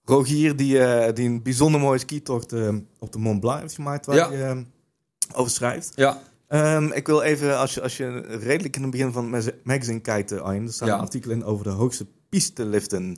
Rogier, 0.06 0.56
die, 0.56 0.80
eh, 0.80 1.14
die 1.14 1.30
een 1.30 1.44
bijzonder 1.44 1.82
mooie 1.82 2.00
skitocht 2.00 2.52
eh, 2.54 2.70
op 3.00 3.12
de 3.12 3.20
Mont 3.20 3.40
Blanc 3.40 3.62
heeft 3.62 3.74
gemaakt, 3.76 4.06
waar 4.06 4.16
Ja. 4.16 4.30
hij 4.32 4.44
eh, 4.50 4.58
over 5.34 5.52
schrijft. 5.52 5.92
ja, 5.96 6.20
Ehm, 6.54 6.92
ik 6.92 7.08
wil 7.08 7.22
even, 7.22 7.58
als 7.60 7.74
je, 7.74 7.82
als 7.82 7.98
je 7.98 8.20
redelijk 8.28 8.76
in 8.76 8.82
het 8.82 8.92
begin 8.92 9.12
van 9.12 9.34
het 9.34 9.46
ma- 9.46 9.52
magazine 9.64 10.00
kijkt, 10.00 10.32
eh, 10.32 10.40
Arjen, 10.42 10.66
er 10.68 10.74
staat 10.74 10.88
Ja. 10.88 10.94
een 10.94 11.00
artikel 11.02 11.32
in 11.32 11.44
over 11.44 11.64
de 11.64 11.70
hoogste 11.70 12.06
pisteliften 12.30 13.18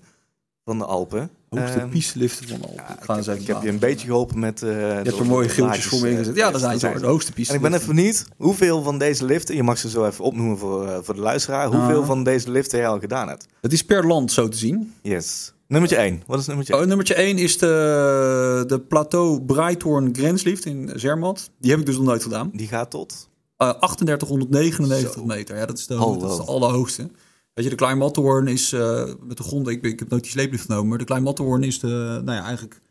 van 0.63 0.77
de 0.77 0.86
Alpen. 0.86 1.30
hoogste 1.50 1.80
Ehm, 1.80 1.89
piesliften 1.89 2.48
van 2.48 2.62
de 2.62 2.68
Alpen. 2.68 2.84
ja, 2.88 2.89
ik 3.22 3.25
heb, 3.25 3.39
ik 3.39 3.48
heb 3.48 3.62
je 3.62 3.70
een 3.70 3.80
beetje 3.80 4.08
geholpen 4.08 4.39
met... 4.39 4.62
eh, 4.63 4.70
Je 4.70 4.75
hebt 4.75 5.20
er 5.20 5.25
mooie 5.25 5.50
geeltjes 5.50 5.86
voor 5.86 6.00
me 6.00 6.06
eh, 6.06 6.12
ingezet. 6.12 6.36
Ja, 6.36 6.51
dat 6.51 6.62
zijn 6.62 6.80
ze. 6.80 6.94
De 7.00 7.06
hoogste 7.06 7.32
piste. 7.32 7.50
En 7.54 7.58
ik 7.58 7.63
ben 7.70 7.74
even 7.74 7.96
benieuwd, 7.96 8.25
hoeveel 8.38 8.82
van 8.84 8.98
deze 8.98 9.25
liften, 9.25 9.56
je 9.56 9.63
mag 9.63 9.77
ze 9.77 9.89
zo 9.89 10.06
even 10.06 10.24
opnoemen 10.24 10.58
voor, 10.58 11.04
voor 11.04 11.15
de 11.15 11.22
luisteraar, 11.22 11.68
hoeveel 11.68 12.01
Ah. 12.01 12.08
van 12.08 12.24
deze 12.24 12.51
liften 12.51 12.80
jij 12.80 12.88
al 12.88 13.00
gedaan 13.00 13.27
hebt? 13.27 13.46
Het 13.62 13.74
is 13.74 13.84
per 13.86 14.08
land 14.08 14.32
zo 14.32 14.48
te 14.48 14.58
zien. 14.58 14.94
Yes. 15.01 15.54
Nummertje 15.67 15.98
1. 15.98 16.24
Wat 16.27 16.39
is 16.39 16.45
nummertje 16.48 16.74
1? 16.74 16.81
Oh, 16.81 16.88
nummertje 16.88 17.13
1 17.13 17.38
is 17.38 17.57
de, 17.57 18.63
de 18.67 18.79
Plateau 18.79 19.41
Breithorn 19.41 20.15
Grenslift 20.15 20.65
in 20.65 20.91
Zermatt. 20.95 21.50
Die 21.60 21.72
heb 21.72 21.79
ik 21.79 21.86
dus 21.86 21.95
nog 21.95 22.05
nooit 22.05 22.24
gedaan. 22.24 22.50
Die 22.53 22.67
gaat 22.67 22.89
tot. 22.91 23.29
Eh 23.57 23.69
3899 23.69 25.13
Zo. 25.13 25.25
meter. 25.25 25.57
Ja, 25.57 25.65
dat 25.65 25.77
is 25.77 25.88
de, 25.88 25.93
Hallo. 25.95 26.19
dat 26.19 26.31
is 26.31 26.38
de 26.38 26.51
allerhoogste. 26.51 27.10
Weet 27.53 27.63
je, 27.63 27.69
de 27.69 27.75
Klein 27.75 27.98
Matterhorn 27.98 28.48
is 28.48 28.74
eh, 28.74 29.05
met 29.24 29.38
de 29.38 29.43
grond. 29.43 29.67
Ik, 29.67 29.84
ik 29.84 30.00
heb 30.00 30.10
nooit 30.10 30.24
die 30.24 30.31
sleeplift 30.31 30.65
genomen. 30.65 30.88
Maar 30.88 30.98
de 30.98 31.03
Klein 31.03 31.24
Matterhorn 31.24 31.63
is 31.63 31.79
de, 31.79 31.88
nou 32.24 32.38
ja, 32.38 32.43
eigenlijk 32.43 32.74
een 32.74 32.81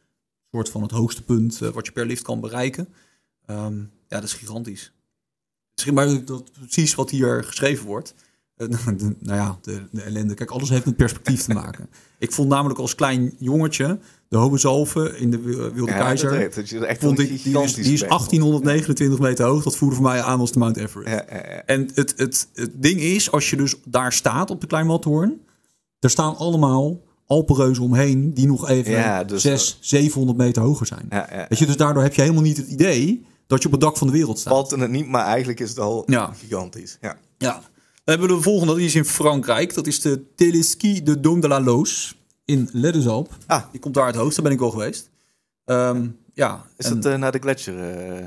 soort 0.50 0.68
van 0.68 0.82
het 0.82 0.90
hoogste 0.90 1.22
punt 1.22 1.60
eh, 1.62 1.68
wat 1.68 1.86
je 1.86 1.92
per 1.92 2.06
lift 2.06 2.22
kan 2.22 2.40
bereiken. 2.40 2.88
Ehm, 3.46 3.78
ja, 3.78 4.20
dat 4.20 4.22
is 4.22 4.32
gigantisch. 4.32 4.92
Misschien 5.74 5.94
maar 5.94 6.24
dat, 6.24 6.52
precies 6.52 6.94
wat 6.94 7.10
hier 7.10 7.44
geschreven 7.44 7.86
wordt. 7.86 8.14
Eh, 8.56 8.68
de- 8.96 9.16
nou 9.18 9.38
ja, 9.38 9.58
de, 9.62 9.82
de 9.90 10.02
ellende. 10.02 10.34
Kijk, 10.34 10.50
alles 10.50 10.68
heeft 10.68 10.84
met 10.84 10.96
perspectief 10.96 11.42
te 11.42 11.54
maken. 11.54 11.88
Ik 12.18 12.32
vond 12.32 12.48
namelijk 12.48 12.78
als 12.78 12.94
klein 12.94 13.34
jongetje 13.38 13.98
de 14.28 14.36
Hoge 14.36 14.58
Zalve 14.58 15.18
in 15.18 15.30
de 15.30 15.40
Wi- 15.40 15.56
Wilde 15.56 15.90
Ja, 15.92 15.98
Keizer. 15.98 16.50
dat 16.54 16.68
je 16.68 16.86
echt 16.86 17.00
Vond 17.00 17.18
ik, 17.18 17.28
die 17.28 17.62
is, 17.62 17.74
die 17.74 17.92
is 17.92 18.00
bek. 18.00 18.08
1829 18.08 19.18
meter 19.18 19.46
hoog. 19.46 19.62
Dat 19.62 19.76
voelde 19.76 19.94
voor 19.94 20.04
mij 20.04 20.22
aan 20.22 20.40
als 20.40 20.52
de 20.52 20.58
Mount 20.58 20.76
Everest. 20.76 21.08
Ja. 21.08 21.24
En 21.66 21.90
het, 21.94 22.14
het, 22.16 22.48
het 22.54 22.70
ding 22.74 23.00
is, 23.00 23.30
als 23.32 23.50
je 23.50 23.56
dus 23.56 23.74
daar 23.84 24.12
staat 24.12 24.50
op 24.50 24.60
de 24.60 24.66
Klein 24.66 24.86
Matterhorn, 24.86 25.40
er 25.98 26.10
staan 26.10 26.36
allemaal 26.36 27.02
Alpenreuzen 27.26 27.84
omheen 27.84 28.34
die 28.34 28.46
nog 28.46 28.68
even 28.68 29.26
dus, 29.26 29.42
600, 29.42 29.76
700 29.80 30.38
meter 30.38 30.62
hoger 30.62 30.86
zijn. 30.86 31.08
Weet 31.48 31.58
je, 31.58 31.66
dus 31.66 31.76
daardoor 31.76 32.02
heb 32.02 32.14
je 32.14 32.20
helemaal 32.20 32.42
niet 32.42 32.56
het 32.56 32.68
idee 32.68 33.26
dat 33.46 33.60
je 33.60 33.66
op 33.66 33.72
het 33.72 33.80
dak 33.80 33.96
van 33.96 34.06
de 34.06 34.12
wereld 34.12 34.38
staat. 34.38 34.52
Valt 34.52 34.70
het 34.70 34.90
niet, 34.90 35.08
maar 35.08 35.24
eigenlijk 35.24 35.60
is 35.60 35.68
het 35.68 35.78
al 35.78 36.04
gigantisch. 36.40 36.98
Ja. 37.00 37.16
Ja. 37.38 37.62
Dan 38.04 38.18
hebben 38.18 38.28
we 38.28 38.42
de 38.42 38.42
volgende, 38.50 38.74
die 38.74 38.84
is 38.86 38.94
in 38.94 39.04
Frankrijk. 39.04 39.74
Dat 39.74 39.86
is 39.86 40.00
de 40.00 40.24
Téléski 40.34 41.02
de 41.02 41.16
Dôme 41.18 41.38
de 41.40 41.48
la 41.48 41.60
Loos 41.60 42.16
in 42.44 42.68
Leddesalp. 42.72 43.36
Ah, 43.46 43.62
Die 43.70 43.80
komt 43.80 43.94
daar 43.94 44.06
het 44.06 44.16
hoogst, 44.16 44.36
daar 44.36 44.44
ben 44.44 44.54
ik 44.54 44.60
al 44.60 44.70
geweest. 44.70 45.10
Ehm, 45.64 46.08
ja, 46.34 46.66
is 46.76 46.86
en 46.86 47.00
dat 47.00 47.12
eh, 47.12 47.18
naar 47.18 47.32
de 47.32 47.38
gletsjer? 47.38 47.78
eh? 47.78 48.26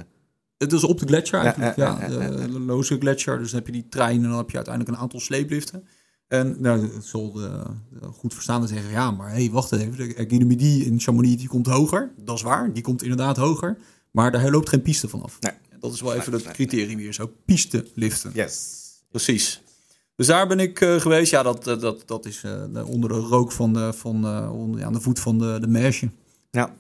het 0.58 0.72
is 0.74 0.84
op 0.84 1.00
de 1.00 1.06
gletsjer 1.08 1.40
eigenlijk. 1.40 1.76
Ja, 1.76 1.86
Ja, 1.86 2.08
ja, 2.10 2.20
ja, 2.20 2.24
ja, 2.24 2.48
de, 2.48 2.60
Loze 2.60 2.98
gletsjer. 3.00 3.38
Dus 3.38 3.48
dan 3.52 3.58
heb 3.60 3.68
je 3.68 3.74
die 3.74 3.88
trein 3.90 4.24
en 4.24 4.30
dan 4.30 4.38
heb 4.38 4.50
je 4.50 4.56
uiteindelijk 4.56 4.96
een 4.96 5.02
aantal 5.02 5.20
sleepliften. 5.20 5.88
En 6.28 6.56
nou, 6.60 6.94
het 6.94 7.06
zal 7.06 7.32
de, 7.32 7.50
de 7.90 8.06
goed 8.06 8.34
verstaande 8.34 8.68
zeggen, 8.68 8.92
ja, 8.92 9.12
maar 9.12 9.30
hey, 9.32 9.50
wacht 9.52 9.72
even. 9.72 9.98
De 9.98 10.26
Guinea 10.28 10.86
in 10.86 11.00
Chamonix 11.00 11.38
die 11.38 11.48
komt 11.48 11.68
hoger. 11.68 12.12
Dat 12.18 12.36
is 12.36 12.42
waar, 12.42 12.74
die 12.74 12.84
komt 12.84 13.02
inderdaad 13.02 13.38
hoger. 13.38 13.78
Maar 14.12 14.32
daar 14.32 14.52
loopt 14.52 14.70
geen 14.70 14.82
piste 14.82 15.08
vanaf. 15.08 15.38
Nee. 15.40 15.52
Dat 15.80 15.94
is 15.94 16.02
wel 16.02 16.14
even 16.14 16.34
het 16.34 16.44
nee, 16.44 16.54
criterium 16.54 16.98
hier 17.00 17.14
zo. 17.14 17.32
Pisteliften. 17.46 18.32
Yes. 18.34 18.76
Precies. 19.12 19.62
Dus 20.18 20.28
daar 20.28 20.48
ben 20.48 20.60
ik 20.60 20.82
eh, 20.82 20.96
geweest. 21.00 21.32
Ja, 21.32 21.44
dat, 21.44 21.68
eh, 21.68 21.80
dat, 21.80 22.04
dat 22.06 22.26
is 22.26 22.44
eh, 22.44 22.64
de- 22.74 22.86
onder 22.86 23.10
de 23.10 23.16
rook 23.16 23.52
van 23.52 23.74
de, 23.74 23.94
van, 23.94 24.50
onder, 24.50 24.80
ja, 24.80 24.86
aan 24.86 24.94
de 24.94 25.02
voet 25.02 25.20
van 25.20 25.38
de, 25.38 25.58
de 25.60 25.68
meisje. 25.68 26.10
Ja. 26.52 26.74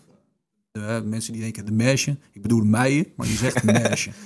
De, 0.71 1.01
mensen 1.05 1.33
die 1.33 1.41
denken 1.41 1.65
de 1.65 1.71
meisje. 1.71 2.15
Ik 2.31 2.41
bedoel 2.41 2.59
de 2.59 2.65
meijen, 2.65 3.05
maar 3.15 3.27
die 3.27 3.37
zegt 3.37 3.63
meisje. 3.63 4.09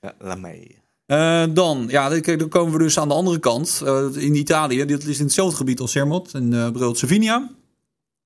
Ja, 0.00 0.14
laat 0.18 0.40
mij. 0.40 0.76
Eh, 1.06 1.44
dan, 1.50 1.84
ja, 1.88 2.08
dan, 2.08 2.20
kijk, 2.20 2.38
dan 2.38 2.48
komen 2.48 2.72
we 2.72 2.78
dus 2.78 2.98
aan 2.98 3.08
de 3.08 3.14
andere 3.14 3.38
kant. 3.38 3.82
in 4.14 4.34
Italië, 4.34 4.84
dit 4.84 5.06
is 5.06 5.18
in 5.18 5.24
hetzelfde 5.24 5.56
gebied 5.56 5.80
als 5.80 5.92
Zermatt, 5.92 6.34
in 6.34 6.52
uh, 6.52 6.92
Savinia. 6.92 7.50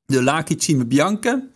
De 0.07 0.23
Laki 0.23 0.55
Cime 0.59 0.85
Bianche. 0.85 1.49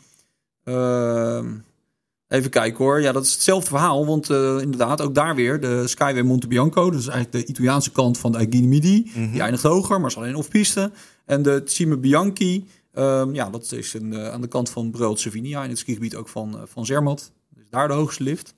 Even 2.31 2.51
kijken 2.51 2.85
hoor. 2.85 3.01
Ja, 3.01 3.13
dat 3.13 3.25
is 3.25 3.33
hetzelfde 3.33 3.69
verhaal. 3.69 4.07
Want 4.07 4.31
eh, 4.31 4.59
inderdaad, 4.61 5.01
ook 5.01 5.15
daar 5.15 5.35
weer 5.35 5.61
de 5.61 5.89
Skyway 5.89 6.23
Monte 6.23 6.47
Bianco. 6.47 6.91
Dat 6.91 7.01
is 7.01 7.07
eigenlijk 7.07 7.47
de 7.47 7.53
Italiaanse 7.53 7.93
kant 7.93 8.19
van 8.19 8.33
de 8.33 8.39
Aiguille 8.39 8.67
Midi. 8.67 9.11
Mhm. 9.15 9.31
Die 9.31 9.41
eindigt 9.41 9.63
hoger, 9.63 10.01
maar 10.01 10.11
is 10.11 10.17
alleen 10.17 10.35
off-piste. 10.35 10.91
En 11.25 11.43
de 11.43 11.63
Cime 11.65 11.97
Bianchi, 11.97 12.67
ehm, 12.93 13.35
ja, 13.35 13.51
dat 13.51 13.73
is 13.73 13.95
een, 13.95 14.19
aan 14.19 14.41
de 14.41 14.47
kant 14.47 14.71
van 14.71 14.91
Brult 14.91 15.21
Savinia. 15.21 15.63
In 15.63 15.69
het 15.69 15.79
skigebied 15.79 16.15
ook 16.15 16.29
van, 16.29 16.55
eh, 16.55 16.63
van 16.65 16.87
Zermatt. 16.87 17.33
Dus 17.49 17.65
daar 17.71 17.89
de 17.89 17.95
hoogste 17.95 18.23
lift. 18.23 18.55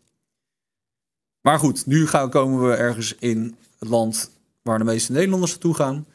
Maar 1.40 1.58
goed, 1.58 1.86
nu 1.86 2.06
gaan, 2.06 2.30
komen 2.30 2.68
we 2.68 2.74
ergens 2.74 3.14
in 3.18 3.56
het 3.78 3.88
land 3.88 4.30
waar 4.62 4.78
de 4.78 4.84
meeste 4.84 5.12
Nederlanders 5.12 5.50
naartoe 5.50 5.74
gaan. 5.74 6.06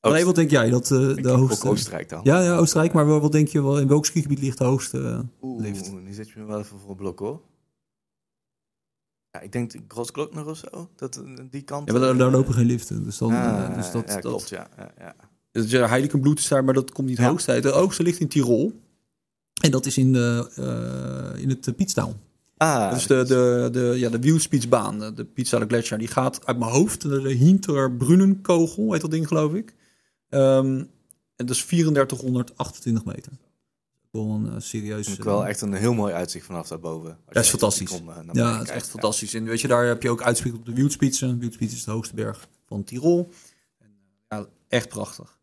Nee, 0.00 0.24
wat 0.24 0.34
denk 0.34 0.50
jij 0.50 0.70
dat 0.70 0.90
eh, 0.90 1.14
de 1.14 1.28
ook 1.30 1.38
hoogste... 1.38 1.68
Oostenrijk 1.68 2.08
dan. 2.08 2.20
Ja, 2.22 2.42
ja, 2.42 2.56
Oostenrijk. 2.56 2.92
Maar 2.92 3.06
wel- 3.06 3.20
wat 3.20 3.32
denk 3.32 3.48
je, 3.48 3.62
wel, 3.62 3.78
in 3.78 3.88
welk 3.88 4.06
skigebied 4.06 4.38
ligt 4.38 4.58
de 4.58 4.64
hoogste 4.64 4.98
eh, 5.08 5.18
Oeh, 5.42 5.62
lift? 5.62 5.92
nu 5.92 6.12
zit 6.12 6.30
je 6.30 6.38
me 6.40 6.44
wel 6.46 6.58
even 6.58 6.78
voor 6.78 6.90
een 6.90 6.96
blok 6.96 7.18
hoor. 7.18 7.40
Ja, 9.30 9.40
ik 9.40 9.52
denk 9.52 9.72
Grootklokner 9.88 10.46
of 10.46 10.56
zo. 10.56 10.88
Dat, 10.96 11.16
eh, 11.16 11.44
die 11.50 11.62
kant. 11.62 11.86
Ja, 11.86 11.92
maar 11.92 12.02
daar, 12.02 12.16
daar 12.16 12.30
lopen 12.30 12.54
geen 12.54 12.66
liften. 12.66 13.04
Dus, 13.04 13.18
dan, 13.18 13.32
ah, 13.32 13.74
dus 13.76 13.90
dat, 13.90 14.06
ja, 14.06 14.12
dat, 14.14 14.20
klopt, 14.20 14.48
ja. 14.48 14.68
ja, 14.76 14.92
ja. 14.98 15.14
Dus 15.52 15.70
ja, 15.70 15.88
Heiligenbloed 15.88 16.38
is 16.38 16.48
daar, 16.48 16.64
maar 16.64 16.74
dat 16.74 16.92
komt 16.92 17.08
niet 17.08 17.18
Ja. 17.18 17.28
hoogst 17.28 17.48
uit. 17.48 17.62
De 17.62 17.68
hoogste 17.68 18.02
ligt 18.02 18.20
in 18.20 18.28
Tirol. 18.28 18.80
En 19.62 19.70
dat 19.70 19.86
is 19.86 19.98
in, 19.98 20.12
de, 20.12 21.34
in 21.38 21.48
het 21.48 21.66
uh, 21.66 21.74
Pietstaal. 21.74 22.14
Ah, 22.56 22.92
dus 22.92 23.06
de, 23.06 23.24
de, 23.24 23.68
de, 23.72 23.94
ja, 23.96 24.08
de 24.08 24.18
wielspitsbaan, 24.18 24.98
de, 24.98 25.26
Gletscher, 25.44 25.98
die 25.98 26.08
gaat 26.08 26.46
uit 26.46 26.58
mijn 26.58 26.70
hoofd. 26.70 27.00
De, 27.02 27.20
de 27.20 27.32
Hinterbrunenkogel 27.32 28.92
heet 28.92 29.00
dat 29.00 29.10
ding, 29.10 29.28
geloof 29.28 29.54
ik. 29.54 29.74
Ehm, 30.30 30.84
en 31.36 31.46
dat 31.46 31.50
is 31.50 31.64
3428 31.64 33.04
meter. 33.04 33.32
Wel 34.10 34.30
een 34.30 34.46
uh, 34.46 34.54
serieus... 34.58 35.08
ik 35.08 35.24
wel 35.24 35.46
echt 35.46 35.60
een 35.60 35.72
heel 35.72 35.94
mooi 35.94 36.12
uitzicht 36.14 36.46
vanaf 36.46 36.68
daarboven. 36.68 37.18
Dat 37.28 37.44
is 37.44 37.50
fantastisch. 37.50 37.90
kom, 37.90 38.10
eh, 38.10 38.16
Ja, 38.32 38.58
het 38.58 38.68
is 38.68 38.74
echt 38.74 38.88
fantastisch. 38.88 39.34
En 39.34 39.44
weet 39.44 39.60
je, 39.60 39.68
daar 39.68 39.86
heb 39.86 40.02
je 40.02 40.10
ook 40.10 40.22
uitzicht 40.22 40.54
op 40.54 40.66
de 40.66 40.72
Wildspitsen. 40.72 41.38
Wildspitsen 41.38 41.78
is 41.78 41.84
de 41.84 41.90
hoogste 41.90 42.14
berg 42.14 42.48
van 42.66 42.84
Tirol. 42.84 43.30
En, 43.78 43.88
ja, 44.28 44.46
echt 44.68 44.88
prachtig. 44.88 45.38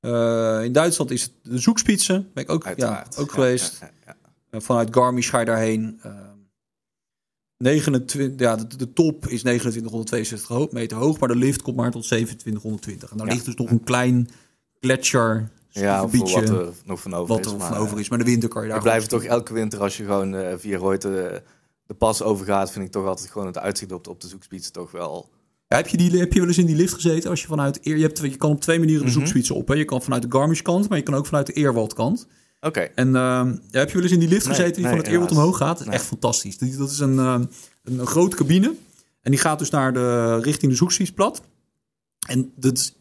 Uh, 0.00 0.64
in 0.64 0.72
Duitsland 0.72 1.10
is 1.10 1.22
het 1.22 1.32
de 1.42 1.58
Zoekspitsen. 1.58 2.30
Ben 2.34 2.44
ik 2.44 2.50
ook, 2.50 2.64
ja, 2.76 3.06
ook 3.16 3.28
Ja, 3.28 3.34
geweest. 3.34 3.78
ja, 4.50 4.60
vanuit 4.60 4.94
Garmisch 4.94 5.30
ga 5.30 5.38
je 5.38 5.44
daarheen. 5.44 6.00
Uh, 6.06 6.12
29, 7.58 8.32
ja, 8.36 8.56
de, 8.56 8.76
de, 8.76 8.92
top 8.92 9.26
is 9.26 9.40
2962 9.40 10.70
meter 10.72 10.96
hoog, 10.96 11.18
maar 11.18 11.28
de 11.28 11.36
lift 11.36 11.62
komt 11.62 11.76
maar 11.76 11.90
tot 11.90 12.02
2720. 12.02 13.10
En 13.10 13.16
daar 13.16 13.26
Ja. 13.26 13.32
ligt 13.32 13.44
dus 13.44 13.54
nog 13.54 13.70
een 13.70 13.84
klein 13.84 14.28
gletsjer 14.80 15.48
Ja, 15.70 15.98
gebiedje 16.00 16.40
wat 16.40 16.48
er 16.48 16.72
nog 16.84 17.00
van 17.00 17.14
over 17.14 17.34
wat 17.36 17.46
is. 17.46 17.52
er 17.52 17.58
maar, 17.58 17.68
van 17.68 17.76
over 17.76 17.98
is. 18.00 18.08
Maar 18.08 18.18
de 18.18 18.24
winter 18.24 18.48
kan 18.48 18.62
je 18.62 18.68
daar 18.68 18.82
blijven 18.82 19.08
toch 19.08 19.24
elke 19.24 19.52
winter, 19.52 19.80
als 19.80 19.96
je 19.96 20.04
gewoon 20.04 20.34
eh, 20.34 20.54
via 20.56 20.78
Rooit 20.78 21.02
de, 21.02 21.42
de 21.86 21.94
pas 21.94 22.22
overgaat, 22.22 22.72
vind 22.72 22.84
ik 22.84 22.90
toch 22.90 23.06
altijd 23.06 23.30
gewoon 23.30 23.46
het 23.46 23.58
uitzicht 23.58 23.92
op, 23.92 24.08
op 24.08 24.20
de 24.20 24.28
zoekspiets 24.28 24.70
toch 24.70 24.90
wel... 24.90 25.28
Ja, 25.68 25.76
heb, 25.76 25.88
je 25.88 25.96
die, 25.96 26.18
heb 26.18 26.32
je 26.32 26.38
wel 26.38 26.48
eens 26.48 26.58
in 26.58 26.66
die 26.66 26.76
lift 26.76 26.94
gezeten? 26.94 27.30
Als 27.30 27.40
je 27.40 27.46
vanuit 27.46 27.78
eer, 27.86 27.96
je, 27.96 28.02
hebt, 28.02 28.18
je 28.18 28.36
kan 28.36 28.50
op 28.50 28.60
twee 28.60 28.78
manieren 28.78 29.04
de 29.06 29.12
zoekspitsen 29.12 29.54
op. 29.54 29.68
Hè? 29.68 29.74
Je 29.74 29.84
kan 29.84 30.02
vanuit 30.02 30.22
de 30.22 30.28
Garmisch 30.30 30.62
kant, 30.62 30.88
maar 30.88 30.98
je 30.98 31.04
kan 31.04 31.14
ook 31.14 31.26
vanuit 31.26 31.46
de 31.46 31.52
Eerwald 31.52 31.94
kant. 31.94 32.26
Oké, 32.60 32.80
En 32.80 33.08
uh, 33.08 33.46
heb 33.70 33.88
je 33.88 33.94
wel 33.94 34.02
eens 34.02 34.12
in 34.12 34.18
die 34.18 34.28
lift 34.28 34.46
gezeten 34.46 34.74
die 34.74 34.86
van 34.86 34.96
het 34.96 35.06
helaas. 35.06 35.30
omhoog 35.30 35.56
gaat? 35.56 35.80
Echt 35.80 36.04
fantastisch. 36.04 36.58
Dat 36.58 36.90
is 36.90 36.98
een, 36.98 37.14
uh, 37.14 37.40
een, 37.84 38.06
grote 38.06 38.36
cabine. 38.36 38.74
En 39.20 39.30
die 39.30 39.40
gaat 39.40 39.58
dus 39.58 39.70
naar 39.70 39.92
de, 39.92 40.38
richting 40.40 40.70
de 40.70 40.76
zoekspietsplat. 40.76 41.42
En 42.28 42.52
dat 42.56 42.76
is 42.76 42.94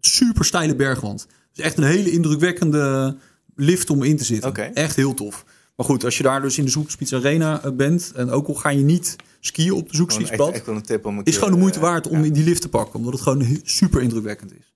super 0.00 0.44
steile 0.44 0.74
bergwand. 0.74 1.26
Dus 1.52 1.64
echt 1.64 1.78
een 1.78 1.84
hele 1.84 2.10
indrukwekkende 2.10 3.16
lift 3.54 3.90
om 3.90 4.02
in 4.02 4.16
te 4.16 4.24
zitten. 4.24 4.74
Echt 4.74 4.96
heel 4.96 5.14
tof. 5.14 5.44
Maar 5.76 5.86
goed, 5.86 6.04
als 6.04 6.16
je 6.16 6.22
daar 6.22 6.42
dus 6.42 6.58
in 6.58 6.64
de 6.64 6.70
Zoekspits 6.70 7.14
Arena 7.14 7.62
eh, 7.62 7.72
bent... 7.72 8.12
en 8.14 8.30
ook 8.30 8.46
al 8.48 8.54
ga 8.54 8.68
je 8.68 8.82
niet 8.82 9.16
skiën 9.40 9.72
op 9.72 9.82
de 9.82 9.88
echt, 9.88 9.96
Zoekspitspad... 9.96 10.52
echt 10.52 10.66
wel 10.66 10.74
een 10.74 10.82
tip 10.82 11.06
om 11.06 11.18
een 11.18 11.24
is 11.24 11.36
gewoon 11.36 11.52
de 11.52 11.58
moeite 11.58 11.78
eh, 11.78 11.84
waard 11.84 12.06
om 12.06 12.18
ja. 12.18 12.24
in 12.24 12.32
die 12.32 12.44
lift 12.44 12.60
te 12.60 12.68
pakken. 12.68 12.94
Omdat 12.94 13.12
het 13.12 13.22
gewoon 13.22 13.60
super 13.62 14.02
indrukwekkend 14.02 14.52
is. 14.52 14.74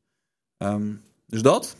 Ehm, 0.57 0.87
dus 1.27 1.43
dat. 1.43 1.77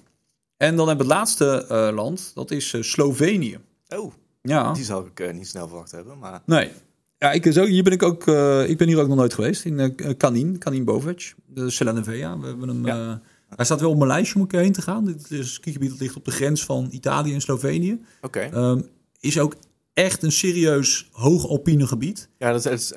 En 0.59 0.77
dan 0.77 0.89
hebben 0.89 1.07
we 1.07 1.13
het 1.13 1.21
laatste 1.21 1.67
eh, 1.69 1.95
land. 1.95 2.31
Dat 2.35 2.51
is 2.51 2.73
eh, 2.75 2.83
Slovenië. 2.83 3.59
Oh, 3.89 4.13
Ja. 4.43 4.73
die 4.73 4.85
zou 4.85 5.07
ik 5.07 5.21
eh, 5.21 5.33
niet 5.35 5.49
snel 5.49 5.69
verwacht 5.69 5.91
hebben. 5.91 6.19
Maar 6.19 6.43
Nee. 6.47 6.71
Ja, 7.19 7.33
ik, 7.33 7.53
zo, 7.53 7.65
hier 7.65 7.83
ben 7.83 7.93
ik 7.93 8.03
ook. 8.03 8.27
ik 8.67 8.79
ben 8.79 8.89
hier 8.89 9.01
ook 9.01 9.09
nog 9.09 9.17
nooit 9.17 9.35
geweest. 9.35 9.65
In 9.65 9.95
Kanin, 10.17 10.59
Kanin 10.59 10.85
Bovic. 10.85 11.35
De 11.47 11.71
Selanevea. 11.71 12.39
We 12.39 12.47
hebben 12.47 12.69
hem. 12.69 12.87
Ja. 12.87 13.21
hij 13.57 13.65
staat 13.65 13.81
wel 13.81 13.91
op 13.91 13.97
mijn 13.97 14.09
lijstje 14.09 14.35
om 14.35 14.41
een 14.41 14.47
keer 14.47 14.61
heen 14.61 14.73
te 14.73 14.83
gaan. 14.83 15.05
Dit 15.05 15.31
is 15.31 15.39
een 15.39 15.45
skigebied 15.45 15.91
dat 15.91 16.01
ligt 16.01 16.17
op 16.17 16.25
de 16.25 16.31
grens 16.31 16.65
van 16.65 16.89
Italië 16.91 17.35
en 17.35 17.41
Slovenië. 17.41 18.01
oké. 18.21 18.41
Ehm, 18.41 18.81
is 19.21 19.39
ook 19.39 19.55
echt 19.99 20.23
een 20.23 20.33
serieus 20.33 21.09
hoog 21.13 21.49
alpine 21.49 21.87
gebied. 21.87 22.29
Ja, 22.39 22.53
dat 22.53 22.67
is, 22.67 22.93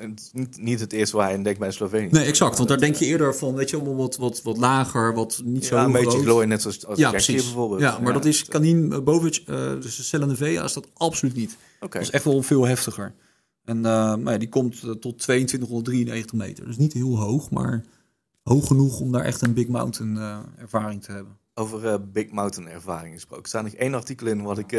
niet, 0.58 0.80
het 0.80 0.92
eerste 0.92 1.16
waar 1.16 1.30
je 1.30 1.36
aan 1.36 1.42
denkt 1.42 1.58
bij 1.58 1.70
Slovenië. 1.70 2.08
Nee, 2.10 2.24
exact. 2.24 2.56
Want 2.56 2.68
daar 2.68 2.78
denk 2.78 2.94
je 2.94 3.04
eerder 3.04 3.34
van, 3.34 3.54
weet 3.54 3.70
je, 3.70 3.76
allemaal 3.76 3.96
wat, 3.96 4.16
wat, 4.16 4.42
wat 4.42 4.56
lager, 4.56 5.14
wat 5.14 5.42
niet 5.44 5.64
zo 5.64 5.76
Ja, 5.76 5.84
een 5.84 5.92
beetje 5.92 6.18
glooien, 6.18 6.48
net 6.48 6.62
zoals 6.62 6.86
als 6.86 6.98
Ja, 6.98 7.10
precies. 7.10 7.44
bijvoorbeeld. 7.44 7.80
Ja, 7.80 7.98
maar 7.98 8.12
dat 8.12 8.24
is 8.24 8.44
Kanin 8.44 9.04
Bovic, 9.04 9.42
eh 9.46 9.72
dus 9.80 9.96
de 9.96 10.02
Selanevea 10.02 10.64
is 10.64 10.72
dat 10.72 10.88
absoluut 10.94 11.34
niet. 11.34 11.56
Oké. 11.80 11.98
Dat 11.98 12.02
is 12.02 12.10
echt 12.10 12.24
wel 12.24 12.42
veel 12.42 12.66
heftiger. 12.66 13.14
En 13.64 13.76
eh, 13.76 14.16
maar 14.16 14.32
ja, 14.32 14.38
die 14.38 14.48
komt 14.48 14.74
eh, 14.74 14.90
tot 14.90 15.18
2293 15.18 16.32
meter. 16.32 16.66
Dus 16.66 16.76
niet 16.76 16.92
heel 16.92 17.18
hoog, 17.18 17.50
maar 17.50 17.84
hoog 18.42 18.66
genoeg 18.66 19.00
om 19.00 19.12
daar 19.12 19.24
echt 19.24 19.42
een 19.42 19.54
Big 19.54 19.68
Mountain 19.68 20.44
ervaring 20.58 21.02
te 21.02 21.12
hebben. 21.12 21.36
Over 21.54 22.10
Big 22.10 22.30
Mountain 22.30 22.70
ervaring 22.70 23.14
gesproken. 23.14 23.42
Er 23.42 23.48
staat 23.48 23.62
nog 23.62 23.72
één 23.72 23.94
artikel 23.94 24.26
in 24.26 24.42
wat 24.42 24.58
ik 24.58 24.72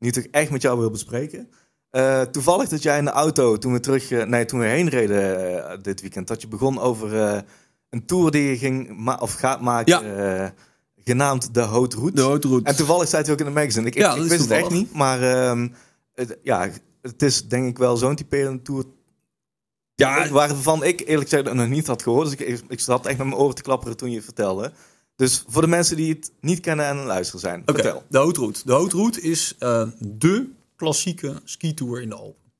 nu 0.00 0.10
toch 0.10 0.24
echt 0.24 0.50
met 0.50 0.62
jou 0.62 0.78
wil 0.78 0.90
bespreken. 0.90 1.48
Eh, 1.90 2.22
toevallig 2.22 2.68
dat 2.68 2.82
jij 2.82 2.98
in 2.98 3.04
de 3.04 3.10
auto, 3.10 3.58
toen 3.58 3.72
we 3.72 3.80
terug, 3.80 4.10
eh, 4.10 4.24
nee, 4.26 4.44
toen 4.44 4.58
we 4.60 4.66
heen 4.66 4.88
reden 4.88 5.58
eh, 5.70 5.78
dit 5.82 6.00
weekend, 6.00 6.28
dat 6.28 6.40
je 6.40 6.48
begon 6.48 6.78
over 6.80 7.14
een 7.90 8.06
tour 8.06 8.30
die 8.30 8.42
je 8.42 8.58
ging 8.58 8.96
ma- 8.96 9.18
of 9.20 9.32
gaat 9.32 9.60
maken, 9.60 10.54
genaamd 10.96 11.54
de 11.54 11.60
Haute 11.60 11.96
Route. 11.96 12.22
Haute 12.22 12.48
Route. 12.48 12.68
En 12.70 12.76
toevallig 12.76 13.06
staat 13.08 13.24
hij 13.24 13.32
ook 13.32 13.38
in 13.40 13.46
de 13.46 13.50
magazine. 13.52 13.86
Ik, 13.86 13.94
Ja, 13.94 14.14
wist 14.18 14.40
het 14.40 14.50
echt 14.50 14.70
niet, 14.70 14.92
maar 14.92 15.22
ehm, 15.22 15.68
het, 16.14 16.38
ja, 16.42 16.68
het 17.02 17.22
is 17.22 17.48
denk 17.48 17.66
ik 17.68 17.78
wel 17.78 17.96
zo'n 17.96 18.14
typerende 18.14 18.62
tour 18.62 18.84
Ja, 19.94 20.28
waarvan 20.28 20.84
ik 20.84 21.00
eerlijk 21.00 21.28
gezegd 21.28 21.52
nog 21.54 21.68
niet 21.68 21.86
had 21.86 22.02
gehoord. 22.02 22.24
Dus 22.30 22.32
ik, 22.38 22.40
ik, 22.48 22.60
ik 22.68 22.80
zat 22.80 23.06
echt 23.06 23.18
met 23.18 23.26
mijn 23.26 23.38
oren 23.40 23.54
te 23.54 23.62
klapperen 23.62 23.96
toen 23.96 24.08
je 24.10 24.16
het 24.16 24.24
vertelde. 24.24 24.72
Dus 25.20 25.44
voor 25.46 25.62
de 25.62 25.68
mensen 25.68 25.96
die 25.96 26.12
het 26.12 26.32
niet 26.40 26.60
kennen 26.60 26.84
en 26.84 26.90
aan 26.90 26.98
het 26.98 27.06
luisteren 27.06 27.40
zijn, 27.40 27.62
vertel. 27.64 28.02
de 28.08 28.18
Haute 28.18 28.40
Route. 28.40 28.60
De 28.64 28.72
Haute 28.72 28.96
Route 28.96 29.20
is 29.20 29.54
eh 29.58 29.88
de 29.98 30.48
klassieke 30.76 31.40
skitour 31.44 32.02
in 32.02 32.08
de 32.08 32.14
Alpen. 32.14 32.52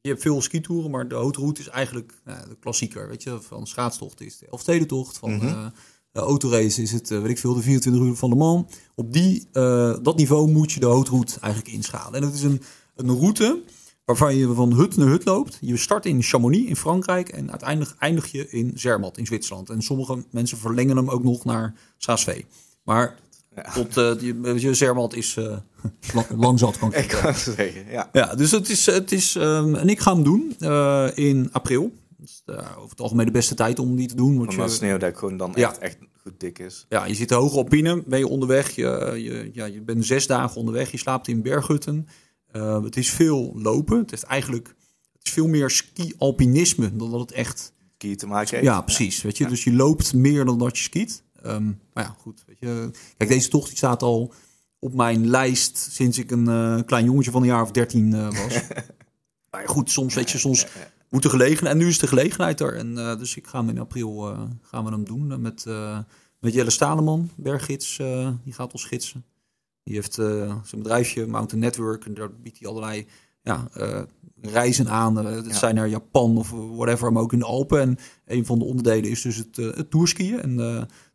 Je 0.00 0.08
hebt 0.08 0.22
veel 0.22 0.42
skitouren, 0.42 0.90
maar 0.90 1.08
de 1.08 1.14
Haute 1.14 1.40
Route 1.40 1.60
is 1.60 1.68
eigenlijk 1.68 2.12
nou, 2.24 2.48
de 2.48 2.56
klassieker. 2.60 3.08
Weet 3.08 3.22
je, 3.22 3.40
van 3.40 3.66
schaatstocht 3.66 4.20
is 4.20 4.38
de 4.38 4.46
Elfstedentocht, 4.50 5.18
van 5.18 5.40
eh, 5.40 5.66
de 6.12 6.20
autorace 6.20 6.82
is 6.82 6.92
het, 6.92 7.10
eh, 7.10 7.20
weet 7.20 7.30
ik 7.30 7.38
veel, 7.38 7.54
de 7.54 7.62
24 7.62 8.02
uur 8.02 8.14
van 8.14 8.28
Le 8.28 8.34
Mans. 8.34 8.72
Op 8.94 9.12
die, 9.12 9.48
eh, 9.52 9.96
dat 10.02 10.16
niveau 10.16 10.50
moet 10.50 10.72
je 10.72 10.80
de 10.80 10.86
Haute 10.86 11.10
Route 11.10 11.40
eigenlijk 11.40 11.74
inschalen. 11.74 12.20
En 12.20 12.26
het 12.26 12.34
is 12.34 12.42
een, 12.42 12.62
een 12.94 13.10
route 13.10 13.62
waarvan 14.06 14.36
je 14.36 14.54
van 14.54 14.72
hut 14.72 14.96
naar 14.96 15.08
hut 15.08 15.24
loopt. 15.24 15.58
Je 15.60 15.76
start 15.76 16.06
in 16.06 16.22
Chamonix 16.22 16.68
in 16.68 16.76
Frankrijk 16.76 17.28
en 17.28 17.50
uiteindelijk 17.50 17.94
eindig 17.98 18.26
je 18.26 18.48
in 18.50 18.72
Zermatt 18.74 19.18
in 19.18 19.26
Zwitserland. 19.26 19.70
En 19.70 19.82
sommige 19.82 20.24
mensen 20.30 20.58
verlengen 20.58 20.96
hem 20.96 21.10
ook 21.10 21.22
nog 21.24 21.44
naar 21.44 21.74
Saas-Vee. 21.98 22.46
Maar 22.84 23.16
Ja. 23.56 23.72
tot 23.72 23.96
uh, 23.96 24.18
die, 24.18 24.40
je, 24.60 24.74
Zermatt 24.74 25.14
is 25.14 25.36
uh, 25.36 25.44
lang, 26.14 26.26
lang 26.36 26.58
zat, 26.58 26.78
kan 26.78 26.94
ik 26.94 26.98
Ik 26.98 27.08
kan 27.08 27.34
zeggen, 27.34 27.84
ja. 27.90 28.08
Ja, 28.12 28.34
dus 28.34 28.50
het 28.50 28.68
is, 28.70 28.86
het 28.86 29.12
is 29.12 29.34
um, 29.34 29.74
en 29.74 29.88
ik 29.88 30.00
ga 30.00 30.14
hem 30.14 30.22
doen 30.22 30.56
uh, 30.60 31.06
in 31.14 31.48
april. 31.52 31.92
Dat 32.18 32.28
is 32.28 32.42
over 32.76 32.90
het 32.90 33.00
algemeen 33.00 33.26
de 33.26 33.32
beste 33.32 33.54
tijd 33.54 33.78
om 33.78 33.96
die 33.96 34.08
te 34.08 34.14
doen. 34.16 34.36
Want 34.38 34.50
Omdat 34.50 34.70
je, 34.70 34.76
sneeuwdek 34.76 35.18
gewoon 35.18 35.36
dan 35.36 35.52
Ja. 35.54 35.68
echt, 35.68 35.78
echt 35.78 35.98
goed 36.22 36.40
dik 36.40 36.58
is. 36.58 36.86
ja, 36.88 37.04
je 37.04 37.14
zit 37.14 37.30
hoog 37.30 37.54
op 37.54 37.68
Pine, 37.68 38.02
ben 38.06 38.18
je 38.18 38.28
onderweg. 38.28 38.70
Je, 38.70 39.12
je, 39.16 39.50
ja, 39.52 39.64
je 39.64 39.80
bent 39.80 40.06
zes 40.06 40.26
dagen 40.26 40.56
onderweg, 40.56 40.90
je 40.90 40.96
slaapt 40.98 41.28
in 41.28 41.42
berghutten. 41.42 42.08
Uh, 42.56 42.82
het 42.82 42.96
is 42.96 43.10
veel 43.10 43.52
lopen. 43.54 43.98
Het 43.98 44.12
is 44.12 44.24
eigenlijk 44.24 44.74
het 45.26 45.26
is 45.26 45.42
veel 45.42 45.48
meer 45.48 45.70
ski-alpinisme 45.70 46.96
dan 46.96 47.10
dat 47.10 47.20
het 47.20 47.32
echt... 47.32 47.72
Ski 47.94 48.16
te 48.16 48.26
maken 48.26 48.50
heeft. 48.50 48.64
Ja, 48.64 48.80
precies. 48.80 49.22
Weet 49.22 49.38
je? 49.38 49.46
Dus 49.46 49.64
je 49.64 49.72
loopt 49.72 50.14
meer 50.14 50.44
dan 50.44 50.58
dat 50.58 50.78
je 50.78 50.82
skiet. 50.82 51.22
Um, 51.46 51.80
maar 51.92 52.04
ja, 52.04 52.16
goed. 52.20 52.44
Weet 52.46 52.58
je. 52.58 52.90
Kijk, 53.16 53.30
deze 53.30 53.48
tocht 53.48 53.68
die 53.68 53.76
staat 53.76 54.02
al 54.02 54.34
op 54.78 54.94
mijn 54.94 55.26
lijst 55.26 55.88
sinds 55.90 56.18
ik 56.18 56.30
een 56.30 56.48
uh, 56.48 56.80
klein 56.86 57.04
jongetje 57.04 57.30
van 57.30 57.40
een 57.40 57.48
jaar 57.48 57.62
of 57.62 57.70
dertien 57.70 58.14
uh, 58.14 58.26
was. 58.26 58.62
maar 59.50 59.60
ja, 59.60 59.66
goed, 59.66 59.90
soms 59.90 60.14
weet 60.14 60.30
je, 60.30 60.38
soms 60.38 60.66
moet 61.08 61.22
de 61.22 61.30
gelegenheid... 61.30 61.74
En 61.74 61.80
nu 61.80 61.88
is 61.88 61.98
de 61.98 62.06
gelegenheid 62.06 62.60
er. 62.60 62.76
En, 62.76 62.92
uh, 62.92 63.18
dus 63.18 63.36
ik 63.36 63.46
ga 63.46 63.58
hem 63.58 63.68
in 63.68 63.78
april 63.78 64.36
gaan 64.62 64.84
we 64.84 64.90
hem 64.90 65.04
doen 65.04 65.40
met, 65.40 65.64
met 66.38 66.52
Jelle 66.52 66.70
Staleman, 66.70 67.30
berggids. 67.36 67.96
die 68.44 68.52
gaat 68.52 68.72
ons 68.72 68.84
gidsen. 68.84 69.24
Die 69.86 69.94
heeft 69.94 70.18
uh, 70.18 70.54
zijn 70.64 70.82
bedrijfje 70.82 71.26
Mountain 71.26 71.64
Network. 71.64 72.04
En 72.06 72.14
daar 72.14 72.30
biedt 72.42 72.58
hij 72.58 72.68
allerlei 72.68 73.06
ja, 73.42 73.68
uh, 73.78 74.00
reizen 74.40 74.88
aan. 74.88 75.16
Het 75.16 75.46
Ja. 75.46 75.52
zijn 75.54 75.74
naar 75.74 75.88
Japan 75.88 76.36
of 76.38 76.50
whatever, 76.50 77.12
maar 77.12 77.22
ook 77.22 77.32
in 77.32 77.38
de 77.38 77.44
Alpen. 77.44 77.80
En 77.80 77.98
een 78.26 78.46
van 78.46 78.58
de 78.58 78.64
onderdelen 78.64 79.10
is 79.10 79.22
dus 79.22 79.36
het, 79.36 79.56
het 79.56 79.90
tourskiën. 79.90 80.40
En 80.42 80.56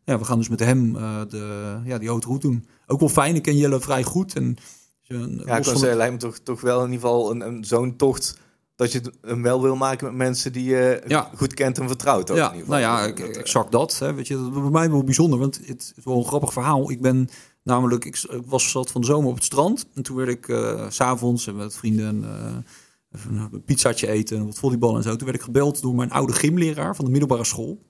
ja, 0.04 0.18
we 0.18 0.24
gaan 0.24 0.38
dus 0.38 0.48
met 0.48 0.60
hem 0.60 0.92
de, 1.28 1.76
ja, 1.84 1.98
die 1.98 2.08
haute 2.08 2.26
route 2.26 2.46
doen. 2.46 2.66
Ook 2.86 3.00
wel 3.00 3.08
fijn, 3.08 3.34
ik 3.34 3.42
ken 3.42 3.56
Jelle 3.56 3.80
vrij 3.80 4.02
goed. 4.02 4.34
En, 4.34 4.56
een, 5.06 5.42
Ja, 5.46 5.56
ik 5.56 5.62
kan 5.62 5.78
zeggen, 5.78 5.96
lijkt 5.96 6.12
me 6.12 6.18
toch, 6.18 6.38
toch 6.38 6.60
wel 6.60 6.78
in 6.84 6.90
ieder 6.92 7.00
geval 7.00 7.30
een, 7.30 7.40
een, 7.40 7.64
zo'n 7.64 7.96
tocht 7.96 8.38
dat 8.76 8.92
je 8.92 9.00
hem 9.20 9.42
wel 9.42 9.62
wil 9.62 9.76
maken 9.76 10.06
met 10.06 10.16
mensen 10.16 10.52
die 10.52 10.64
je 10.64 11.02
Ja. 11.06 11.30
goed 11.36 11.54
kent 11.54 11.78
en 11.78 11.86
vertrouwt. 11.88 12.30
Ook 12.30 12.36
Ja, 12.36 12.50
in 12.52 12.56
ieder 12.58 12.70
nou 12.70 12.82
geval. 12.82 12.98
ja, 12.98 13.08
Dat, 13.08 13.18
ik- 13.18 13.34
eh, 13.34 13.40
exact 13.40 13.72
dat. 13.72 13.98
Hè. 13.98 14.14
Weet 14.14 14.26
je, 14.26 14.34
dat 14.36 14.46
is 14.46 14.52
bij 14.52 14.70
mij 14.70 14.90
wel 14.90 15.04
bijzonder, 15.04 15.38
want 15.38 15.60
het 15.66 15.92
is 15.96 16.04
wel 16.04 16.16
een 16.18 16.24
grappig 16.24 16.52
verhaal. 16.52 16.90
Ik 16.90 17.00
ben 17.00 17.28
namelijk, 17.62 18.04
ik, 18.04 18.26
was 18.46 18.70
zat 18.70 18.90
van 18.90 19.00
de 19.00 19.06
zomer 19.06 19.28
op 19.28 19.34
het 19.34 19.44
strand. 19.44 19.86
En 19.94 20.02
toen 20.02 20.16
werd 20.16 20.28
ik 20.28 20.48
eh, 20.48 20.90
s 20.90 20.94
s'avonds 20.94 21.52
met 21.52 21.76
vrienden 21.76 22.24
eh, 22.24 23.20
een 23.50 23.64
pizzaatje 23.64 24.08
eten 24.08 24.36
en 24.36 24.46
wat 24.46 24.58
volleybal 24.58 24.96
en 24.96 25.02
zo. 25.02 25.16
Toen 25.16 25.26
werd 25.26 25.38
ik 25.38 25.44
gebeld 25.44 25.82
door 25.82 25.94
mijn 25.94 26.10
oude 26.10 26.32
gymleraar 26.32 26.96
van 26.96 27.04
de 27.04 27.10
middelbare 27.10 27.44
school. 27.44 27.82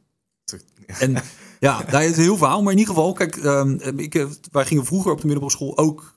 En 0.87 1.23
ja, 1.61 1.83
daar 1.83 2.05
is 2.05 2.17
heel 2.17 2.37
verhaal. 2.37 2.63
Maar 2.63 2.73
in 2.73 2.79
ieder 2.79 2.95
geval, 2.95 3.13
kijk, 3.13 3.37
ehm, 3.37 3.99
ik, 3.99 4.15
eh, 4.15 4.27
wij 4.51 4.67
gingen 4.67 4.85
vroeger 4.85 5.13
op 5.13 5.21
de 5.21 5.27
middelbare 5.27 5.57
school 5.57 5.79
ook 5.79 6.15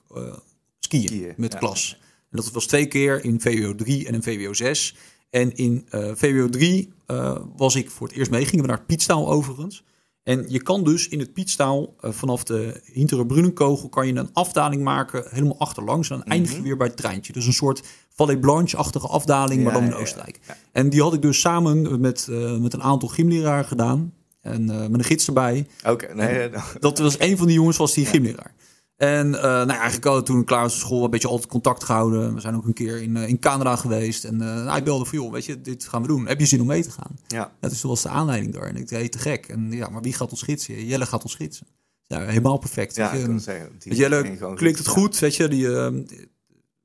skiën, 0.78 1.08
Skiën, 1.08 1.34
met 1.36 1.52
ja. 1.52 1.58
klas. 1.58 1.98
En 2.30 2.36
dat 2.36 2.50
was 2.50 2.66
twee 2.66 2.86
keer 2.86 3.24
in 3.24 3.40
VWO 3.40 3.74
3 3.74 4.06
en 4.06 4.14
in 4.14 4.22
VWO 4.22 4.52
6. 4.52 4.96
En 5.30 5.56
in 5.56 5.86
VWO 6.14 6.48
3 6.48 6.94
eh, 7.06 7.36
was 7.56 7.74
ik 7.74 7.90
voor 7.90 8.06
het 8.06 8.16
eerst 8.16 8.30
mee. 8.30 8.44
Gingen 8.44 8.60
we 8.60 8.66
naar 8.66 8.76
het 8.76 8.86
Pietstaal 8.86 9.30
overigens. 9.30 9.84
En 10.26 10.44
je 10.48 10.62
kan 10.62 10.84
dus 10.84 11.08
in 11.08 11.18
het 11.18 11.32
Pietstaal 11.32 11.94
eh, 12.00 12.10
vanaf 12.10 12.44
de 12.44 12.80
Hintere 12.92 13.26
Brunenkogel... 13.26 13.88
kan 13.88 14.06
je 14.06 14.14
een 14.14 14.30
afdaling 14.32 14.82
maken 14.82 15.24
helemaal 15.28 15.58
achterlangs. 15.58 16.10
En 16.10 16.16
dan 16.16 16.26
eindig 16.26 16.52
je 16.52 16.62
weer 16.62 16.76
bij 16.76 16.86
het 16.86 16.96
treintje. 16.96 17.32
Dus 17.32 17.46
een 17.46 17.52
soort 17.52 17.82
Vallée 18.08 18.38
Blanche-achtige 18.38 19.06
afdaling, 19.06 19.62
maar 19.62 19.72
dan 19.72 19.82
in 19.82 19.88
ja, 19.88 19.94
ja. 19.94 20.00
Oostenrijk. 20.00 20.40
En 20.72 20.88
die 20.88 21.02
had 21.02 21.14
ik 21.14 21.22
dus 21.22 21.40
samen 21.40 22.00
met, 22.00 22.28
eh, 22.30 22.56
met 22.56 22.72
een 22.72 22.82
aantal 22.82 23.08
gymleraren 23.08 23.64
gedaan. 23.64 24.12
En 24.40 24.70
eh, 24.70 24.78
met 24.88 24.98
een 24.98 25.04
gids 25.04 25.26
erbij. 25.26 25.66
Oké, 25.84 26.14
nee, 26.14 26.50
Dat 26.80 26.98
was 26.98 27.18
een 27.18 27.36
van 27.36 27.46
die 27.46 27.56
jongens, 27.56 27.76
was 27.76 27.94
die 27.94 28.06
gymleraar. 28.06 28.54
En 28.96 29.34
eh, 29.34 29.42
nou, 29.42 29.68
eigenlijk 29.68 30.04
hadden 30.04 30.22
we 30.22 30.28
toen 30.28 30.44
klaar 30.44 30.62
was 30.62 30.78
school 30.78 31.04
een 31.04 31.10
beetje 31.10 31.28
altijd 31.28 31.48
contact 31.48 31.84
gehouden. 31.84 32.34
We 32.34 32.40
zijn 32.40 32.56
ook 32.56 32.64
een 32.66 32.72
keer 32.72 33.02
in, 33.02 33.16
eh, 33.16 33.28
in 33.28 33.38
Canada 33.38 33.76
geweest. 33.76 34.24
En 34.24 34.40
eh 34.40 34.46
nou, 34.46 34.68
hij 34.68 34.82
belde 34.82 35.04
van, 35.04 35.18
joh, 35.18 35.32
weet 35.32 35.44
je, 35.44 35.60
dit 35.60 35.84
gaan 35.84 36.02
we 36.02 36.08
doen. 36.08 36.26
Heb 36.26 36.40
je 36.40 36.46
zin 36.46 36.60
om 36.60 36.66
mee 36.66 36.82
te 36.82 36.90
gaan? 36.90 37.18
ja. 37.26 37.52
Ja, 37.60 37.68
dus 37.68 37.80
dat 37.80 37.90
was 37.90 38.02
de 38.02 38.08
aanleiding 38.08 38.52
daar. 38.52 38.68
En 38.68 38.76
ik 38.76 38.88
zei, 38.88 39.08
te 39.08 39.18
gek. 39.18 39.46
En 39.46 39.72
ja, 39.72 39.88
maar 39.88 40.02
wie 40.02 40.12
gaat 40.12 40.30
ons 40.30 40.42
gidsen? 40.42 40.86
Jelle 40.86 41.06
gaat 41.06 41.22
ons 41.22 41.34
gidsen. 41.34 41.66
Ja, 42.06 42.20
helemaal 42.20 42.58
perfect. 42.58 42.96
ja, 42.96 43.14
je. 43.14 43.26
kan 43.26 43.40
zeggen. 43.40 43.70
Jelle 43.78 44.54
klinkt 44.54 44.78
het 44.78 44.88
goed, 44.88 45.18
weet 45.18 45.36
je, 45.36 45.48
die 45.48 45.76
eh, 45.76 45.92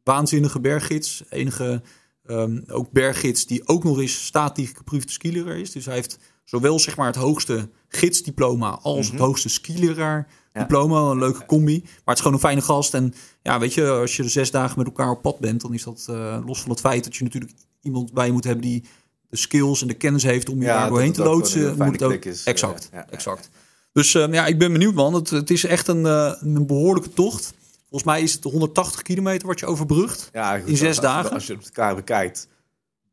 waanzinnige 0.04 0.60
berggids. 0.60 1.24
Enige 1.30 1.82
ehm, 2.26 2.62
ook 2.68 2.92
berggids 2.92 3.46
die 3.46 3.68
ook 3.68 3.84
nog 3.84 4.00
eens 4.00 4.26
statisch 4.26 4.72
geproefde 4.76 5.12
skileraar 5.12 5.58
is. 5.58 5.72
Dus 5.72 5.86
hij 5.86 5.96
heeft 5.96 6.20
zowel 6.44 6.80
zeg 6.80 6.98
maar 6.98 7.08
het 7.08 7.16
hoogste 7.16 7.70
gidsdiploma 7.88 8.70
als 8.70 9.12
het 9.12 9.20
hoogste 9.20 9.50
skileraar 9.50 10.28
diploma. 10.54 11.00
Een 11.12 11.20
leuke 11.20 11.46
combi. 11.46 11.80
Maar 11.84 11.92
het 12.06 12.14
is 12.16 12.20
gewoon 12.22 12.34
een 12.34 12.40
fijne 12.44 12.62
gast. 12.62 12.94
En 12.94 13.14
ja, 13.42 13.60
weet 13.60 13.74
je, 13.74 13.90
als 13.90 14.16
je 14.16 14.24
er 14.24 14.30
zes 14.30 14.52
dagen 14.52 14.78
met 14.78 14.88
elkaar 14.88 15.10
op 15.10 15.22
pad 15.22 15.40
bent, 15.40 15.62
dan 15.62 15.74
is 15.74 15.84
dat 15.84 16.06
eh, 16.10 16.38
los 16.46 16.62
van 16.62 16.70
het 16.72 16.80
feit 16.80 17.04
dat 17.04 17.16
je 17.16 17.24
natuurlijk 17.24 17.52
iemand 17.82 18.14
bij 18.14 18.26
je 18.26 18.32
moet 18.32 18.44
hebben 18.44 18.64
die 18.64 18.84
de 19.30 19.38
skills 19.38 19.82
en 19.82 19.88
de 19.88 19.94
kennis 19.94 20.24
heeft 20.24 20.50
om 20.50 20.60
je 20.60 20.66
daar 20.66 20.90
doorheen 20.90 21.14
te 21.14 21.24
loodsen. 21.24 21.78
Moet 21.78 21.92
het 21.92 22.04
ook, 22.04 22.14
is, 22.26 22.44
eh, 22.44 22.52
exact, 22.54 22.90
exact. 23.10 23.50
Dus 23.94 24.16
eh, 24.16 24.34
ja, 24.34 24.46
ik 24.46 24.60
ben 24.60 24.72
benieuwd 24.72 24.94
man. 24.94 25.14
Het, 25.14 25.30
het 25.30 25.50
is 25.50 25.66
echt 25.66 25.88
een, 25.88 26.06
een 26.06 26.66
behoorlijke 26.68 27.14
tocht. 27.14 27.54
Volgens 27.90 28.12
mij 28.12 28.22
is 28.22 28.34
het 28.34 28.44
180 28.44 29.02
kilometer 29.02 29.48
wat 29.48 29.60
je 29.60 29.66
overbrugt. 29.66 30.30
Ja, 30.34 30.60
goed, 30.60 30.70
in 30.70 30.78
zes 30.78 30.88
als- 30.88 31.00
dagen? 31.06 31.32
Als 31.32 31.48
je 31.48 31.54
het 31.54 31.66
elkaar 31.66 31.96
bekijkt, 31.96 32.48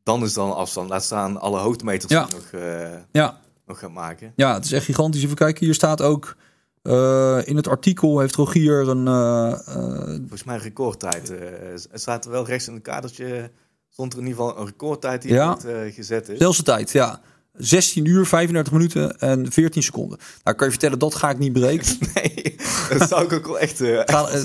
dan 0.03 0.23
is 0.23 0.33
dan 0.33 0.55
afstand. 0.55 0.89
Laat 0.89 1.03
staan 1.03 1.39
alle 1.39 1.59
hoogtemeters 1.59 2.11
Ja. 2.11 2.25
die 2.25 2.35
nog, 2.35 2.61
eh, 2.61 2.89
Ja, 3.11 3.39
nog 3.65 3.79
gaat 3.79 3.91
maken. 3.93 4.33
ja, 4.35 4.53
het 4.53 4.65
is 4.65 4.71
echt 4.71 4.85
gigantisch. 4.85 5.23
Even 5.23 5.35
kijken, 5.35 5.65
hier 5.65 5.73
staat 5.73 6.01
ook 6.01 6.35
Eh, 6.81 7.39
in 7.43 7.55
het 7.55 7.67
artikel 7.67 8.19
heeft 8.19 8.35
Rogier 8.35 8.87
een... 8.87 9.07
eh, 9.07 9.51
eh, 9.51 10.15
Volgens 10.17 10.43
mij 10.43 10.55
een 10.55 10.61
recordtijd. 10.61 11.29
er 11.29 11.99
staat 11.99 12.25
er 12.25 12.31
wel 12.31 12.45
rechts 12.45 12.67
in 12.67 12.73
het 12.73 12.83
kadertje, 12.83 13.51
stond 13.89 14.13
er 14.13 14.19
in 14.19 14.27
ieder 14.27 14.41
geval 14.43 14.59
een 14.59 14.65
recordtijd 14.65 15.21
die 15.21 15.33
Ja. 15.33 15.57
gezet 15.91 16.29
is. 16.29 16.37
Zelfde 16.37 16.63
tijd, 16.63 16.91
ja. 16.91 17.21
16 17.53 18.05
uur, 18.05 18.25
35 18.25 18.73
minuten 18.73 19.19
en 19.19 19.51
14 19.51 19.83
seconden. 19.83 20.17
Nou, 20.43 20.55
kan 20.57 20.65
je 20.65 20.71
vertellen, 20.73 20.99
dat 20.99 21.15
ga 21.15 21.29
ik 21.29 21.37
niet 21.37 21.53
berekenen. 21.53 21.97
Nee, 22.13 22.55
dat 22.99 23.09
zou 23.09 23.23
ik 23.23 23.33
ook 23.33 23.45
wel 23.45 23.59
echt... 23.59 23.81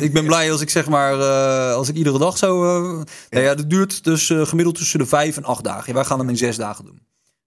ik 0.01 0.13
ben 0.13 0.27
blij 0.27 0.53
als 0.53 0.61
ik 0.61 0.71
zeg 0.71 0.89
maar, 0.89 1.15
als 1.73 1.89
ik 1.89 1.95
iedere 1.95 2.19
dag 2.19 2.39
zo... 2.39 2.65
eh 2.65 3.03
nou 3.31 3.45
ja, 3.45 3.55
dat 3.55 3.71
duurt 3.71 4.05
dus 4.05 4.27
gemiddeld 4.27 4.75
tussen 4.77 4.99
de 4.99 5.07
vijf 5.07 5.37
en 5.37 5.45
acht 5.45 5.65
dagen. 5.65 5.95
Wij 5.95 6.05
gaan 6.05 6.19
hem 6.19 6.29
in 6.29 6.37
zes 6.37 6.57
dagen 6.57 6.85
doen. 6.85 7.01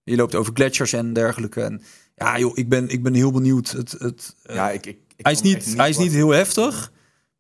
Je 0.03 0.15
loopt 0.15 0.35
over 0.35 0.53
gletsjers 0.55 0.93
en 0.93 1.13
dergelijke. 1.13 1.61
En 1.61 1.81
ja, 2.17 2.39
joh, 2.39 2.57
ik 2.57 2.69
ben, 2.69 2.89
ik 2.89 3.03
ben 3.03 3.13
heel 3.13 3.31
benieuwd. 3.31 3.71
Het, 3.71 3.91
het, 3.91 4.35
eh, 4.43 4.55
ja, 4.55 4.69
ik, 4.69 4.85
ik, 4.85 4.97
ik 5.15 5.23
hij 5.25 5.31
is 5.31 5.41
niet, 5.41 5.75
hij 5.77 5.89
is 5.89 5.97
niet 5.97 6.11
heel 6.11 6.29
heftig. 6.29 6.91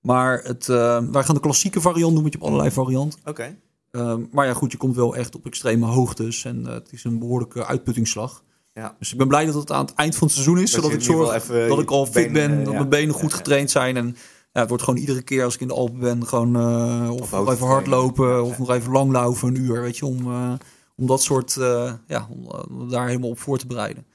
Maar 0.01 0.43
het, 0.43 0.69
eh, 0.69 0.99
wij 1.11 1.23
gaan 1.23 1.35
de 1.35 1.41
klassieke 1.41 1.81
variant 1.81 2.13
doen, 2.13 2.21
want 2.21 2.33
je 2.33 2.39
hebt 2.39 2.51
allerlei 2.51 2.73
varianten. 2.73 3.19
Oké. 3.25 3.55
Ehm, 3.91 4.21
maar 4.31 4.45
ja, 4.45 4.53
goed, 4.53 4.71
je 4.71 4.77
komt 4.77 4.95
wel 4.95 5.15
echt 5.15 5.35
op 5.35 5.45
extreme 5.45 5.85
hoogtes. 5.85 6.45
En 6.45 6.67
eh, 6.67 6.73
het 6.73 6.91
is 6.91 7.03
een 7.03 7.19
behoorlijke 7.19 7.65
uitputtingsslag. 7.65 8.43
Ja. 8.73 8.95
Dus 8.99 9.11
ik 9.11 9.17
ben 9.17 9.27
blij 9.27 9.45
dat 9.45 9.53
het 9.53 9.71
aan 9.71 9.85
het 9.85 9.93
eind 9.93 10.15
van 10.15 10.27
het 10.27 10.35
seizoen 10.35 10.59
is. 10.59 10.71
Dat 10.71 10.83
zodat 10.83 10.97
ik 10.97 11.03
zorg 11.03 11.33
even 11.33 11.67
dat 11.67 11.79
ik 11.79 11.91
al 11.91 12.05
fit 12.05 12.33
benen, 12.33 12.33
ben. 12.33 12.63
dat 12.63 12.73
ja. 12.73 12.79
mijn 12.79 12.89
benen 12.89 13.13
goed 13.13 13.23
Ja, 13.23 13.29
ja. 13.29 13.35
getraind 13.35 13.71
zijn. 13.71 13.97
En 13.97 14.15
ja, 14.51 14.59
het 14.59 14.69
wordt 14.69 14.83
gewoon 14.83 14.99
iedere 14.99 15.21
keer 15.21 15.43
als 15.43 15.53
ik 15.53 15.61
in 15.61 15.67
de 15.67 15.73
Alpen 15.73 15.99
ben... 15.99 16.27
gewoon 16.27 16.55
eh, 16.55 17.11
of 17.11 17.31
nog 17.31 17.51
even 17.51 17.67
hardlopen 17.67 18.43
of 18.43 18.57
nog 18.57 18.71
even 18.71 18.91
langlaufen 18.91 19.47
een 19.47 19.55
uur. 19.55 19.81
Weet 19.81 19.97
je, 19.97 20.05
om, 20.05 20.31
eh, 20.31 20.53
om 20.95 21.07
dat 21.07 21.21
soort... 21.23 21.57
eh, 21.57 21.93
ja, 22.07 22.27
om, 22.29 22.47
om 22.69 22.89
daar 22.89 23.07
helemaal 23.07 23.29
op 23.29 23.39
voor 23.39 23.57
te 23.57 23.67
bereiden. 23.67 24.05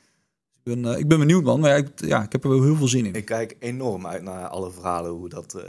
Ik 0.65 0.75
ben, 0.75 0.93
eh, 0.93 0.99
ik 0.99 1.09
ben 1.09 1.19
benieuwd, 1.19 1.45
man. 1.45 1.61
Maar 1.61 1.71
ja, 1.71 1.77
ik, 1.77 1.89
ja, 1.95 2.23
ik 2.23 2.33
heb 2.33 2.45
er 2.45 2.51
wel 2.51 2.63
heel 2.63 2.77
veel 2.77 2.89
zin 2.89 3.07
in. 3.07 3.15
Ik 3.15 3.25
kijk 3.25 3.57
enorm 3.59 4.07
uit 4.07 4.23
naar 4.23 4.49
alle 4.49 4.71
verhalen 4.71 5.11
hoe 5.11 5.29
dat 5.29 5.55
eh, 5.55 5.63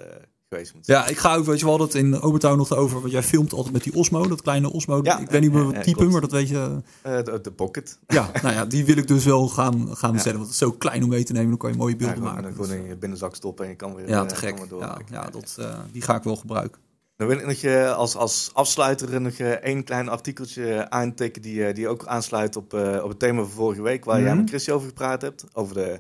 geweest 0.50 0.74
moet 0.74 0.86
zijn. 0.86 1.00
Ja, 1.00 1.08
ik 1.08 1.18
ga 1.18 1.36
ook, 1.36 1.46
weet 1.46 1.60
je 1.60 1.66
wel, 1.66 1.78
dat 1.78 1.94
in 1.94 2.22
Obertown 2.22 2.58
nog 2.58 2.76
over. 2.76 3.00
Want 3.00 3.12
jij 3.12 3.24
filmt 3.24 3.54
altijd 3.54 3.74
met 3.74 3.84
die 3.84 3.94
Osmo, 3.94 4.28
dat 4.28 4.42
kleine 4.42 4.72
Osmo. 4.72 5.00
Ja, 5.04 5.20
ik 5.20 5.30
weet 5.30 5.42
niet 5.42 5.52
meer 5.52 5.62
ja, 5.62 5.72
wat 5.72 5.84
type, 5.84 6.06
maar 6.06 6.22
dat 6.22 6.32
weet 6.32 6.50
je. 6.50 6.82
Eh, 7.02 7.24
de, 7.24 7.40
de 7.42 7.52
pocket. 7.52 8.00
Ja, 8.08 8.30
nou 8.42 8.54
ja, 8.54 8.66
die 8.66 8.86
wil 8.86 8.98
ik 8.98 9.08
dus 9.08 9.26
wel 9.26 9.48
gaan, 9.48 9.96
gaan 9.96 10.12
bestellen. 10.12 10.38
Want 10.38 10.52
het 10.52 10.62
is 10.62 10.68
zo 10.68 10.72
klein 10.72 11.04
om 11.04 11.10
mee 11.10 11.24
te 11.24 11.34
nemen, 11.34 11.50
dan 11.50 11.58
kan 11.58 11.72
je 11.72 11.78
mooie 11.78 11.96
beelden 11.96 12.18
gewoon, 12.18 12.34
maken. 12.34 12.52
gewoon 12.52 12.68
Dus, 12.68 12.78
in 12.78 12.88
je 12.88 12.98
binnenzak 12.98 13.36
stoppen 13.36 13.66
en 13.66 13.72
je 13.72 13.78
kan 13.78 13.96
weer, 13.96 14.10
ja, 14.10 14.22
eh, 14.22 14.28
te 14.28 14.36
gek. 14.36 14.58
weer 14.70 14.80
Ja, 15.10 15.30
dat, 15.32 15.56
eh, 15.60 15.80
die 15.92 16.02
ga 16.02 16.16
ik 16.16 16.24
wel 16.24 16.36
gebruiken. 16.36 16.82
Dan 17.16 17.28
wil 17.28 17.38
ik 17.38 17.46
nog 17.46 17.56
eh, 17.64 17.96
als, 17.96 18.16
als 18.16 18.50
afsluiter 18.54 19.22
nog 19.22 19.34
eh, 19.34 19.52
één 19.52 19.84
klein 19.84 20.10
artikeltje 20.10 20.90
aantikken 20.90 21.42
die, 21.42 21.66
eh, 21.68 21.76
die 21.76 21.88
ook 21.88 22.06
aansluit 22.06 22.56
op, 22.56 22.74
eh, 22.74 23.00
op 23.04 23.10
het 23.10 23.20
thema 23.20 23.42
van 23.42 23.50
vorige 23.52 23.82
week, 23.82 24.06
waar 24.06 24.20
jij 24.22 24.30
Mhm. 24.30 24.38
met 24.38 24.50
Christy 24.50 24.72
over 24.72 24.88
gepraat 24.88 25.22
hebt, 25.22 25.46
over 25.54 25.76
de, 25.76 26.00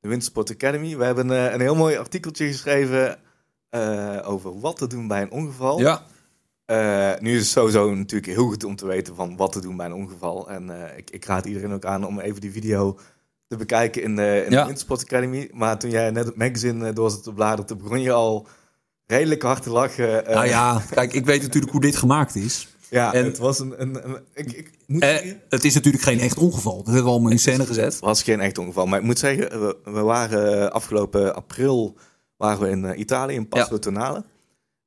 de 0.00 0.08
Wintersport 0.08 0.50
Academy. 0.50 0.96
We 0.96 1.04
hebben 1.04 1.30
eh, 1.30 1.52
een 1.52 1.60
heel 1.60 1.74
mooi 1.74 1.96
artikeltje 1.96 2.46
geschreven 2.46 3.18
over 4.24 4.60
wat 4.60 4.76
te 4.76 4.86
doen 4.86 5.08
bij 5.08 5.22
een 5.22 5.30
ongeval. 5.30 5.78
Ja, 5.80 6.02
nu 7.20 7.32
is 7.32 7.38
het 7.38 7.46
sowieso 7.48 7.94
natuurlijk 7.94 8.32
heel 8.32 8.46
goed 8.46 8.64
om 8.64 8.76
te 8.76 8.86
weten 8.86 9.14
van 9.14 9.36
wat 9.36 9.52
te 9.52 9.60
doen 9.60 9.76
bij 9.76 9.86
een 9.86 9.92
ongeval. 9.92 10.50
En 10.50 10.70
ik, 10.96 11.10
ik 11.10 11.24
raad 11.24 11.44
iedereen 11.46 11.72
ook 11.72 11.84
aan 11.84 12.06
om 12.06 12.20
even 12.20 12.40
die 12.40 12.52
video 12.52 12.98
te 13.46 13.56
bekijken 13.56 14.02
in, 14.02 14.16
de 14.16 14.42
in 14.46 14.50
Ja. 14.52 14.58
de 14.60 14.64
Wintersport 14.66 15.02
Academy. 15.02 15.50
Maar 15.52 15.78
toen 15.78 15.90
jij 15.90 16.10
net 16.10 16.24
het 16.26 16.36
magazine 16.36 16.92
door 16.92 17.10
zat 17.10 17.22
te 17.22 17.32
bladeren, 17.32 17.66
toen 17.66 17.78
begon 17.78 18.00
je 18.00 18.12
al 18.12 18.46
redelijk 19.06 19.42
hard 19.42 19.62
te 19.62 19.70
lachen. 19.70 20.26
Eh, 20.26 20.34
nou 20.34 20.46
ja, 20.46 20.82
kijk, 20.90 21.12
ik 21.12 21.24
weet 21.24 21.42
natuurlijk 21.42 21.72
hoe 21.72 21.80
dit 21.80 21.96
gemaakt 21.96 22.34
is. 22.36 22.68
ja, 22.90 23.12
en- 23.12 23.24
het 23.24 23.38
was 23.38 23.58
een... 23.58 23.74
een, 23.80 24.08
een- 24.08 24.18
ik, 24.34 24.52
ik 24.52 24.70
moet 24.86 25.02
Eh, 25.02 25.08
zeggen, 25.08 25.40
het 25.48 25.64
is 25.64 25.74
natuurlijk 25.74 26.02
geen 26.04 26.20
echt 26.20 26.38
ongeval. 26.38 26.76
Dat 26.76 26.86
hebben 26.86 27.04
we 27.04 27.10
allemaal 27.10 27.30
in 27.30 27.38
scène 27.38 27.66
gezet. 27.66 27.92
het 27.92 28.00
was 28.02 28.22
geen 28.22 28.40
echt 28.40 28.58
ongeval. 28.58 28.86
Maar 28.86 28.98
ik 28.98 29.04
moet 29.04 29.18
zeggen, 29.18 29.60
we, 29.60 29.76
we 29.84 30.00
waren 30.00 30.60
eh, 30.62 30.68
afgelopen 30.70 31.34
april 31.34 31.96
waren 32.36 32.60
we 32.60 32.68
in 32.68 33.00
Italië, 33.00 33.34
in 33.34 33.48
Passo 33.48 33.78
Tonale. 33.78 34.24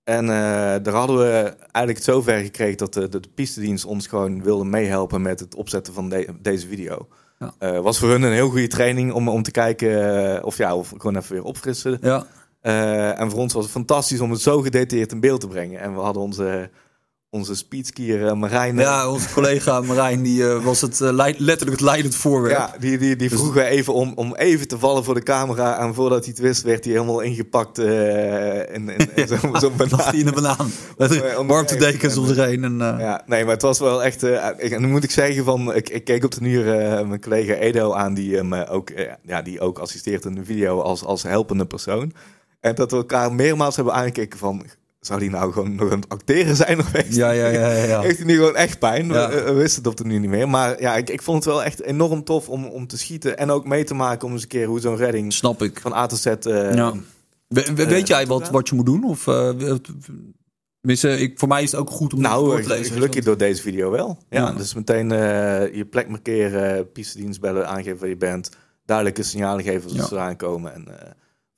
En 0.03 0.25
daar 0.83 0.93
hadden 0.93 1.17
we 1.17 1.33
eigenlijk 1.71 1.95
het 1.95 2.03
zover 2.03 2.37
gekregen 2.39 2.77
dat 2.77 2.93
de, 2.93 3.09
de, 3.09 3.19
de 3.19 3.29
pistedienst 3.35 3.85
ons 3.85 4.07
gewoon 4.07 4.43
wilde 4.43 4.63
meehelpen 4.65 5.21
met 5.21 5.39
het 5.39 5.55
opzetten 5.55 5.93
van 5.93 6.09
de- 6.09 6.27
deze 6.41 6.67
video. 6.67 7.07
Ja. 7.59 7.81
Was 7.81 7.99
voor 7.99 8.09
hun 8.09 8.21
een 8.21 8.31
heel 8.31 8.49
goede 8.49 8.67
training 8.67 9.11
om, 9.13 9.29
om 9.29 9.43
te 9.43 9.51
kijken 9.51 10.43
of, 10.43 10.57
ja, 10.57 10.75
of 10.75 10.89
gewoon 10.97 11.15
even 11.17 11.33
weer 11.33 11.43
opfrissen. 11.43 11.97
Ja, 12.01 12.25
Eh, 12.61 13.19
en 13.19 13.29
voor 13.29 13.39
ons 13.39 13.53
was 13.53 13.63
het 13.63 13.71
fantastisch 13.73 14.19
om 14.19 14.31
het 14.31 14.41
zo 14.41 14.61
gedetailleerd 14.61 15.11
in 15.11 15.19
beeld 15.19 15.41
te 15.41 15.47
brengen. 15.47 15.79
En 15.79 15.93
we 15.93 15.99
hadden 15.99 16.21
onze, 16.21 16.69
onze 17.29 17.55
speedskier 17.55 18.27
eh, 18.27 18.33
Marijn. 18.33 18.77
ja 18.77 19.09
onze 19.11 19.29
collega 19.33 19.81
Marijn 19.81 20.21
die, 20.23 20.49
eh, 20.49 20.63
was 20.63 20.81
het, 20.81 21.01
eh, 21.01 21.09
letterlijk 21.37 21.69
het 21.71 21.81
leidend 21.81 22.15
voorwerp. 22.15 22.57
Ja, 22.57 22.73
die, 22.79 22.97
die, 22.97 23.15
die 23.15 23.29
vroegen 23.29 23.53
we 23.53 23.63
even 23.63 23.93
om, 23.93 24.11
om 24.15 24.35
even 24.35 24.67
te 24.67 24.79
vallen 24.79 25.03
voor 25.03 25.13
de 25.13 25.23
camera. 25.23 25.79
En 25.79 25.93
voordat 25.93 26.19
hij 26.19 26.29
het 26.29 26.39
wist, 26.39 26.61
werd 26.61 26.83
hij 26.83 26.93
helemaal 26.93 27.19
ingepakt 27.19 27.77
eh 27.79 28.75
in, 28.75 28.89
in, 28.89 29.15
in 29.15 29.27
zo'n 29.39 29.59
zo 29.59 29.71
hij 29.95 30.19
in 30.19 30.27
een 30.27 30.33
banaan. 30.33 30.71
Met 30.97 31.11
Om- 31.31 31.37
om- 31.39 31.47
warmtedekens 31.47 32.17
om 32.17 32.25
zich 32.27 32.37
heen. 32.37 32.63
En, 32.63 32.81
eh, 32.81 32.95
Ja, 32.99 33.23
nee, 33.25 33.43
maar 33.43 33.53
het 33.53 33.61
was 33.61 33.79
wel 33.79 34.03
echt... 34.03 34.23
eh, 34.23 34.47
ik, 34.57 34.71
en 34.71 34.81
dan 34.81 34.91
moet 34.91 35.03
ik 35.03 35.11
zeggen, 35.11 35.43
van, 35.43 35.75
ik, 35.75 35.89
ik 35.89 36.03
keek 36.03 36.23
op 36.23 36.31
de 36.31 36.41
uur 36.45 36.79
eh, 36.79 37.07
mijn 37.07 37.21
collega 37.21 37.53
Edo 37.53 37.93
aan... 37.93 38.13
die, 38.13 38.37
eh, 38.39 38.73
ook, 38.73 38.89
eh, 38.89 39.11
ja, 39.23 39.41
die 39.41 39.59
ook 39.59 39.79
assisteert 39.79 40.25
in 40.25 40.35
de 40.35 40.45
video 40.45 40.81
als, 40.81 41.03
als 41.03 41.23
helpende 41.23 41.65
persoon. 41.65 42.13
En 42.67 42.75
dat 42.75 42.91
we 42.91 42.97
elkaar 42.97 43.33
meermaals 43.33 43.75
hebben 43.75 43.93
aangekeken 43.93 44.39
van... 44.39 44.65
zou 44.99 45.19
die 45.19 45.29
nou 45.29 45.51
gewoon 45.53 45.75
nog 45.75 45.91
aan 45.91 45.99
het 45.99 46.09
acteren 46.09 46.55
zijn 46.55 46.83
geweest? 46.83 47.15
ja, 47.15 47.31
ja, 47.31 47.47
ja, 47.47 47.71
ja, 47.71 47.83
ja. 47.83 48.01
Heeft 48.01 48.17
hij 48.17 48.25
nu 48.25 48.35
gewoon 48.35 48.55
echt 48.55 48.79
pijn? 48.79 49.07
Ja. 49.07 49.29
We, 49.29 49.41
we 49.43 49.53
wisten 49.53 49.83
het 49.83 49.91
op 49.91 49.97
de 49.97 50.05
nu 50.05 50.19
niet 50.19 50.29
meer. 50.29 50.49
Maar 50.49 50.81
ja, 50.81 50.95
ik, 50.95 51.09
ik 51.09 51.21
vond 51.21 51.43
het 51.43 51.53
wel 51.53 51.63
echt 51.63 51.81
enorm 51.81 52.23
tof 52.23 52.49
om, 52.49 52.65
om 52.65 52.87
te 52.87 52.97
schieten. 52.97 53.37
En 53.37 53.49
ook 53.51 53.65
mee 53.67 53.83
te 53.83 53.93
maken 53.93 54.27
om 54.27 54.33
eens 54.33 54.41
een 54.41 54.47
keer 54.47 54.67
hoe 54.67 54.79
zo'n 54.79 54.95
redding 54.95 55.33
Snap 55.33 55.61
ik. 55.61 55.79
van 55.79 55.93
A 55.93 56.05
tot 56.05 56.19
Z... 56.19 56.25
eh, 56.25 56.73
Ja. 56.73 56.91
We- 57.47 57.73
we- 57.75 57.83
eh, 57.83 57.89
weet 57.89 58.07
jij 58.07 58.25
wat, 58.27 58.49
wat 58.49 58.69
je 58.69 58.75
moet 58.75 58.85
doen? 58.85 59.03
Of, 59.03 59.27
eh, 59.27 59.49
tenminste, 60.81 61.19
ik, 61.19 61.39
voor 61.39 61.47
mij 61.47 61.63
is 61.63 61.71
het 61.71 61.79
ook 61.79 61.89
goed 61.89 62.13
om 62.13 62.21
Nou, 62.21 62.61
te 62.61 62.67
lezen. 62.67 62.93
gelukkig 62.93 63.23
door 63.23 63.37
deze 63.37 63.61
video 63.61 63.91
wel. 63.91 64.17
Ja, 64.29 64.41
Ja. 64.47 64.51
dus 64.51 64.73
meteen 64.73 65.09
je 65.73 65.87
plek 65.89 66.07
markeren, 66.07 66.91
pistedienst 66.91 67.41
bellen, 67.41 67.67
aangeven 67.67 67.99
waar 67.99 68.09
je 68.09 68.17
bent. 68.17 68.49
Duidelijke 68.85 69.23
signalen 69.23 69.63
geven 69.63 69.83
als 69.89 69.93
Ja. 69.99 70.05
ze 70.05 70.13
eraan 70.15 70.35
komen. 70.35 70.73
En 70.73 70.85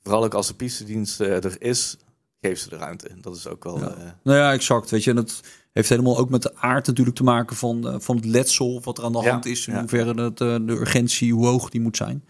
vooral 0.02 0.24
ook 0.24 0.34
als 0.34 0.46
de 0.46 0.54
pistedienst 0.54 1.20
eh, 1.20 1.44
er 1.44 1.62
is, 1.62 1.96
geef 2.40 2.58
ze 2.58 2.68
de 2.68 2.76
ruimte. 2.76 3.10
Dat 3.20 3.36
is 3.36 3.46
ook 3.46 3.64
wel... 3.64 3.78
Ja. 3.78 3.88
eh, 3.88 4.10
Nou 4.22 4.38
ja, 4.38 4.52
exact. 4.52 4.90
Weet 4.90 5.04
je, 5.04 5.10
en 5.10 5.16
dat 5.16 5.40
heeft 5.72 5.88
helemaal 5.88 6.18
ook 6.18 6.30
met 6.30 6.42
de 6.42 6.56
aard 6.56 6.86
natuurlijk 6.86 7.16
te 7.16 7.22
maken 7.22 7.56
van, 7.56 7.88
eh, 7.88 7.94
van 7.98 8.16
het 8.16 8.24
letsel, 8.24 8.80
wat 8.82 8.98
er 8.98 9.04
aan 9.04 9.12
de 9.12 9.22
Ja, 9.22 9.30
hand 9.30 9.46
is, 9.46 9.66
in 9.66 9.72
ja. 9.72 9.80
hoeverre 9.80 10.14
dat, 10.14 10.38
de 10.38 10.62
urgentie, 10.66 11.32
hoe 11.34 11.46
hoog 11.46 11.70
die 11.70 11.80
moet 11.80 11.96
zijn. 11.96 12.24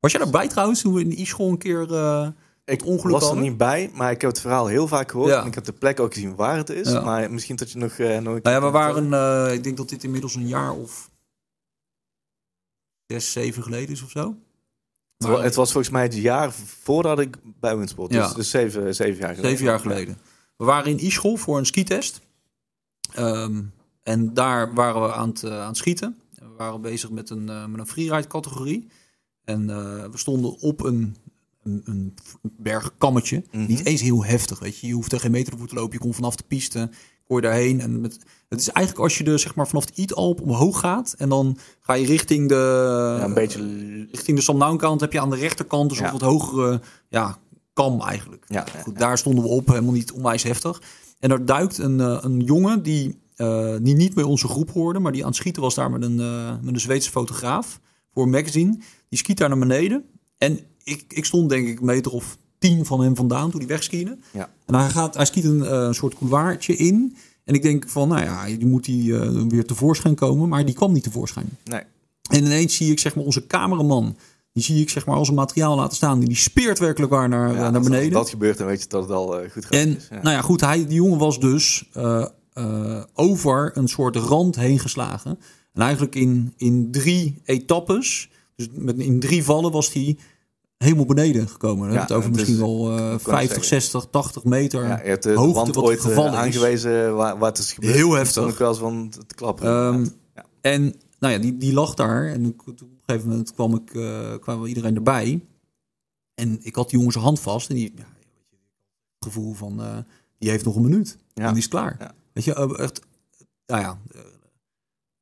Was 0.00 0.12
jij 0.12 0.20
daarbij 0.20 0.48
trouwens, 0.48 0.80
toen 0.80 0.94
we 0.94 1.00
in 1.00 1.08
de 1.08 1.20
e-school 1.20 1.50
een 1.50 1.58
keer 1.58 2.32
ik 2.64 2.84
ongeluk 2.84 3.20
was 3.20 3.30
er 3.30 3.36
niet 3.36 3.56
bij, 3.56 3.90
maar 3.94 4.10
ik 4.10 4.20
heb 4.20 4.30
het 4.30 4.40
verhaal 4.40 4.66
heel 4.66 4.88
vaak 4.88 5.10
gehoord. 5.10 5.32
En 5.32 5.46
ik 5.46 5.54
heb 5.54 5.64
de 5.64 5.72
plek 5.72 6.00
ook 6.00 6.14
gezien 6.14 6.34
waar 6.34 6.56
het 6.56 6.70
is. 6.70 6.92
Maar 6.92 7.30
misschien 7.30 7.56
dat 7.56 7.70
je 7.70 7.78
nog... 7.78 7.98
een 7.98 8.22
Nou 8.22 8.40
ja, 8.42 8.60
we 8.60 8.70
waren, 8.70 9.52
ik 9.52 9.64
denk 9.64 9.76
dat 9.76 9.88
dit 9.88 10.04
inmiddels 10.04 10.34
een 10.34 10.48
jaar 10.48 10.72
of 10.72 11.10
zes, 13.06 13.32
zeven 13.32 13.62
geleden 13.62 13.94
is 13.94 14.02
of 14.02 14.10
zo. 14.10 14.36
Het 15.24 15.36
wa- 15.36 15.42
Het 15.42 15.54
was 15.54 15.72
volgens 15.72 15.92
mij 15.92 16.02
het 16.02 16.14
jaar 16.14 16.52
voordat 16.52 17.18
ik 17.20 17.36
bij 17.60 17.76
Winsport. 17.76 18.12
Ja. 18.12 18.26
Dus, 18.26 18.34
dus 18.34 18.50
zeven, 18.50 18.94
zeven 18.94 19.18
jaar 19.20 19.28
geleden. 19.34 19.50
Zeven 19.50 19.64
jaar 19.64 19.80
geleden. 19.80 20.18
We 20.56 20.64
waren 20.64 20.90
in 20.98 21.06
e-school 21.06 21.36
voor 21.36 21.58
een 21.58 21.66
skitest. 21.66 22.20
Ehm, 23.14 23.62
en 24.02 24.34
daar 24.34 24.74
waren 24.74 25.02
we 25.02 25.12
aan 25.12 25.28
het, 25.28 25.42
eh, 25.42 25.60
aan 25.60 25.66
het 25.68 25.76
schieten. 25.76 26.18
We 26.38 26.46
waren 26.56 26.80
bezig 26.80 27.10
met 27.10 27.30
een, 27.30 27.48
eh, 27.48 27.66
met 27.66 27.80
een 27.80 27.86
freeride 27.86 28.26
categorie. 28.28 28.86
En 29.44 29.70
eh, 29.70 29.76
we 30.10 30.18
stonden 30.18 30.58
op 30.60 30.82
een, 30.84 31.16
een, 31.62 31.82
een 31.84 32.14
bergkammetje. 32.42 33.44
Mhm. 33.52 33.66
Niet 33.66 33.86
eens 33.86 34.00
heel 34.00 34.24
heftig, 34.24 34.58
weet 34.58 34.78
je. 34.78 34.86
Je 34.86 34.92
hoeft 34.92 35.12
er 35.12 35.20
geen 35.20 35.30
meter 35.30 35.58
voor 35.58 35.66
te 35.68 35.74
lopen. 35.74 35.92
Je 35.92 35.98
komt 35.98 36.14
vanaf 36.14 36.36
de 36.36 36.44
piste, 36.48 36.90
kon 37.26 37.36
je 37.36 37.42
daarheen. 37.42 37.80
En 37.80 38.00
met, 38.00 38.18
het 38.48 38.60
is 38.60 38.68
eigenlijk 38.68 39.06
als 39.06 39.18
je 39.18 39.24
er 39.24 39.38
zeg 39.38 39.54
maar, 39.54 39.68
vanaf 39.68 39.86
de 39.86 39.92
Eat-Alp 39.94 40.40
omhoog 40.40 40.80
gaat. 40.80 41.14
En 41.18 41.28
dan 41.28 41.58
ga 41.80 41.92
je 41.94 42.06
richting 42.06 42.48
de... 42.48 43.14
Ja, 43.18 43.24
een 43.24 43.34
beetje... 43.34 43.60
Richting 44.10 44.36
de 44.36 44.42
Samnauw-kant 44.42 45.00
heb 45.00 45.12
je 45.12 45.20
aan 45.20 45.30
de 45.30 45.36
rechterkant 45.36 45.88
dus 45.88 45.98
Ja. 45.98 46.12
wat 46.12 46.20
hogere 46.20 46.80
ja, 47.08 47.38
kam 47.72 48.00
eigenlijk. 48.00 48.44
Ja, 48.48 48.66
Goed, 48.82 48.92
ja, 48.92 48.98
daar 48.98 49.18
stonden 49.18 49.44
we 49.44 49.50
op, 49.50 49.66
helemaal 49.68 49.92
niet 49.92 50.12
onwijs 50.12 50.42
heftig. 50.42 50.82
En 51.18 51.30
er 51.30 51.46
duikt 51.46 51.78
een, 51.78 52.00
eh, 52.00 52.18
een 52.20 52.40
jongen 52.40 52.82
die, 52.82 53.18
die 53.82 53.94
niet 53.94 54.14
bij 54.14 54.24
onze 54.24 54.48
groep 54.48 54.70
hoorde, 54.70 54.98
maar 54.98 55.12
die 55.12 55.22
aan 55.22 55.28
het 55.28 55.36
schieten 55.36 55.62
was 55.62 55.74
daar 55.74 55.90
met 55.90 56.02
een, 56.02 56.20
eh, 56.20 56.54
met 56.62 56.74
een 56.74 56.80
Zweedse 56.80 57.10
fotograaf 57.10 57.80
voor 58.12 58.22
een 58.22 58.30
magazine. 58.30 58.78
Die 59.08 59.18
schiet 59.18 59.38
daar 59.38 59.48
naar 59.48 59.58
beneden. 59.58 60.04
En 60.38 60.58
ik, 60.82 61.04
ik 61.08 61.24
stond 61.24 61.48
denk 61.48 61.68
ik 61.68 61.78
een 61.78 61.86
meter 61.86 62.12
of 62.12 62.38
tien 62.68 62.84
van 62.84 63.00
hem 63.00 63.16
vandaan 63.16 63.50
toen 63.50 63.60
hij 63.60 63.68
wegskiede. 63.68 64.16
Ja. 64.30 64.50
En 64.66 64.74
hij, 64.74 64.88
gaat, 64.88 65.14
hij 65.14 65.24
schiet 65.24 65.44
een 65.44 65.64
eh, 65.64 65.92
soort 65.92 66.14
couloirtje 66.14 66.76
in. 66.76 67.16
En 67.44 67.54
ik 67.54 67.62
denk 67.62 67.88
van, 67.88 68.08
nou 68.08 68.22
ja, 68.22 68.44
die 68.46 68.66
moet 68.66 68.84
die, 68.84 69.18
eh, 69.18 69.42
weer 69.48 69.64
tevoorschijn 69.64 70.14
komen. 70.14 70.48
Maar 70.48 70.64
die 70.64 70.74
kwam 70.74 70.92
niet 70.92 71.02
tevoorschijn. 71.02 71.48
Nee. 71.64 71.80
En 72.30 72.44
ineens 72.44 72.76
zie 72.76 72.90
ik 72.90 72.98
zeg 72.98 73.14
maar 73.14 73.24
onze 73.24 73.46
cameraman. 73.46 74.16
Die 74.52 74.62
zie 74.62 74.80
ik 74.80 74.90
zeg 74.90 75.06
maar 75.06 75.16
als 75.16 75.28
een 75.28 75.34
materiaal 75.34 75.76
laten 75.76 75.96
staan. 75.96 76.18
Die, 76.18 76.28
die 76.28 76.36
speert 76.36 76.78
werkelijk 76.78 77.12
waar 77.12 77.28
naar, 77.28 77.48
Ja, 77.48 77.54
eh, 77.54 77.60
naar 77.60 77.74
als 77.74 77.88
beneden. 77.88 78.12
dat 78.12 78.30
gebeurt, 78.30 78.58
dan 78.58 78.66
weet 78.66 78.82
je 78.82 78.88
dat 78.88 79.02
het 79.02 79.10
al 79.10 79.26
goed 79.52 79.64
gaat. 79.64 79.74
en 79.74 79.96
is. 79.96 80.06
Ja. 80.10 80.22
nou 80.22 80.34
ja, 80.34 80.40
goed. 80.42 80.60
Hij, 80.60 80.86
die 80.86 80.96
jongen 80.96 81.18
was 81.18 81.40
dus 81.40 81.90
over 83.14 83.70
een 83.74 83.88
soort 83.88 84.16
rand 84.16 84.56
heen 84.56 84.78
geslagen. 84.78 85.38
En 85.72 85.82
eigenlijk 85.82 86.14
in, 86.14 86.52
in 86.56 86.90
drie 86.90 87.40
etappes. 87.44 88.30
Dus 88.56 88.68
met, 88.72 88.98
in 88.98 89.20
drie 89.20 89.44
vallen 89.44 89.72
was 89.72 89.92
hij 89.92 90.16
helemaal 90.76 91.04
beneden 91.06 91.48
gekomen. 91.48 91.92
Ja, 91.92 92.00
het 92.00 92.12
over 92.12 92.24
het 92.28 92.32
misschien 92.32 92.54
is- 92.54 92.60
wel 92.60 92.84
kan 92.94 93.18
50, 93.20 93.38
zeggen. 93.64 93.64
60, 93.64 94.06
80 94.10 94.44
meter. 94.44 94.86
Ja, 94.86 95.00
hebt 95.02 95.22
de 95.22 95.32
hoogte 95.32 95.72
wat 95.72 95.76
ooit 95.84 95.98
eh, 95.98 96.04
gevallen 96.04 96.32
is. 96.32 96.38
aangewezen 96.38 97.14
waar, 97.16 97.38
waar 97.38 97.48
het 97.50 97.58
is 97.58 97.72
gebeurd. 97.72 97.94
Heel 97.94 98.12
heftig. 98.12 98.48
ik 98.48 98.58
wel 98.58 98.74
van 98.74 99.08
te 99.10 99.34
klappen. 99.34 99.66
Inderdaad. 99.66 100.14
ja. 100.34 100.44
En 100.60 100.94
nou 101.18 101.32
ja, 101.32 101.38
die, 101.38 101.56
die 101.56 101.72
lag 101.72 101.94
daar. 101.94 102.26
En 102.26 102.46
op 102.46 102.66
een 102.66 102.98
gegeven 103.06 103.28
moment 103.28 103.52
kwam, 103.54 103.74
ik, 103.74 103.94
eh, 103.94 104.34
kwam 104.40 104.64
iedereen 104.66 104.94
erbij. 104.94 105.40
En 106.34 106.58
ik 106.62 106.74
had 106.74 106.88
die 106.88 106.96
jongen 106.98 107.12
zijn 107.12 107.24
hand 107.24 107.40
vast. 107.40 107.68
En 107.68 107.74
die, 107.74 107.92
ja, 107.96 108.02
het 108.02 109.24
gevoel 109.32 109.54
van, 109.54 109.82
eh, 109.82 109.96
die 110.38 110.50
heeft 110.50 110.64
nog 110.64 110.76
een 110.76 110.82
minuut. 110.82 111.16
Ja. 111.34 111.42
En 111.44 111.48
die 111.52 111.62
is 111.62 111.68
klaar. 111.68 112.14
Weet 112.32 112.44
je, 112.44 112.54
echt, 112.76 113.00
nou 113.66 113.80
ja, 113.82 113.98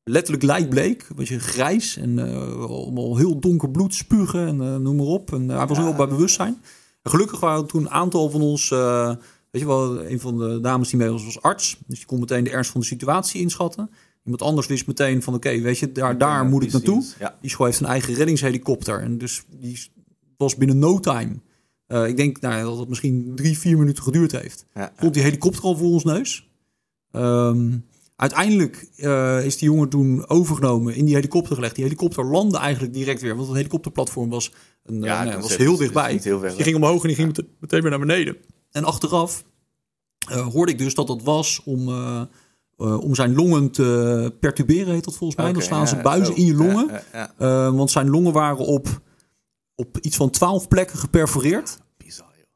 letterlijk 0.05 0.43
lijkbleek. 0.43 1.09
Weet 1.17 1.29
je, 1.29 1.38
grijs 1.41 1.97
en 1.97 2.19
eh, 2.19 2.65
allemaal 2.65 3.17
heel 3.17 3.41
donker 3.41 3.71
bloed, 3.71 3.95
spugen 3.95 4.47
en 4.47 4.61
eh, 4.61 4.77
noem 4.77 4.97
maar 4.97 5.07
op. 5.07 5.33
En 5.33 5.51
eh, 5.51 5.57
hij 5.57 5.67
was 5.67 5.77
Ja. 5.79 5.83
wel 5.85 5.95
bij 5.95 6.09
bewustzijn. 6.09 6.59
En 7.03 7.11
gelukkig 7.11 7.41
waren 7.41 7.67
toen 7.67 7.81
een 7.81 7.91
aantal 7.91 8.31
van 8.31 8.41
ons, 8.41 8.69
weet 8.69 9.61
je 9.61 9.67
wel, 9.67 10.05
een 10.07 10.21
van 10.21 10.38
de 10.38 10.61
dames 10.61 10.88
die 10.88 10.99
mee 10.99 11.11
was, 11.11 11.25
was 11.25 11.43
arts. 11.43 11.77
Dus 11.87 11.99
die 11.99 12.07
kon 12.07 12.19
meteen 12.21 12.45
de 12.45 12.51
ernst 12.51 12.71
van 12.71 12.81
de 12.81 12.87
situatie 12.87 13.41
inschatten. 13.41 13.91
Iemand 14.25 14.43
anders 14.43 14.67
wist 14.67 14.87
meteen 14.87 15.23
van, 15.23 15.35
oké, 15.35 15.61
weet 15.61 15.79
je, 15.79 15.93
daar, 15.93 16.19
daar 16.19 16.43
Ja, 16.43 16.49
moet 16.49 16.62
ik 16.62 16.73
naartoe. 16.73 17.05
Ja. 17.19 17.38
Die 17.41 17.51
school 17.51 17.67
heeft 17.67 17.81
een 17.81 17.87
eigen 17.87 18.15
reddingshelikopter. 18.15 19.01
En 19.01 19.19
dus 19.19 19.43
die 19.51 19.81
was 20.37 20.57
binnen 20.57 20.79
no 20.79 21.01
time. 21.01 21.41
ik 22.07 22.17
denk 22.17 22.41
nou, 22.41 22.62
dat 22.62 22.79
het 22.79 22.88
misschien 22.88 23.33
drie, 23.35 23.59
vier 23.59 23.79
minuten 23.79 24.03
geduurd 24.03 24.33
heeft. 24.33 24.67
Stond 24.97 25.15
die 25.15 25.23
helikopter 25.23 25.62
al 25.62 25.77
voor 25.77 25.88
ons 25.91 26.05
neus. 26.05 26.49
Ehm, 27.11 27.71
uiteindelijk 28.16 28.88
eh, 28.96 29.44
is 29.44 29.57
die 29.59 29.68
jongen 29.70 29.88
toen 29.88 30.29
overgenomen, 30.29 30.94
in 30.94 31.05
die 31.05 31.14
helikopter 31.14 31.55
gelegd. 31.55 31.75
Die 31.75 31.85
helikopter 31.85 32.25
landde 32.25 32.59
eigenlijk 32.59 32.94
direct 32.94 33.20
weer. 33.20 33.35
Want 33.37 33.46
het 33.48 33.57
helikopterplatform 33.57 34.29
was, 34.31 34.53
een, 34.85 35.03
Ja, 35.03 35.25
dat 35.25 35.42
was 35.42 35.57
heel 35.57 35.77
dichtbij. 35.77 36.20
heel 36.22 36.38
ver 36.38 36.46
Dus 36.48 36.55
die 36.57 36.64
ging 36.64 36.77
omhoog 36.77 37.01
en 37.03 37.07
die 37.07 37.16
ging 37.16 37.27
mete- 37.29 37.46
meteen 37.61 37.81
weer 37.81 37.90
naar 37.90 37.98
beneden. 37.98 38.37
En 38.70 38.85
achteraf 38.85 39.44
eh, 40.29 40.46
hoorde 40.46 40.72
ik 40.72 40.79
dus 40.79 40.94
dat 40.94 41.07
dat 41.07 41.22
was 41.22 41.61
om, 41.64 41.88
eh, 41.88 42.20
eh, 42.77 43.01
om 43.01 43.14
zijn 43.14 43.35
longen 43.35 43.70
te 43.70 44.35
perturberen, 44.40 44.94
heet 44.94 45.05
dat 45.05 45.16
volgens 45.16 45.38
mij. 45.42 45.53
Dan 45.53 45.62
slaan 45.62 45.88
ze 45.88 45.96
buizen 45.96 46.35
zo. 46.35 46.40
in 46.40 46.46
je 46.46 46.55
longen. 46.55 47.03
Eh, 47.38 47.75
want 47.75 47.90
zijn 47.90 48.11
longen 48.11 48.33
waren 48.33 48.66
op, 48.66 49.01
op 49.75 49.98
iets 50.01 50.16
van 50.16 50.31
twaalf 50.31 50.68
plekken 50.68 50.98
geperforeerd. 50.98 51.79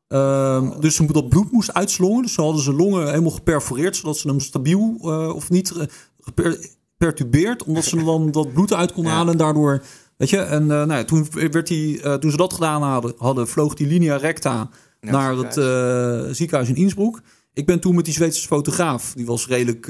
Ehm, 0.09 0.81
dus 0.81 0.95
ze, 0.95 1.13
dat 1.13 1.29
bloed 1.29 1.53
moest 1.53 1.75
uitslongen. 1.75 2.23
Dus 2.23 2.33
ze 2.33 2.41
hadden 2.43 2.63
zijn 2.63 2.77
longen 2.77 3.09
helemaal 3.09 3.31
geperforeerd, 3.31 3.97
zodat 3.97 4.19
ze 4.19 4.29
hem 4.29 4.41
stabiel 4.41 4.99
eh, 5.01 5.35
of 5.35 5.51
niet 5.51 5.71
eh, 5.71 5.83
geper- 6.21 6.67
perturbeerd, 6.97 7.65
omdat 7.65 7.85
ze 7.85 8.05
dan 8.05 8.31
dat 8.31 8.53
bloed 8.53 8.73
uit 8.73 8.93
konden 8.93 9.13
Ja. 9.13 9.19
halen 9.19 9.33
en 9.33 9.39
daardoor. 9.39 9.83
Weet 10.17 10.31
je, 10.31 10.39
en 10.39 10.63
eh, 10.63 10.69
nou 10.69 10.93
ja, 10.93 11.05
toen, 11.05 11.27
werd 11.51 11.69
hij, 11.69 12.01
eh, 12.03 12.15
toen 12.15 12.31
ze 12.31 12.37
dat 12.37 12.53
gedaan 12.53 12.83
hadden, 12.83 13.15
hadden 13.19 13.49
vloog 13.49 13.75
die 13.75 13.87
linea 13.87 14.17
recta 14.17 14.71
Ja, 15.01 15.11
naar 15.11 15.37
het 15.37 15.57
eh, 15.57 16.35
ziekenhuis 16.35 16.69
in 16.69 16.77
Innsbruck. 16.77 17.21
Ik 17.53 17.67
ben 17.67 17.81
toen 17.81 17.95
met 17.95 18.05
die 18.05 18.15
Zweedse 18.15 18.47
fotograaf, 18.47 19.13
die 19.15 19.27
was 19.27 19.47
redelijk 19.47 19.87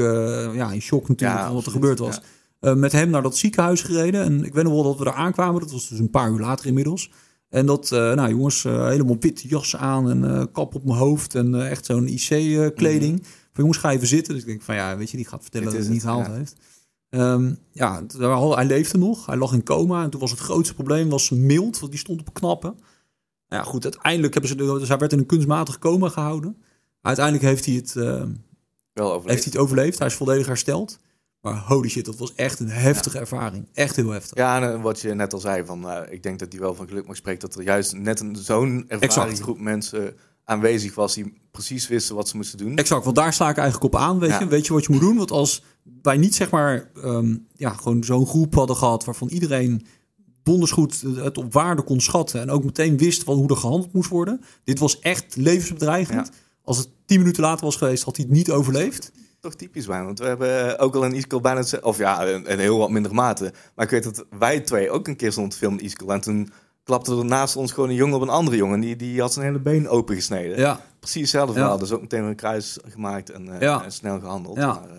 ja, 0.57 0.73
in 0.73 0.81
shock 0.83 1.09
natuurlijk 1.09 1.41
van 1.41 1.55
wat 1.55 1.67
er 1.67 1.73
gebeurd 1.73 1.99
was. 1.99 2.21
met 2.61 2.93
hem 2.93 3.11
naar 3.11 3.23
dat 3.23 3.37
ziekenhuis 3.37 3.83
gereden. 3.83 4.23
En 4.25 4.45
ik 4.45 4.55
weet 4.55 4.65
nog 4.65 4.73
wel 4.73 4.83
dat 4.83 4.99
we 4.99 5.05
daar 5.05 5.15
aankwamen. 5.15 5.61
Dat 5.61 5.71
was 5.73 5.89
dus 5.89 5.99
een 5.99 6.11
paar 6.11 6.31
uur 6.31 6.39
later 6.41 6.67
inmiddels. 6.67 7.11
En 7.57 7.67
dat, 7.67 7.93
eh, 7.93 8.13
nou 8.13 8.29
jongens, 8.29 8.65
eh, 8.65 8.87
helemaal 8.87 9.17
witte 9.21 9.49
jas 9.49 9.77
aan 9.77 10.11
en 10.11 10.25
eh, 10.25 10.45
kap 10.53 10.75
op 10.75 10.85
mijn 10.85 10.99
hoofd. 10.99 11.35
En 11.35 11.69
echt 11.69 11.85
zo'n 11.85 12.09
IC-kleding. 12.09 13.23
Van 13.27 13.65
jongens, 13.65 13.79
ga 13.79 13.91
even 13.91 14.07
zitten. 14.07 14.33
Dus 14.33 14.43
ik 14.43 14.49
denk 14.49 14.63
van 14.63 14.75
ja, 14.75 14.97
weet 14.97 15.11
je, 15.11 15.17
die 15.17 15.27
gaat 15.27 15.43
vertellen 15.43 15.67
dat 15.67 15.75
hij 15.77 15.83
het 15.83 15.93
niet 15.93 16.03
gehaald 16.03 16.27
ja. 16.27 16.33
heeft. 16.33 16.57
Ehm, 17.09 17.55
ja, 17.73 18.03
hij 18.55 18.65
leefde 18.65 18.99
nog. 18.99 19.27
Hij 19.27 19.37
lag 19.37 19.53
in 19.53 19.63
coma. 19.63 20.03
En 20.03 20.11
toen 20.11 20.21
was 20.21 20.31
het 20.31 20.41
grootste 20.41 20.75
probleem 20.75 21.09
was 21.09 21.31
mild. 21.31 21.79
Want 21.79 21.93
die 21.93 22.01
stond 22.01 22.21
op 22.21 22.35
knappen. 22.35 22.71
Nou 23.49 23.63
ja, 23.63 23.71
goed, 23.71 23.85
uiteindelijk 23.85 24.33
hebben 24.33 24.51
ze... 24.51 24.57
Dus 24.57 24.89
hij 24.89 24.99
werd 24.99 25.13
in 25.13 25.19
een 25.19 25.27
kunstmatig 25.27 25.79
coma 25.79 26.09
gehouden. 26.09 26.57
Uiteindelijk 27.01 27.45
heeft 27.45 27.67
hij 27.67 27.75
het, 27.75 27.97
eh, 27.97 28.23
Wel 28.93 29.13
heeft 29.13 29.45
hij 29.45 29.53
het 29.53 29.57
overleefd. 29.57 29.99
Hij 29.99 30.07
is 30.07 30.15
volledig 30.15 30.47
hersteld. 30.47 30.99
Maar 31.53 31.63
holy 31.67 31.89
shit, 31.89 32.05
dat 32.05 32.17
was 32.17 32.35
echt 32.35 32.61
een 32.61 32.69
heftige 32.69 33.19
ervaring. 33.19 33.67
Echt 33.73 33.97
heel 33.97 34.11
heftig. 34.11 34.37
Ja, 34.37 34.63
en 34.63 34.73
eh, 34.73 34.83
wat 34.83 35.01
je 35.01 35.15
net 35.15 35.33
al 35.33 35.39
zei, 35.39 35.65
van, 35.65 35.91
eh, 35.91 36.13
ik 36.13 36.23
denk 36.23 36.39
dat 36.39 36.53
hij 36.53 36.61
wel 36.61 36.75
van 36.75 36.89
geluk 36.89 37.07
mag 37.07 37.17
spreken 37.17 37.41
dat 37.41 37.55
er 37.59 37.63
juist 37.65 37.93
net 37.97 38.21
een, 38.21 38.37
zo'n 38.37 38.85
ervaren 38.89 39.01
Exact. 39.01 39.41
groep 39.41 39.59
mensen 39.59 40.15
aanwezig 40.45 40.95
was 40.95 41.15
die 41.15 41.33
precies 41.51 41.89
wisten 41.89 42.15
wat 42.15 42.29
ze 42.29 42.37
moesten 42.37 42.59
doen. 42.59 42.77
Exact, 42.77 43.05
want 43.05 43.17
daar 43.17 43.33
sla 43.33 43.49
ik 43.51 43.57
eigenlijk 43.57 43.95
op 43.95 44.01
aan. 44.01 44.19
Weet, 44.19 44.31
Ja. 44.31 44.39
je, 44.39 44.47
weet 44.47 44.67
je 44.67 44.73
wat 44.73 44.85
je 44.85 44.93
moet 44.93 45.01
doen? 45.01 45.17
Want 45.17 45.31
als 45.31 45.63
wij 46.03 46.17
niet 46.17 46.35
zeg 46.35 46.51
maar 46.51 46.91
ehm, 47.03 47.37
ja, 47.55 47.71
gewoon 47.71 48.05
zo'n 48.05 48.27
groep 48.27 48.55
hadden 48.55 48.77
gehad 48.77 49.05
waarvan 49.05 49.29
iedereen 49.29 49.87
donders 50.43 50.71
goed 50.71 51.01
het 51.17 51.39
op 51.39 51.53
waarde 51.53 51.83
kon 51.83 52.01
schatten 52.01 52.41
en 52.41 52.51
ook 52.51 52.65
meteen 52.65 52.97
wist 52.97 53.23
van 53.23 53.37
hoe 53.37 53.49
er 53.49 53.57
gehandeld 53.57 53.93
moest 53.93 54.11
worden. 54.11 54.41
Dit 54.65 54.79
was 54.79 54.99
echt 55.01 55.37
levensbedreigend. 55.37 56.27
Ja. 56.27 56.33
Als 56.63 56.79
het 56.79 56.89
tien 57.05 57.19
minuten 57.19 57.43
later 57.43 57.65
was 57.65 57.77
geweest, 57.77 58.03
had 58.05 58.17
hij 58.17 58.25
het 58.29 58.35
niet 58.35 58.51
overleefd. 58.51 59.13
Toch 59.47 59.55
typisch 59.55 59.87
bij, 59.87 60.05
want 60.05 60.19
we 60.19 60.25
hebben 60.27 60.79
ook 60.79 60.95
al 60.95 61.05
een 61.05 61.15
Iskol 61.15 61.41
bijna 61.41 61.63
of 61.83 61.99
ja, 61.99 62.27
een, 62.27 62.53
een 62.53 62.59
heel 62.59 62.79
wat 62.79 62.91
minder 62.91 63.15
mate. 63.15 63.53
Maar 63.75 63.85
ik 63.85 63.91
weet 63.91 64.05
dat 64.05 64.25
wij 64.39 64.61
twee 64.61 64.91
ook 64.91 65.09
een 65.09 65.17
keer 65.17 65.33
te 65.33 65.51
filmen 65.51 65.81
Iskol 65.81 66.13
en 66.13 66.21
toen 66.21 66.53
klapte 66.85 67.17
er 67.17 67.25
naast 67.25 67.57
ons 67.57 67.73
gewoon 67.73 67.89
een 67.89 67.95
jongen 67.95 68.17
op 68.17 68.23
een 68.23 68.29
andere 68.29 68.57
jongen. 68.57 68.81
Die, 68.81 68.97
die 68.97 69.21
had 69.21 69.33
zijn 69.33 69.47
hele 69.47 69.59
been 69.59 69.89
opengesneden. 69.89 70.59
Ja, 70.59 70.81
Precies 71.01 71.21
hetzelfde 71.21 71.53
Ja. 71.53 71.59
verhaal. 71.59 71.79
Dus 71.79 71.93
ook 71.93 72.01
meteen 72.01 72.25
een 72.25 72.35
kruis 72.37 72.79
gemaakt 72.89 73.31
en, 73.31 73.49
eh, 73.55 73.61
Ja. 73.61 73.85
en 73.85 73.93
snel 73.93 74.21
gehandeld. 74.21 74.57
Ja. 74.57 74.67
Maar, 74.67 74.91
eh, 74.91 74.97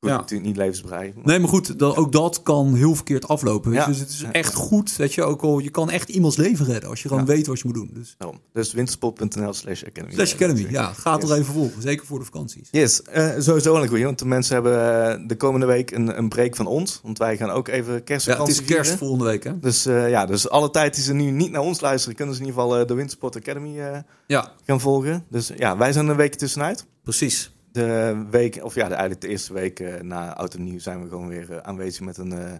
goed, 0.00 0.10
Ja. 0.10 0.16
natuurlijk 0.16 0.48
niet 0.48 0.56
levensbedreigend. 0.56 1.24
nee, 1.24 1.38
maar 1.38 1.48
goed, 1.48 1.78
dat, 1.78 1.96
ook 1.96 2.12
dat 2.12 2.42
kan 2.42 2.74
heel 2.74 2.94
verkeerd 2.94 3.28
aflopen. 3.28 3.72
Ja. 3.72 3.86
Dus 3.86 3.98
het 3.98 4.08
is 4.08 4.20
Ja. 4.20 4.32
echt 4.32 4.54
goed, 4.54 4.96
weet 4.96 5.14
je, 5.14 5.22
ook 5.22 5.42
al 5.42 5.58
je 5.58 5.70
kan 5.70 5.90
echt 5.90 6.08
iemands 6.08 6.36
leven 6.36 6.66
redden 6.66 6.90
als 6.90 7.02
je 7.02 7.08
gewoon 7.08 7.24
Ja. 7.26 7.30
weet 7.32 7.46
wat 7.46 7.58
je 7.58 7.64
moet 7.66 7.74
doen. 7.74 7.90
Dus 7.94 8.14
Daarom. 8.18 8.40
Dus 8.52 8.72
wintersport.nl 8.72 9.52
slash 9.52 9.82
academy. 9.84 10.12
Slash 10.14 10.32
Academy, 10.34 10.66
ja, 10.70 10.92
ga 10.92 11.14
Yes. 11.20 11.30
er 11.30 11.36
even 11.38 11.52
volgen, 11.54 11.82
zeker 11.82 12.06
voor 12.06 12.18
de 12.18 12.24
vakanties. 12.24 12.68
Yes, 12.70 13.02
eh, 13.02 13.30
sowieso 13.38 13.76
een 13.76 13.88
goeie. 13.88 14.04
Want 14.04 14.18
de 14.18 14.26
mensen 14.26 14.54
hebben 14.54 14.72
eh, 15.20 15.28
de 15.28 15.36
komende 15.36 15.66
week 15.66 15.90
een, 15.90 16.18
een 16.18 16.28
break 16.28 16.56
van 16.56 16.66
ons. 16.66 17.00
Want 17.02 17.18
wij 17.18 17.36
gaan 17.36 17.50
ook 17.50 17.68
even 17.68 17.92
Ja, 17.94 18.00
kerstvakantie 18.00 18.54
het 18.54 18.62
is 18.62 18.68
kerst 18.68 18.82
vieren. 18.90 18.98
volgende 18.98 19.24
week, 19.24 19.44
hè? 19.44 19.58
Dus 19.58 19.86
eh, 19.86 20.10
ja, 20.10 20.26
dus 20.26 20.48
alle 20.48 20.70
tijd 20.70 20.94
die 20.94 21.04
ze 21.04 21.12
nu 21.14 21.30
niet 21.30 21.50
naar 21.50 21.62
ons 21.62 21.80
luisteren, 21.80 22.16
kunnen 22.16 22.34
ze 22.34 22.40
in 22.40 22.46
ieder 22.46 22.62
geval 22.62 22.86
de 22.86 22.94
Wintersport 22.94 23.36
Academy 23.36 23.80
Ja, 24.26 24.52
gaan 24.66 24.80
volgen. 24.80 25.24
Dus 25.30 25.50
ja, 25.56 25.76
wij 25.76 25.92
zijn 25.92 26.08
een 26.08 26.16
week 26.16 26.34
tussenuit. 26.34 26.86
precies. 27.04 27.52
De 27.78 28.26
week, 28.30 28.60
of 28.62 28.74
ja, 28.74 28.84
de, 28.84 28.90
eigenlijk 28.90 29.20
de 29.20 29.28
eerste 29.28 29.52
week 29.52 29.80
eh, 29.80 30.00
na 30.00 30.34
Oud 30.36 30.54
en 30.54 30.64
Nieuw 30.64 30.78
zijn 30.78 31.02
we 31.02 31.08
gewoon 31.08 31.28
weer 31.28 31.52
eh, 31.52 31.56
aanwezig 31.58 32.04
met 32.04 32.16
een 32.16 32.32
eh, 32.32 32.52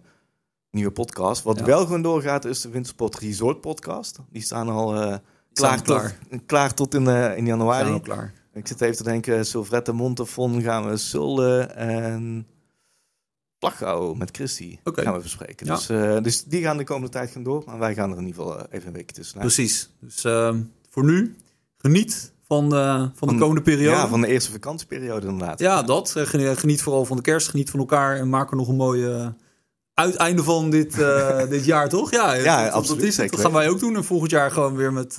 nieuwe 0.71 0.91
podcast. 0.91 1.43
Wat 1.43 1.59
Ja. 1.59 1.65
wel 1.65 1.79
gewoon 1.83 2.01
doorgaat 2.01 2.45
is 2.45 2.61
de 2.61 2.69
Wintersport 2.69 3.15
Resort 3.15 3.61
podcast. 3.61 4.19
Die 4.29 4.41
staan 4.41 4.69
al 4.69 5.19
klaar, 5.53 5.81
klaar. 5.81 6.17
Tot, 6.29 6.45
klaar 6.45 6.73
tot 6.73 6.93
in, 6.93 7.07
in 7.35 7.45
januari. 7.45 7.87
Zijn 7.87 8.01
klaar. 8.01 8.33
Ik 8.53 8.67
zit 8.67 8.81
even 8.81 8.95
te 8.97 9.03
denken, 9.03 9.45
Silvrette, 9.45 9.91
Montafon 9.91 10.61
gaan 10.61 10.89
we 10.89 10.97
Zullen 10.97 11.75
en 11.75 12.47
Plachau 13.57 14.17
met 14.17 14.29
Christy 14.31 14.77
gaan 14.83 15.13
we 15.13 15.21
bespreken. 15.21 15.65
Ja. 15.65 15.75
Dus, 15.75 15.87
dus 16.23 16.43
die 16.43 16.61
gaan 16.61 16.77
de 16.77 16.83
komende 16.83 17.09
tijd 17.09 17.31
gaan 17.31 17.43
door. 17.43 17.63
Maar 17.65 17.79
wij 17.79 17.93
gaan 17.93 18.11
er 18.11 18.17
in 18.17 18.25
ieder 18.27 18.41
geval 18.43 18.65
even 18.69 18.87
een 18.87 18.93
weekje 18.93 19.15
tussenuit. 19.15 19.53
Precies. 19.53 19.89
Dus 19.99 20.23
ehm, 20.23 20.61
voor 20.89 21.05
nu, 21.05 21.35
geniet 21.77 22.33
van, 22.49 22.75
eh, 22.75 22.95
van, 22.97 23.09
de 23.09 23.11
Van- 23.27 23.37
komende 23.39 23.61
periode. 23.61 23.95
Ja, 23.97 24.07
van 24.07 24.21
de 24.21 24.27
eerste 24.27 24.51
vakantieperiode 24.51 25.27
inderdaad. 25.27 25.59
Ja, 25.59 25.81
dat. 25.83 26.13
Eh, 26.15 26.25
geni- 26.25 26.55
Geniet 26.55 26.81
vooral 26.81 27.05
van 27.05 27.15
de 27.15 27.21
kerst, 27.23 27.47
geniet 27.47 27.69
van 27.69 27.79
elkaar 27.79 28.15
en 28.17 28.29
maak 28.29 28.51
er 28.51 28.57
nog 28.57 28.67
een 28.67 28.75
mooi 28.75 29.05
eh, 29.05 29.27
uiteinde 29.93 30.43
van 30.43 30.69
dit, 30.69 30.95
dit 31.49 31.65
jaar, 31.65 31.89
toch? 31.89 32.11
Ja, 32.11 32.33
Ja, 32.33 32.63
dat, 32.63 32.73
absoluut, 32.73 32.99
Dat, 32.99 33.09
is 33.09 33.15
het. 33.17 33.25
zeker 33.25 33.31
dat 33.31 33.41
gaan 33.45 33.51
wij 33.59 33.69
ook 33.69 33.79
doen. 33.79 33.95
En 33.95 34.03
volgend 34.03 34.31
jaar 34.31 34.51
gewoon 34.51 34.75
weer 34.75 34.93
met, 34.93 35.17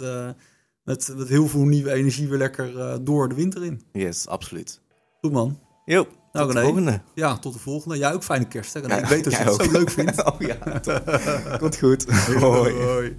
met, 0.84 1.12
met 1.16 1.28
heel 1.28 1.48
veel 1.48 1.60
nieuwe 1.64 1.92
energie 1.92 2.28
weer 2.28 2.38
lekker 2.38 2.70
door 3.04 3.28
de 3.28 3.34
winter 3.34 3.64
in. 3.64 3.82
Yes, 3.92 4.26
absoluut. 4.26 4.80
Goed 5.20 5.32
man. 5.32 5.58
Jo, 5.84 6.06
Nou, 6.32 6.46
tot 6.46 6.54
de 6.56 6.62
volgende. 6.62 7.00
Ja, 7.14 7.38
tot 7.38 7.52
de 7.52 7.58
volgende. 7.58 7.98
Jij 7.98 8.12
ook 8.12 8.22
fijne 8.24 8.44
kerst, 8.48 8.74
hè? 8.74 8.80
Ja, 8.80 8.96
ik 8.98 9.04
weet 9.06 9.24
dat 9.24 9.32
je 9.36 9.38
het 9.38 9.54
zo 9.54 9.62
ook. 9.62 9.72
leuk 9.72 9.90
vindt. 9.90 10.24
oh 10.32 10.40
ja, 10.40 10.56
komt 11.58 11.76
goed. 11.78 12.04
Hoi. 12.40 12.72
Hoi. 12.72 13.14